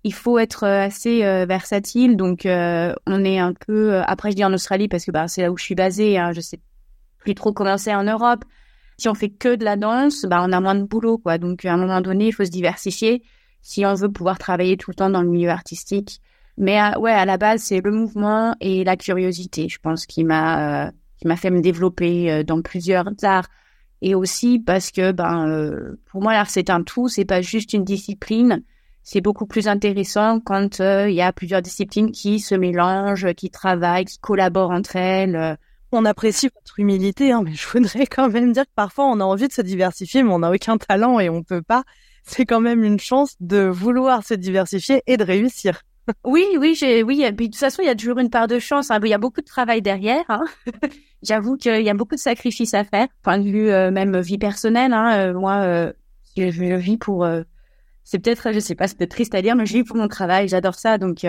il 0.04 0.12
faut 0.12 0.38
être 0.38 0.64
euh, 0.64 0.82
assez 0.82 1.20
versatile. 1.46 2.16
Donc, 2.16 2.42
on 2.44 3.24
est 3.24 3.38
un 3.38 3.54
peu. 3.54 4.00
Après, 4.06 4.30
je 4.30 4.36
dis 4.36 4.44
en 4.44 4.52
Australie 4.52 4.88
parce 4.88 5.06
que 5.06 5.10
bah, 5.10 5.28
c'est 5.28 5.42
là 5.42 5.50
où 5.50 5.56
je 5.56 5.64
suis 5.64 5.74
basée. 5.74 6.18
Hein, 6.18 6.32
je 6.32 6.42
sais 6.42 6.60
plus 7.18 7.34
trop 7.34 7.52
comment 7.52 7.78
c'est 7.78 7.94
en 7.94 8.04
Europe. 8.04 8.44
Si 8.98 9.08
on 9.08 9.14
fait 9.14 9.30
que 9.30 9.56
de 9.56 9.64
la 9.64 9.76
danse, 9.76 10.26
bah, 10.26 10.44
on 10.46 10.52
a 10.52 10.60
moins 10.60 10.74
de 10.74 10.84
boulot, 10.84 11.16
quoi. 11.16 11.38
Donc, 11.38 11.64
à 11.64 11.72
un 11.72 11.78
moment 11.78 12.02
donné, 12.02 12.28
il 12.28 12.32
faut 12.32 12.44
se 12.44 12.50
diversifier 12.50 13.22
si 13.62 13.86
on 13.86 13.94
veut 13.94 14.12
pouvoir 14.12 14.38
travailler 14.38 14.76
tout 14.76 14.90
le 14.90 14.94
temps 14.94 15.08
dans 15.08 15.22
le 15.22 15.30
milieu 15.30 15.48
artistique. 15.48 16.20
Mais 16.58 16.78
ouais, 16.98 17.12
à 17.12 17.24
la 17.24 17.38
base, 17.38 17.62
c'est 17.62 17.80
le 17.80 17.90
mouvement 17.90 18.54
et 18.60 18.84
la 18.84 18.98
curiosité, 18.98 19.70
je 19.70 19.78
pense, 19.78 20.04
qui 20.04 20.24
m'a 20.24 20.92
qui 21.20 21.26
m'a 21.26 21.36
fait 21.36 21.50
me 21.50 21.60
développer 21.60 22.30
euh, 22.30 22.42
dans 22.42 22.62
plusieurs 22.62 23.06
arts 23.22 23.48
et 24.02 24.14
aussi 24.14 24.58
parce 24.58 24.90
que 24.90 25.12
ben 25.12 25.46
euh, 25.48 26.00
pour 26.10 26.22
moi 26.22 26.32
l'art 26.32 26.48
c'est 26.48 26.70
un 26.70 26.82
tout, 26.82 27.08
c'est 27.08 27.26
pas 27.26 27.42
juste 27.42 27.72
une 27.72 27.84
discipline. 27.84 28.62
C'est 29.02 29.20
beaucoup 29.20 29.46
plus 29.46 29.68
intéressant 29.68 30.40
quand 30.40 30.80
euh, 30.80 31.08
il 31.08 31.14
y 31.14 31.22
a 31.22 31.32
plusieurs 31.32 31.62
disciplines 31.62 32.12
qui 32.12 32.38
se 32.40 32.54
mélangent, 32.54 33.32
qui 33.34 33.50
travaillent, 33.50 34.04
qui 34.04 34.18
collaborent 34.18 34.70
entre 34.70 34.96
elles. 34.96 35.58
On 35.92 36.04
apprécie 36.04 36.48
votre 36.54 36.78
humilité, 36.78 37.32
hein, 37.32 37.42
mais 37.44 37.54
je 37.54 37.66
voudrais 37.68 38.06
quand 38.06 38.28
même 38.28 38.52
dire 38.52 38.64
que 38.64 38.74
parfois 38.74 39.06
on 39.06 39.20
a 39.20 39.24
envie 39.24 39.48
de 39.48 39.52
se 39.52 39.62
diversifier, 39.62 40.22
mais 40.22 40.32
on 40.32 40.38
n'a 40.38 40.50
aucun 40.50 40.78
talent 40.78 41.18
et 41.20 41.28
on 41.28 41.42
peut 41.42 41.62
pas. 41.62 41.84
C'est 42.24 42.46
quand 42.46 42.60
même 42.60 42.84
une 42.84 43.00
chance 43.00 43.34
de 43.40 43.64
vouloir 43.64 44.24
se 44.24 44.34
diversifier 44.34 45.02
et 45.06 45.16
de 45.16 45.24
réussir. 45.24 45.82
Oui, 46.24 46.44
oui, 46.58 46.74
j'ai, 46.74 47.02
oui. 47.02 47.18
de 47.18 47.30
toute 47.30 47.56
façon, 47.56 47.82
il 47.82 47.86
y 47.86 47.90
a 47.90 47.94
toujours 47.94 48.18
une 48.18 48.30
part 48.30 48.46
de 48.46 48.58
chance. 48.58 48.90
Hein. 48.90 49.00
Il 49.02 49.08
y 49.08 49.14
a 49.14 49.18
beaucoup 49.18 49.40
de 49.40 49.46
travail 49.46 49.82
derrière. 49.82 50.24
Hein. 50.28 50.44
J'avoue 51.22 51.56
qu'il 51.56 51.82
y 51.82 51.90
a 51.90 51.94
beaucoup 51.94 52.14
de 52.14 52.20
sacrifices 52.20 52.74
à 52.74 52.84
faire, 52.84 53.08
point 53.22 53.38
de 53.38 53.44
vue 53.44 53.70
euh, 53.70 53.90
même 53.90 54.18
vie 54.20 54.38
personnelle. 54.38 54.92
Hein. 54.92 55.18
Euh, 55.18 55.34
moi, 55.34 55.56
euh, 55.62 55.92
je, 56.36 56.50
je, 56.50 56.74
vis 56.76 56.96
pour. 56.96 57.26
c'est 58.04 58.18
peut-être, 58.18 58.52
je 58.52 58.60
sais 58.60 58.74
pas, 58.74 58.88
c'est 58.88 58.96
peut-être 58.96 59.10
triste 59.10 59.34
à 59.34 59.42
dire, 59.42 59.56
mais 59.56 59.66
je 59.66 59.74
vis 59.74 59.84
pour 59.84 59.96
mon 59.96 60.08
travail. 60.08 60.48
J'adore 60.48 60.74
ça, 60.74 60.98
donc. 60.98 61.26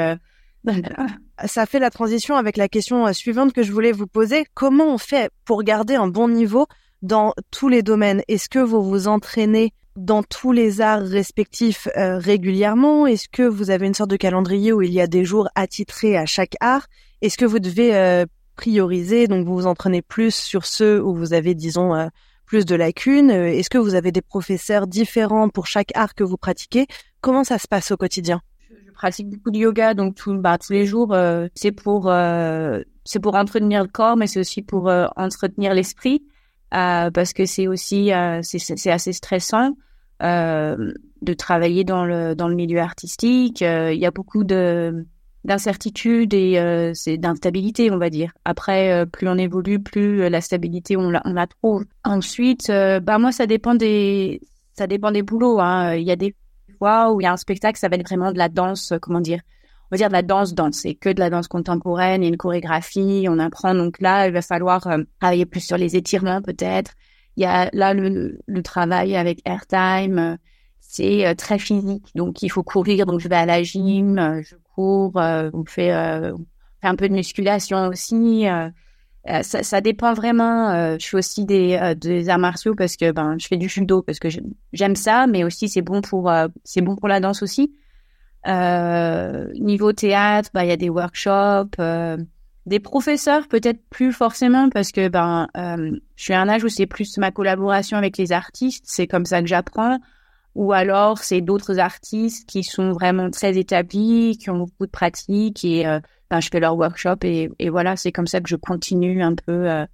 ça 1.46 1.66
fait 1.66 1.80
la 1.80 1.90
transition 1.90 2.36
avec 2.36 2.56
la 2.56 2.68
question 2.70 3.12
suivante 3.14 3.52
que 3.52 3.64
je 3.64 3.72
voulais 3.72 3.92
vous 3.92 4.06
poser. 4.06 4.46
Comment 4.54 4.94
on 4.94 5.00
fait 5.00 5.32
pour 5.44 5.64
garder 5.64 5.96
un 5.96 6.08
bon 6.08 6.28
niveau 6.28 6.68
dans 7.02 7.34
tous 7.50 7.68
les 7.68 7.82
domaines? 7.82 8.22
Est-ce 8.28 8.48
que 8.48 8.60
vous 8.60 8.84
vous 8.84 9.08
entraînez 9.08 9.74
dans 9.96 10.24
tous 10.24 10.52
les 10.52 10.82
arts 10.82 11.04
respectifs 11.04 11.88
régulièrement? 11.96 13.08
Est-ce 13.08 13.28
que 13.30 13.44
vous 13.44 13.70
avez 13.70 13.88
une 13.88 13.94
sorte 13.94 14.12
de 14.12 14.18
calendrier 14.18 14.74
où 14.74 14.82
il 14.82 14.92
y 14.92 15.02
a 15.02 15.08
des 15.08 15.26
jours 15.26 15.50
attitrés 15.56 16.18
à 16.18 16.26
chaque 16.26 16.56
art? 16.60 16.88
Est-ce 17.22 17.38
que 17.38 17.46
vous 17.46 17.60
devez 17.60 18.26
prioriser, 18.56 19.28
donc 19.28 19.46
vous 19.46 19.56
vous 19.56 19.66
entraînez 19.68 20.04
plus 20.04 20.36
sur 20.36 20.66
ceux 20.66 21.04
où 21.04 21.16
vous 21.16 21.34
avez, 21.34 21.56
disons, 21.56 21.96
euh, 21.96 22.08
plus 22.46 22.66
de 22.66 22.76
lacunes? 22.76 23.32
Euh, 23.32 23.48
Est-ce 23.48 23.72
que 23.72 23.80
vous 23.80 23.96
avez 23.96 24.12
des 24.12 24.22
professeurs 24.22 24.86
différents 24.86 25.50
pour 25.50 25.66
chaque 25.66 25.92
art 25.96 26.14
que 26.14 26.24
vous 26.24 26.38
pratiquez? 26.38 26.86
Comment 27.22 27.44
ça 27.44 27.58
se 27.58 27.68
passe 27.68 27.92
au 27.92 27.98
quotidien? 27.98 28.42
Je, 28.70 28.92
pratique 28.92 29.30
beaucoup 29.30 29.50
de 29.50 29.58
yoga, 29.58 29.96
donc 29.96 30.14
tout, 30.16 30.38
bah, 30.38 30.60
tous 30.60 30.74
les 30.74 30.86
jours, 30.86 31.14
euh, 31.14 31.48
c'est 31.56 31.72
pour 31.72 32.12
c'est 33.04 33.20
pour 33.20 33.34
entretenir 33.34 33.82
le 33.82 33.90
corps, 33.90 34.16
mais 34.16 34.28
c'est 34.28 34.40
aussi 34.40 34.62
pour 34.62 34.92
entretenir 35.16 35.74
l'esprit, 35.74 36.24
parce 36.72 37.34
que 37.34 37.46
c'est 37.46 37.68
aussi 37.68 38.12
c'est 38.42 38.92
assez 38.92 39.14
stressant 39.14 39.76
de 40.22 41.34
travailler 41.38 41.84
dans 41.84 42.06
le 42.06 42.36
dans 42.36 42.48
le 42.48 42.56
milieu 42.56 42.80
artistique. 42.80 43.62
Il 43.62 44.00
y 44.00 44.06
a 44.06 44.12
beaucoup 44.12 44.44
de 44.44 45.06
d'incertitude 45.44 46.34
et 46.34 46.60
euh, 46.60 46.92
c'est 46.94 47.18
d'instabilité 47.18 47.90
on 47.90 47.98
va 47.98 48.10
dire 48.10 48.32
après 48.46 48.92
euh, 48.92 49.06
plus 49.06 49.28
on 49.28 49.38
évolue 49.38 49.82
plus 49.82 50.22
euh, 50.22 50.30
la 50.30 50.40
stabilité 50.40 50.98
on 50.98 51.10
la, 51.10 51.22
on 51.26 51.34
la 51.34 51.48
trouve 51.48 51.86
ensuite 52.04 52.68
bah 52.70 53.18
moi 53.18 53.32
ça 53.32 53.48
dépend 53.48 53.74
des 53.74 54.40
ça 54.74 54.86
dépend 54.86 55.12
des 55.12 55.24
boulots 55.24 55.60
hein. 55.60 55.96
il 55.96 56.04
y 56.04 56.12
a 56.12 56.16
des 56.16 56.36
fois 56.78 57.12
où 57.12 57.22
il 57.22 57.24
y 57.24 57.28
a 57.28 57.32
un 57.32 57.38
spectacle 57.38 57.80
ça 57.80 57.90
va 57.90 57.96
être 57.96 58.08
vraiment 58.08 58.32
de 58.32 58.38
la 58.38 58.50
danse 58.50 58.94
comment 59.02 59.20
dire 59.20 59.42
on 59.92 59.96
va 59.96 59.98
dire 59.98 60.08
de 60.08 60.14
la 60.14 60.22
danse 60.22 60.54
danse 60.54 60.76
c'est 60.76 60.96
que 60.96 61.10
de 61.10 61.20
la 61.20 61.30
danse 61.30 61.48
contemporaine 61.48 62.22
il 62.22 62.26
y 62.26 62.30
a 62.30 62.30
une 62.30 62.38
chorégraphie 62.38 63.26
on 63.30 63.40
apprend 63.40 63.76
donc 63.76 64.00
là 64.00 64.28
il 64.28 64.34
va 64.34 64.42
falloir 64.42 64.88
travailler 65.20 65.46
plus 65.46 65.62
sur 65.62 65.78
les 65.78 65.96
étirements 65.96 66.42
peut-être 66.42 66.94
il 67.38 67.44
y 67.44 67.46
a 67.46 67.70
là 67.74 67.94
le, 67.94 68.40
le 68.46 68.64
travail 68.64 69.16
avec 69.16 69.42
airtime 69.46 70.38
c'est 70.80 71.36
très 71.36 71.60
physique 71.60 72.06
donc 72.16 72.42
il 72.42 72.50
faut 72.50 72.64
courir 72.64 73.06
donc 73.06 73.20
je 73.20 73.28
vais 73.28 73.36
à 73.36 73.46
la 73.46 73.64
gym 73.64 74.42
je 74.42 74.56
cours, 74.76 75.18
euh, 75.18 75.50
on 75.54 75.66
fait, 75.66 75.94
euh, 75.94 76.34
fait 76.82 76.88
un 76.88 76.96
peu 76.96 77.08
de 77.10 77.14
musculation 77.14 77.88
aussi. 77.88 78.48
Euh, 78.48 78.70
ça, 79.44 79.62
ça, 79.62 79.82
dépend 79.82 80.14
vraiment. 80.14 80.98
je 80.98 81.08
fais 81.08 81.18
aussi 81.18 81.46
des, 81.46 81.94
des 81.96 82.28
arts 82.28 82.40
martiaux 82.40 82.74
parce 82.74 82.98
que 82.98 83.12
ben 83.12 83.38
je 83.38 83.46
fais 83.46 83.58
du 83.58 83.70
judo 83.70 84.02
parce 84.02 84.18
que 84.18 84.30
j'aime 84.74 84.96
ça, 84.96 85.28
mais 85.28 85.44
aussi 85.44 85.70
c'est 85.70 85.84
bon 85.84 86.02
pour 86.02 86.32
c'est 86.64 86.82
bon 86.82 86.96
pour 86.96 87.08
la 87.08 87.20
danse 87.20 87.44
aussi. 87.44 87.72
Niveau 88.46 89.94
théâtre, 89.94 90.50
bah 90.54 90.66
il 90.66 90.70
y 90.70 90.74
a 90.74 90.78
des 90.78 90.90
workshops, 90.90 91.78
des 92.66 92.80
professeurs 92.80 93.48
peut-être 93.48 93.82
plus 93.90 94.12
forcément 94.14 94.70
parce 94.70 94.92
que 94.92 95.08
ben 95.08 95.48
je 95.56 96.24
suis 96.24 96.34
à 96.34 96.42
un 96.42 96.50
âge 96.50 96.64
où 96.64 96.70
c'est 96.70 96.86
plus 96.86 97.18
ma 97.18 97.32
collaboration 97.32 97.98
avec 97.98 98.18
les 98.18 98.32
artistes, 98.32 98.84
c'est 98.88 99.08
comme 99.08 99.26
ça 99.26 99.42
que 99.42 99.48
j'apprends. 99.48 100.00
Ou 100.56 100.74
alors 100.74 101.20
c'est 101.20 101.42
d'autres 101.42 101.80
artistes 101.80 102.48
qui 102.48 102.64
sont 102.64 102.92
vraiment 102.92 103.30
très 103.30 103.58
établis, 103.58 104.38
qui 104.38 104.50
ont 104.50 104.58
beaucoup 104.58 104.86
de 104.86 104.92
pratique 104.92 105.64
et 105.64 105.88
euh, 105.88 106.00
ben, 106.30 106.42
je 106.42 106.50
fais 106.52 106.60
leur 106.60 106.76
workshop 106.76 107.18
et, 107.24 107.50
et 107.60 107.70
voilà, 107.70 107.96
c'est 107.96 108.12
comme 108.12 108.28
ça 108.28 108.42
que 108.42 108.50
je 108.50 108.58
continue 108.58 109.24
un 109.24 109.36
peu 109.36 109.70
euh, 109.70 109.86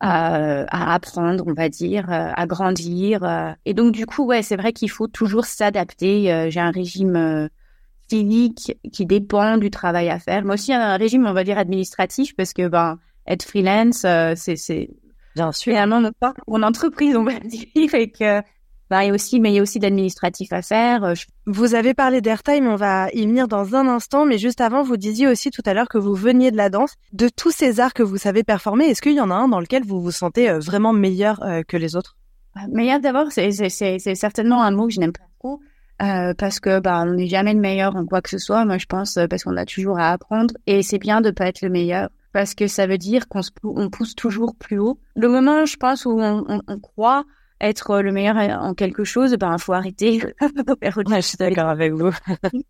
à, 0.00 0.64
à, 0.64 0.94
apprendre, 0.94 1.44
on 1.46 1.54
va 1.54 1.68
dire, 1.68 2.10
euh, 2.10 2.30
à 2.34 2.46
grandir. 2.46 3.56
Et 3.64 3.74
donc 3.74 3.92
du 3.92 4.06
coup, 4.06 4.26
ouais, 4.26 4.42
c'est 4.42 4.56
vrai 4.56 4.72
qu'il 4.72 4.90
faut 4.90 5.06
toujours 5.06 5.44
s'adapter. 5.44 6.50
J'ai 6.50 6.60
un 6.60 6.70
régime 6.70 7.48
physique 8.08 8.78
qui 8.92 9.06
dépend 9.06 9.56
du 9.56 9.70
travail 9.70 10.10
à 10.10 10.18
faire, 10.18 10.44
mais 10.44 10.54
aussi 10.54 10.72
un 10.72 10.96
régime, 10.96 11.26
on 11.26 11.32
va 11.32 11.44
dire, 11.44 11.58
administratif 11.58 12.36
parce 12.36 12.52
que 12.52 12.68
ben 12.68 12.98
être 13.26 13.44
freelance, 13.44 14.06
c'est 14.36 14.56
c'est 14.56 14.90
bien 15.34 15.52
sûr 15.52 15.72
finalement 15.72 16.10
pas 16.20 16.34
mon 16.46 16.62
entreprise, 16.62 17.16
on 17.16 17.24
va 17.24 17.38
dire, 17.40 17.66
et 17.94 18.10
que 18.10 18.42
aussi, 19.12 19.40
mais 19.40 19.52
il 19.52 19.56
y 19.56 19.58
a 19.58 19.62
aussi 19.62 19.78
d'administratif 19.78 20.52
à 20.52 20.62
faire. 20.62 21.04
Euh, 21.04 21.14
vous 21.46 21.74
avez 21.74 21.94
parlé 21.94 22.20
d'airtime, 22.20 22.66
on 22.66 22.76
va 22.76 23.08
y 23.12 23.26
venir 23.26 23.48
dans 23.48 23.74
un 23.74 23.86
instant, 23.88 24.24
mais 24.24 24.38
juste 24.38 24.60
avant, 24.60 24.82
vous 24.82 24.96
disiez 24.96 25.26
aussi 25.28 25.50
tout 25.50 25.62
à 25.66 25.74
l'heure 25.74 25.88
que 25.88 25.98
vous 25.98 26.14
veniez 26.14 26.50
de 26.50 26.56
la 26.56 26.70
danse. 26.70 26.94
De 27.12 27.28
tous 27.28 27.50
ces 27.50 27.80
arts 27.80 27.94
que 27.94 28.02
vous 28.02 28.16
savez 28.16 28.44
performer, 28.44 28.86
est-ce 28.86 29.02
qu'il 29.02 29.14
y 29.14 29.20
en 29.20 29.30
a 29.30 29.34
un 29.34 29.48
dans 29.48 29.60
lequel 29.60 29.84
vous 29.84 30.00
vous 30.00 30.10
sentez 30.10 30.48
euh, 30.48 30.58
vraiment 30.58 30.92
meilleur 30.92 31.42
euh, 31.42 31.62
que 31.66 31.76
les 31.76 31.96
autres? 31.96 32.16
Meilleur 32.68 33.00
d'abord, 33.00 33.32
c'est 33.32 33.98
certainement 34.14 34.62
un 34.62 34.70
mot 34.70 34.86
que 34.86 34.94
je 34.94 35.00
n'aime 35.00 35.12
pas 35.12 35.24
beaucoup. 35.40 35.60
Euh, 36.02 36.34
parce 36.34 36.58
que 36.58 36.80
bah, 36.80 37.04
on 37.06 37.14
n'est 37.14 37.28
jamais 37.28 37.54
le 37.54 37.60
meilleur 37.60 37.94
en 37.94 38.04
quoi 38.04 38.20
que 38.20 38.30
ce 38.30 38.38
soit. 38.38 38.64
Moi, 38.64 38.78
je 38.78 38.86
pense 38.86 39.18
parce 39.30 39.44
qu'on 39.44 39.56
a 39.56 39.64
toujours 39.64 39.98
à 39.98 40.10
apprendre 40.10 40.54
et 40.66 40.82
c'est 40.82 40.98
bien 40.98 41.20
de 41.20 41.30
pas 41.30 41.46
être 41.46 41.62
le 41.62 41.68
meilleur 41.68 42.10
parce 42.32 42.54
que 42.54 42.66
ça 42.66 42.88
veut 42.88 42.98
dire 42.98 43.28
qu'on 43.28 43.42
on 43.62 43.90
pousse 43.90 44.16
toujours 44.16 44.56
plus 44.56 44.78
haut. 44.78 44.98
Le 45.14 45.28
moment, 45.28 45.66
je 45.66 45.76
pense, 45.76 46.04
où 46.04 46.20
on, 46.20 46.44
on, 46.48 46.60
on 46.66 46.78
croit 46.80 47.24
être 47.66 48.00
le 48.00 48.12
meilleur 48.12 48.36
en 48.36 48.74
quelque 48.74 49.04
chose, 49.04 49.34
ben 49.34 49.58
faut 49.58 49.72
arrêter. 49.72 50.22
je 50.82 51.20
suis 51.20 51.36
d'accord 51.36 51.68
avec 51.68 51.92
vous. 51.92 52.10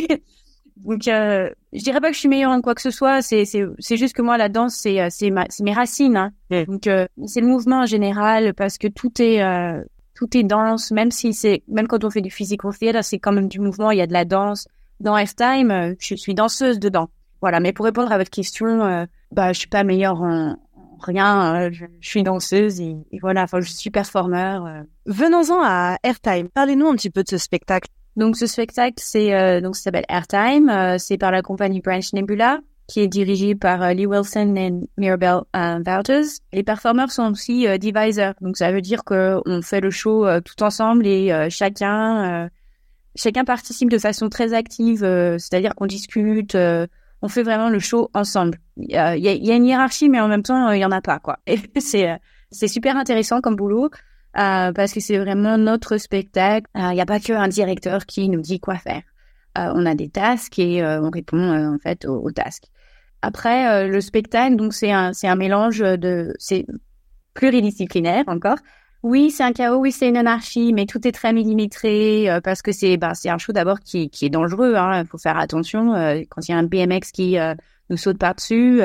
Donc, 0.84 1.08
euh, 1.08 1.50
je 1.72 1.82
dirais 1.82 2.00
pas 2.00 2.08
que 2.08 2.14
je 2.14 2.20
suis 2.20 2.28
meilleure 2.28 2.50
en 2.50 2.60
quoi 2.60 2.74
que 2.74 2.80
ce 2.80 2.90
soit. 2.90 3.22
C'est 3.22 3.44
c'est 3.44 3.64
c'est 3.78 3.96
juste 3.96 4.14
que 4.14 4.22
moi 4.22 4.38
la 4.38 4.48
danse 4.48 4.74
c'est 4.74 5.00
euh, 5.00 5.08
c'est 5.10 5.30
c'est 5.48 5.62
mes 5.62 5.72
racines. 5.72 6.16
Hein. 6.16 6.32
Donc 6.66 6.86
euh, 6.86 7.06
c'est 7.26 7.40
le 7.40 7.46
mouvement 7.46 7.80
en 7.80 7.86
général 7.86 8.54
parce 8.54 8.78
que 8.78 8.88
tout 8.88 9.20
est 9.20 9.42
euh, 9.42 9.82
tout 10.14 10.36
est 10.36 10.42
danse. 10.42 10.90
Même 10.90 11.10
si 11.10 11.34
c'est 11.34 11.62
même 11.68 11.86
quand 11.86 12.04
on 12.04 12.10
fait 12.10 12.22
du 12.22 12.30
physical 12.30 12.72
theater, 12.76 13.04
c'est 13.04 13.18
quand 13.18 13.32
même 13.32 13.48
du 13.48 13.60
mouvement. 13.60 13.90
Il 13.90 13.98
y 13.98 14.02
a 14.02 14.06
de 14.06 14.12
la 14.12 14.24
danse. 14.24 14.68
Dans 15.00 15.16
F-Time, 15.16 15.94
je 15.98 16.14
suis 16.14 16.34
danseuse 16.34 16.78
dedans. 16.78 17.08
Voilà. 17.40 17.58
Mais 17.60 17.72
pour 17.72 17.86
répondre 17.86 18.12
à 18.12 18.18
votre 18.18 18.30
question, 18.30 19.06
bah 19.32 19.52
je 19.52 19.58
suis 19.58 19.68
pas 19.68 19.82
meilleure 19.82 20.20
en, 20.20 20.56
rien. 21.04 21.70
je, 21.70 21.86
suis 22.00 22.22
danseuse 22.22 22.80
et, 22.80 22.96
voilà. 23.20 23.42
Enfin, 23.42 23.60
je 23.60 23.70
suis 23.70 23.90
performeur. 23.90 24.84
Venons-en 25.06 25.60
à 25.62 25.96
Airtime. 26.02 26.48
Parlez-nous 26.48 26.88
un 26.88 26.94
petit 26.94 27.10
peu 27.10 27.22
de 27.22 27.28
ce 27.28 27.38
spectacle. 27.38 27.88
Donc 28.16 28.36
ce 28.36 28.46
spectacle, 28.46 28.96
c'est 28.98 29.34
euh, 29.34 29.60
donc 29.60 29.76
s'appelle 29.76 30.04
Airtime. 30.08 30.68
Euh, 30.68 30.96
c'est 30.98 31.18
par 31.18 31.30
la 31.30 31.42
compagnie 31.42 31.80
Branch 31.80 32.12
Nebula, 32.12 32.60
qui 32.88 33.00
est 33.00 33.08
dirigée 33.08 33.54
par 33.54 33.82
euh, 33.82 33.92
Lee 33.92 34.06
Wilson 34.06 34.54
et 34.56 34.72
Mirabelle 34.98 35.42
Wouters. 35.54 36.40
Les 36.52 36.62
performeurs 36.62 37.10
sont 37.10 37.30
aussi 37.30 37.66
divisors, 37.78 38.34
donc 38.40 38.56
ça 38.56 38.72
veut 38.72 38.82
dire 38.82 39.04
que 39.04 39.40
on 39.46 39.62
fait 39.62 39.80
le 39.80 39.90
show 39.90 40.26
tout 40.40 40.62
ensemble 40.62 41.06
et 41.06 41.48
chacun 41.50 42.50
chacun 43.16 43.44
participe 43.44 43.90
de 43.90 43.98
façon 43.98 44.28
très 44.28 44.52
active, 44.52 45.00
c'est-à-dire 45.38 45.74
qu'on 45.74 45.86
discute. 45.86 46.56
On 47.22 47.28
fait 47.28 47.42
vraiment 47.42 47.68
le 47.68 47.78
show 47.78 48.10
ensemble. 48.14 48.58
Il 48.76 48.90
y 48.90 48.96
a, 48.96 49.14
une 49.14 49.66
hiérarchie, 49.66 50.08
mais 50.08 50.20
en 50.20 50.28
même 50.28 50.42
temps, 50.42 50.70
il 50.70 50.80
y 50.80 50.84
en 50.84 50.90
a 50.90 51.00
pas 51.00 51.18
quoi. 51.18 51.38
Et 51.46 51.58
c'est 51.80 52.18
c'est 52.50 52.68
super 52.68 52.96
intéressant 52.96 53.40
comme 53.40 53.56
boulot. 53.56 53.90
Euh, 54.38 54.72
parce 54.72 54.92
que 54.92 55.00
c'est 55.00 55.18
vraiment 55.18 55.58
notre 55.58 55.96
spectacle. 55.96 56.68
Il 56.76 56.82
euh, 56.82 56.92
n'y 56.92 57.00
a 57.00 57.06
pas 57.06 57.18
qu'un 57.18 57.48
directeur 57.48 58.06
qui 58.06 58.28
nous 58.28 58.40
dit 58.40 58.60
quoi 58.60 58.76
faire. 58.76 59.02
Euh, 59.58 59.72
on 59.74 59.84
a 59.86 59.96
des 59.96 60.08
tasks 60.08 60.58
et 60.60 60.84
on 60.84 61.10
répond 61.10 61.74
en 61.74 61.78
fait 61.78 62.04
aux, 62.04 62.22
aux 62.22 62.30
tasks. 62.30 62.66
Après, 63.22 63.86
le 63.88 64.00
spectacle, 64.00 64.56
donc 64.56 64.72
c'est 64.72 64.92
un 64.92 65.12
c'est 65.12 65.28
un 65.28 65.34
mélange 65.34 65.80
de 65.80 66.34
c'est 66.38 66.64
pluridisciplinaire 67.34 68.24
encore. 68.28 68.58
Oui, 69.02 69.30
c'est 69.30 69.42
un 69.42 69.52
chaos, 69.52 69.78
oui, 69.78 69.92
c'est 69.92 70.08
une 70.08 70.16
anarchie, 70.16 70.72
mais 70.72 70.84
tout 70.86 71.06
est 71.08 71.12
très 71.12 71.32
millimétré 71.32 72.28
parce 72.44 72.60
que 72.60 72.70
c'est 72.70 72.98
bah, 72.98 73.14
c'est 73.14 73.30
un 73.30 73.38
show 73.38 73.52
d'abord 73.52 73.80
qui, 73.80 74.10
qui 74.10 74.26
est 74.26 74.30
dangereux. 74.30 74.72
Il 74.72 74.76
hein, 74.76 75.04
faut 75.04 75.16
faire 75.16 75.38
attention 75.38 75.92
quand 76.28 76.46
il 76.46 76.50
y 76.50 76.54
a 76.54 76.58
un 76.58 76.64
BMX 76.64 77.10
qui 77.12 77.38
nous 77.88 77.96
saute 77.96 78.18
par-dessus 78.18 78.82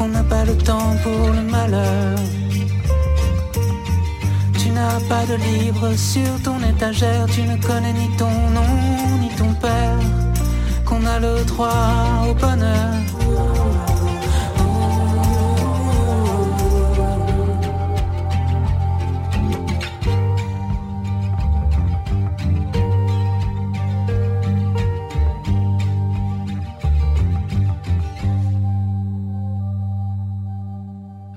qu'on 0.00 0.08
n'a 0.08 0.22
pas 0.22 0.44
le 0.46 0.56
temps 0.56 0.96
pour 1.02 1.28
le 1.38 1.42
malheur. 1.42 2.18
Tu 4.58 4.70
n'as 4.70 5.00
pas 5.10 5.24
de 5.26 5.36
livre 5.48 5.94
sur 5.94 6.32
ton 6.42 6.58
étagère, 6.72 7.26
tu 7.34 7.42
ne 7.42 7.56
connais 7.66 7.92
ni 7.92 8.08
ton 8.16 8.34
nom 8.56 8.72
ni 9.20 9.28
ton 9.36 9.52
père, 9.54 10.00
qu'on 10.86 11.04
a 11.04 11.18
le 11.18 11.44
droit 11.44 12.26
au 12.28 12.34
bonheur. 12.34 13.19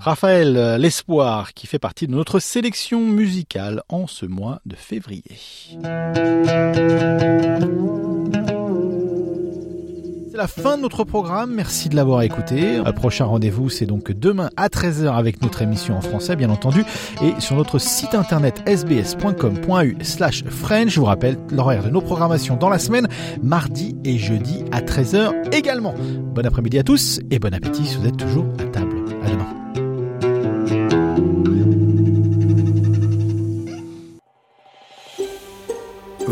Raphaël 0.03 0.57
euh, 0.57 0.77
L'Espoir 0.77 1.53
qui 1.53 1.65
fait 1.65 1.79
partie 1.79 2.07
de 2.07 2.11
notre 2.11 2.39
sélection 2.39 2.99
musicale 2.99 3.83
en 3.87 4.05
ce 4.05 4.25
mois 4.25 4.59
de 4.65 4.75
février. 4.75 5.23
C'est 10.29 10.37
la 10.37 10.47
fin 10.47 10.75
de 10.75 10.81
notre 10.81 11.05
programme, 11.05 11.53
merci 11.53 11.87
de 11.87 11.95
l'avoir 11.95 12.21
écouté. 12.23 12.81
Le 12.85 12.91
prochain 12.91 13.23
rendez-vous 13.23 13.69
c'est 13.69 13.85
donc 13.85 14.11
demain 14.11 14.49
à 14.57 14.67
13h 14.67 15.15
avec 15.15 15.41
notre 15.41 15.61
émission 15.61 15.95
en 15.95 16.01
français 16.01 16.35
bien 16.35 16.49
entendu 16.49 16.83
et 17.21 17.39
sur 17.39 17.55
notre 17.55 17.79
site 17.79 18.13
internet 18.13 18.61
sbs.com.u 18.67 19.95
slash 20.01 20.43
French. 20.43 20.89
Je 20.89 20.99
vous 20.99 21.05
rappelle 21.05 21.37
l'horaire 21.49 21.81
de 21.81 21.89
nos 21.89 22.01
programmations 22.01 22.57
dans 22.57 22.69
la 22.69 22.79
semaine, 22.79 23.07
mardi 23.41 23.95
et 24.03 24.17
jeudi 24.17 24.65
à 24.73 24.81
13h 24.81 25.53
également. 25.53 25.93
Bon 26.35 26.45
après-midi 26.45 26.77
à 26.77 26.83
tous 26.83 27.21
et 27.31 27.39
bon 27.39 27.53
appétit 27.53 27.85
si 27.85 27.95
vous 27.95 28.05
êtes 28.05 28.17
toujours 28.17 28.47
à 28.59 28.65
table. 28.65 28.82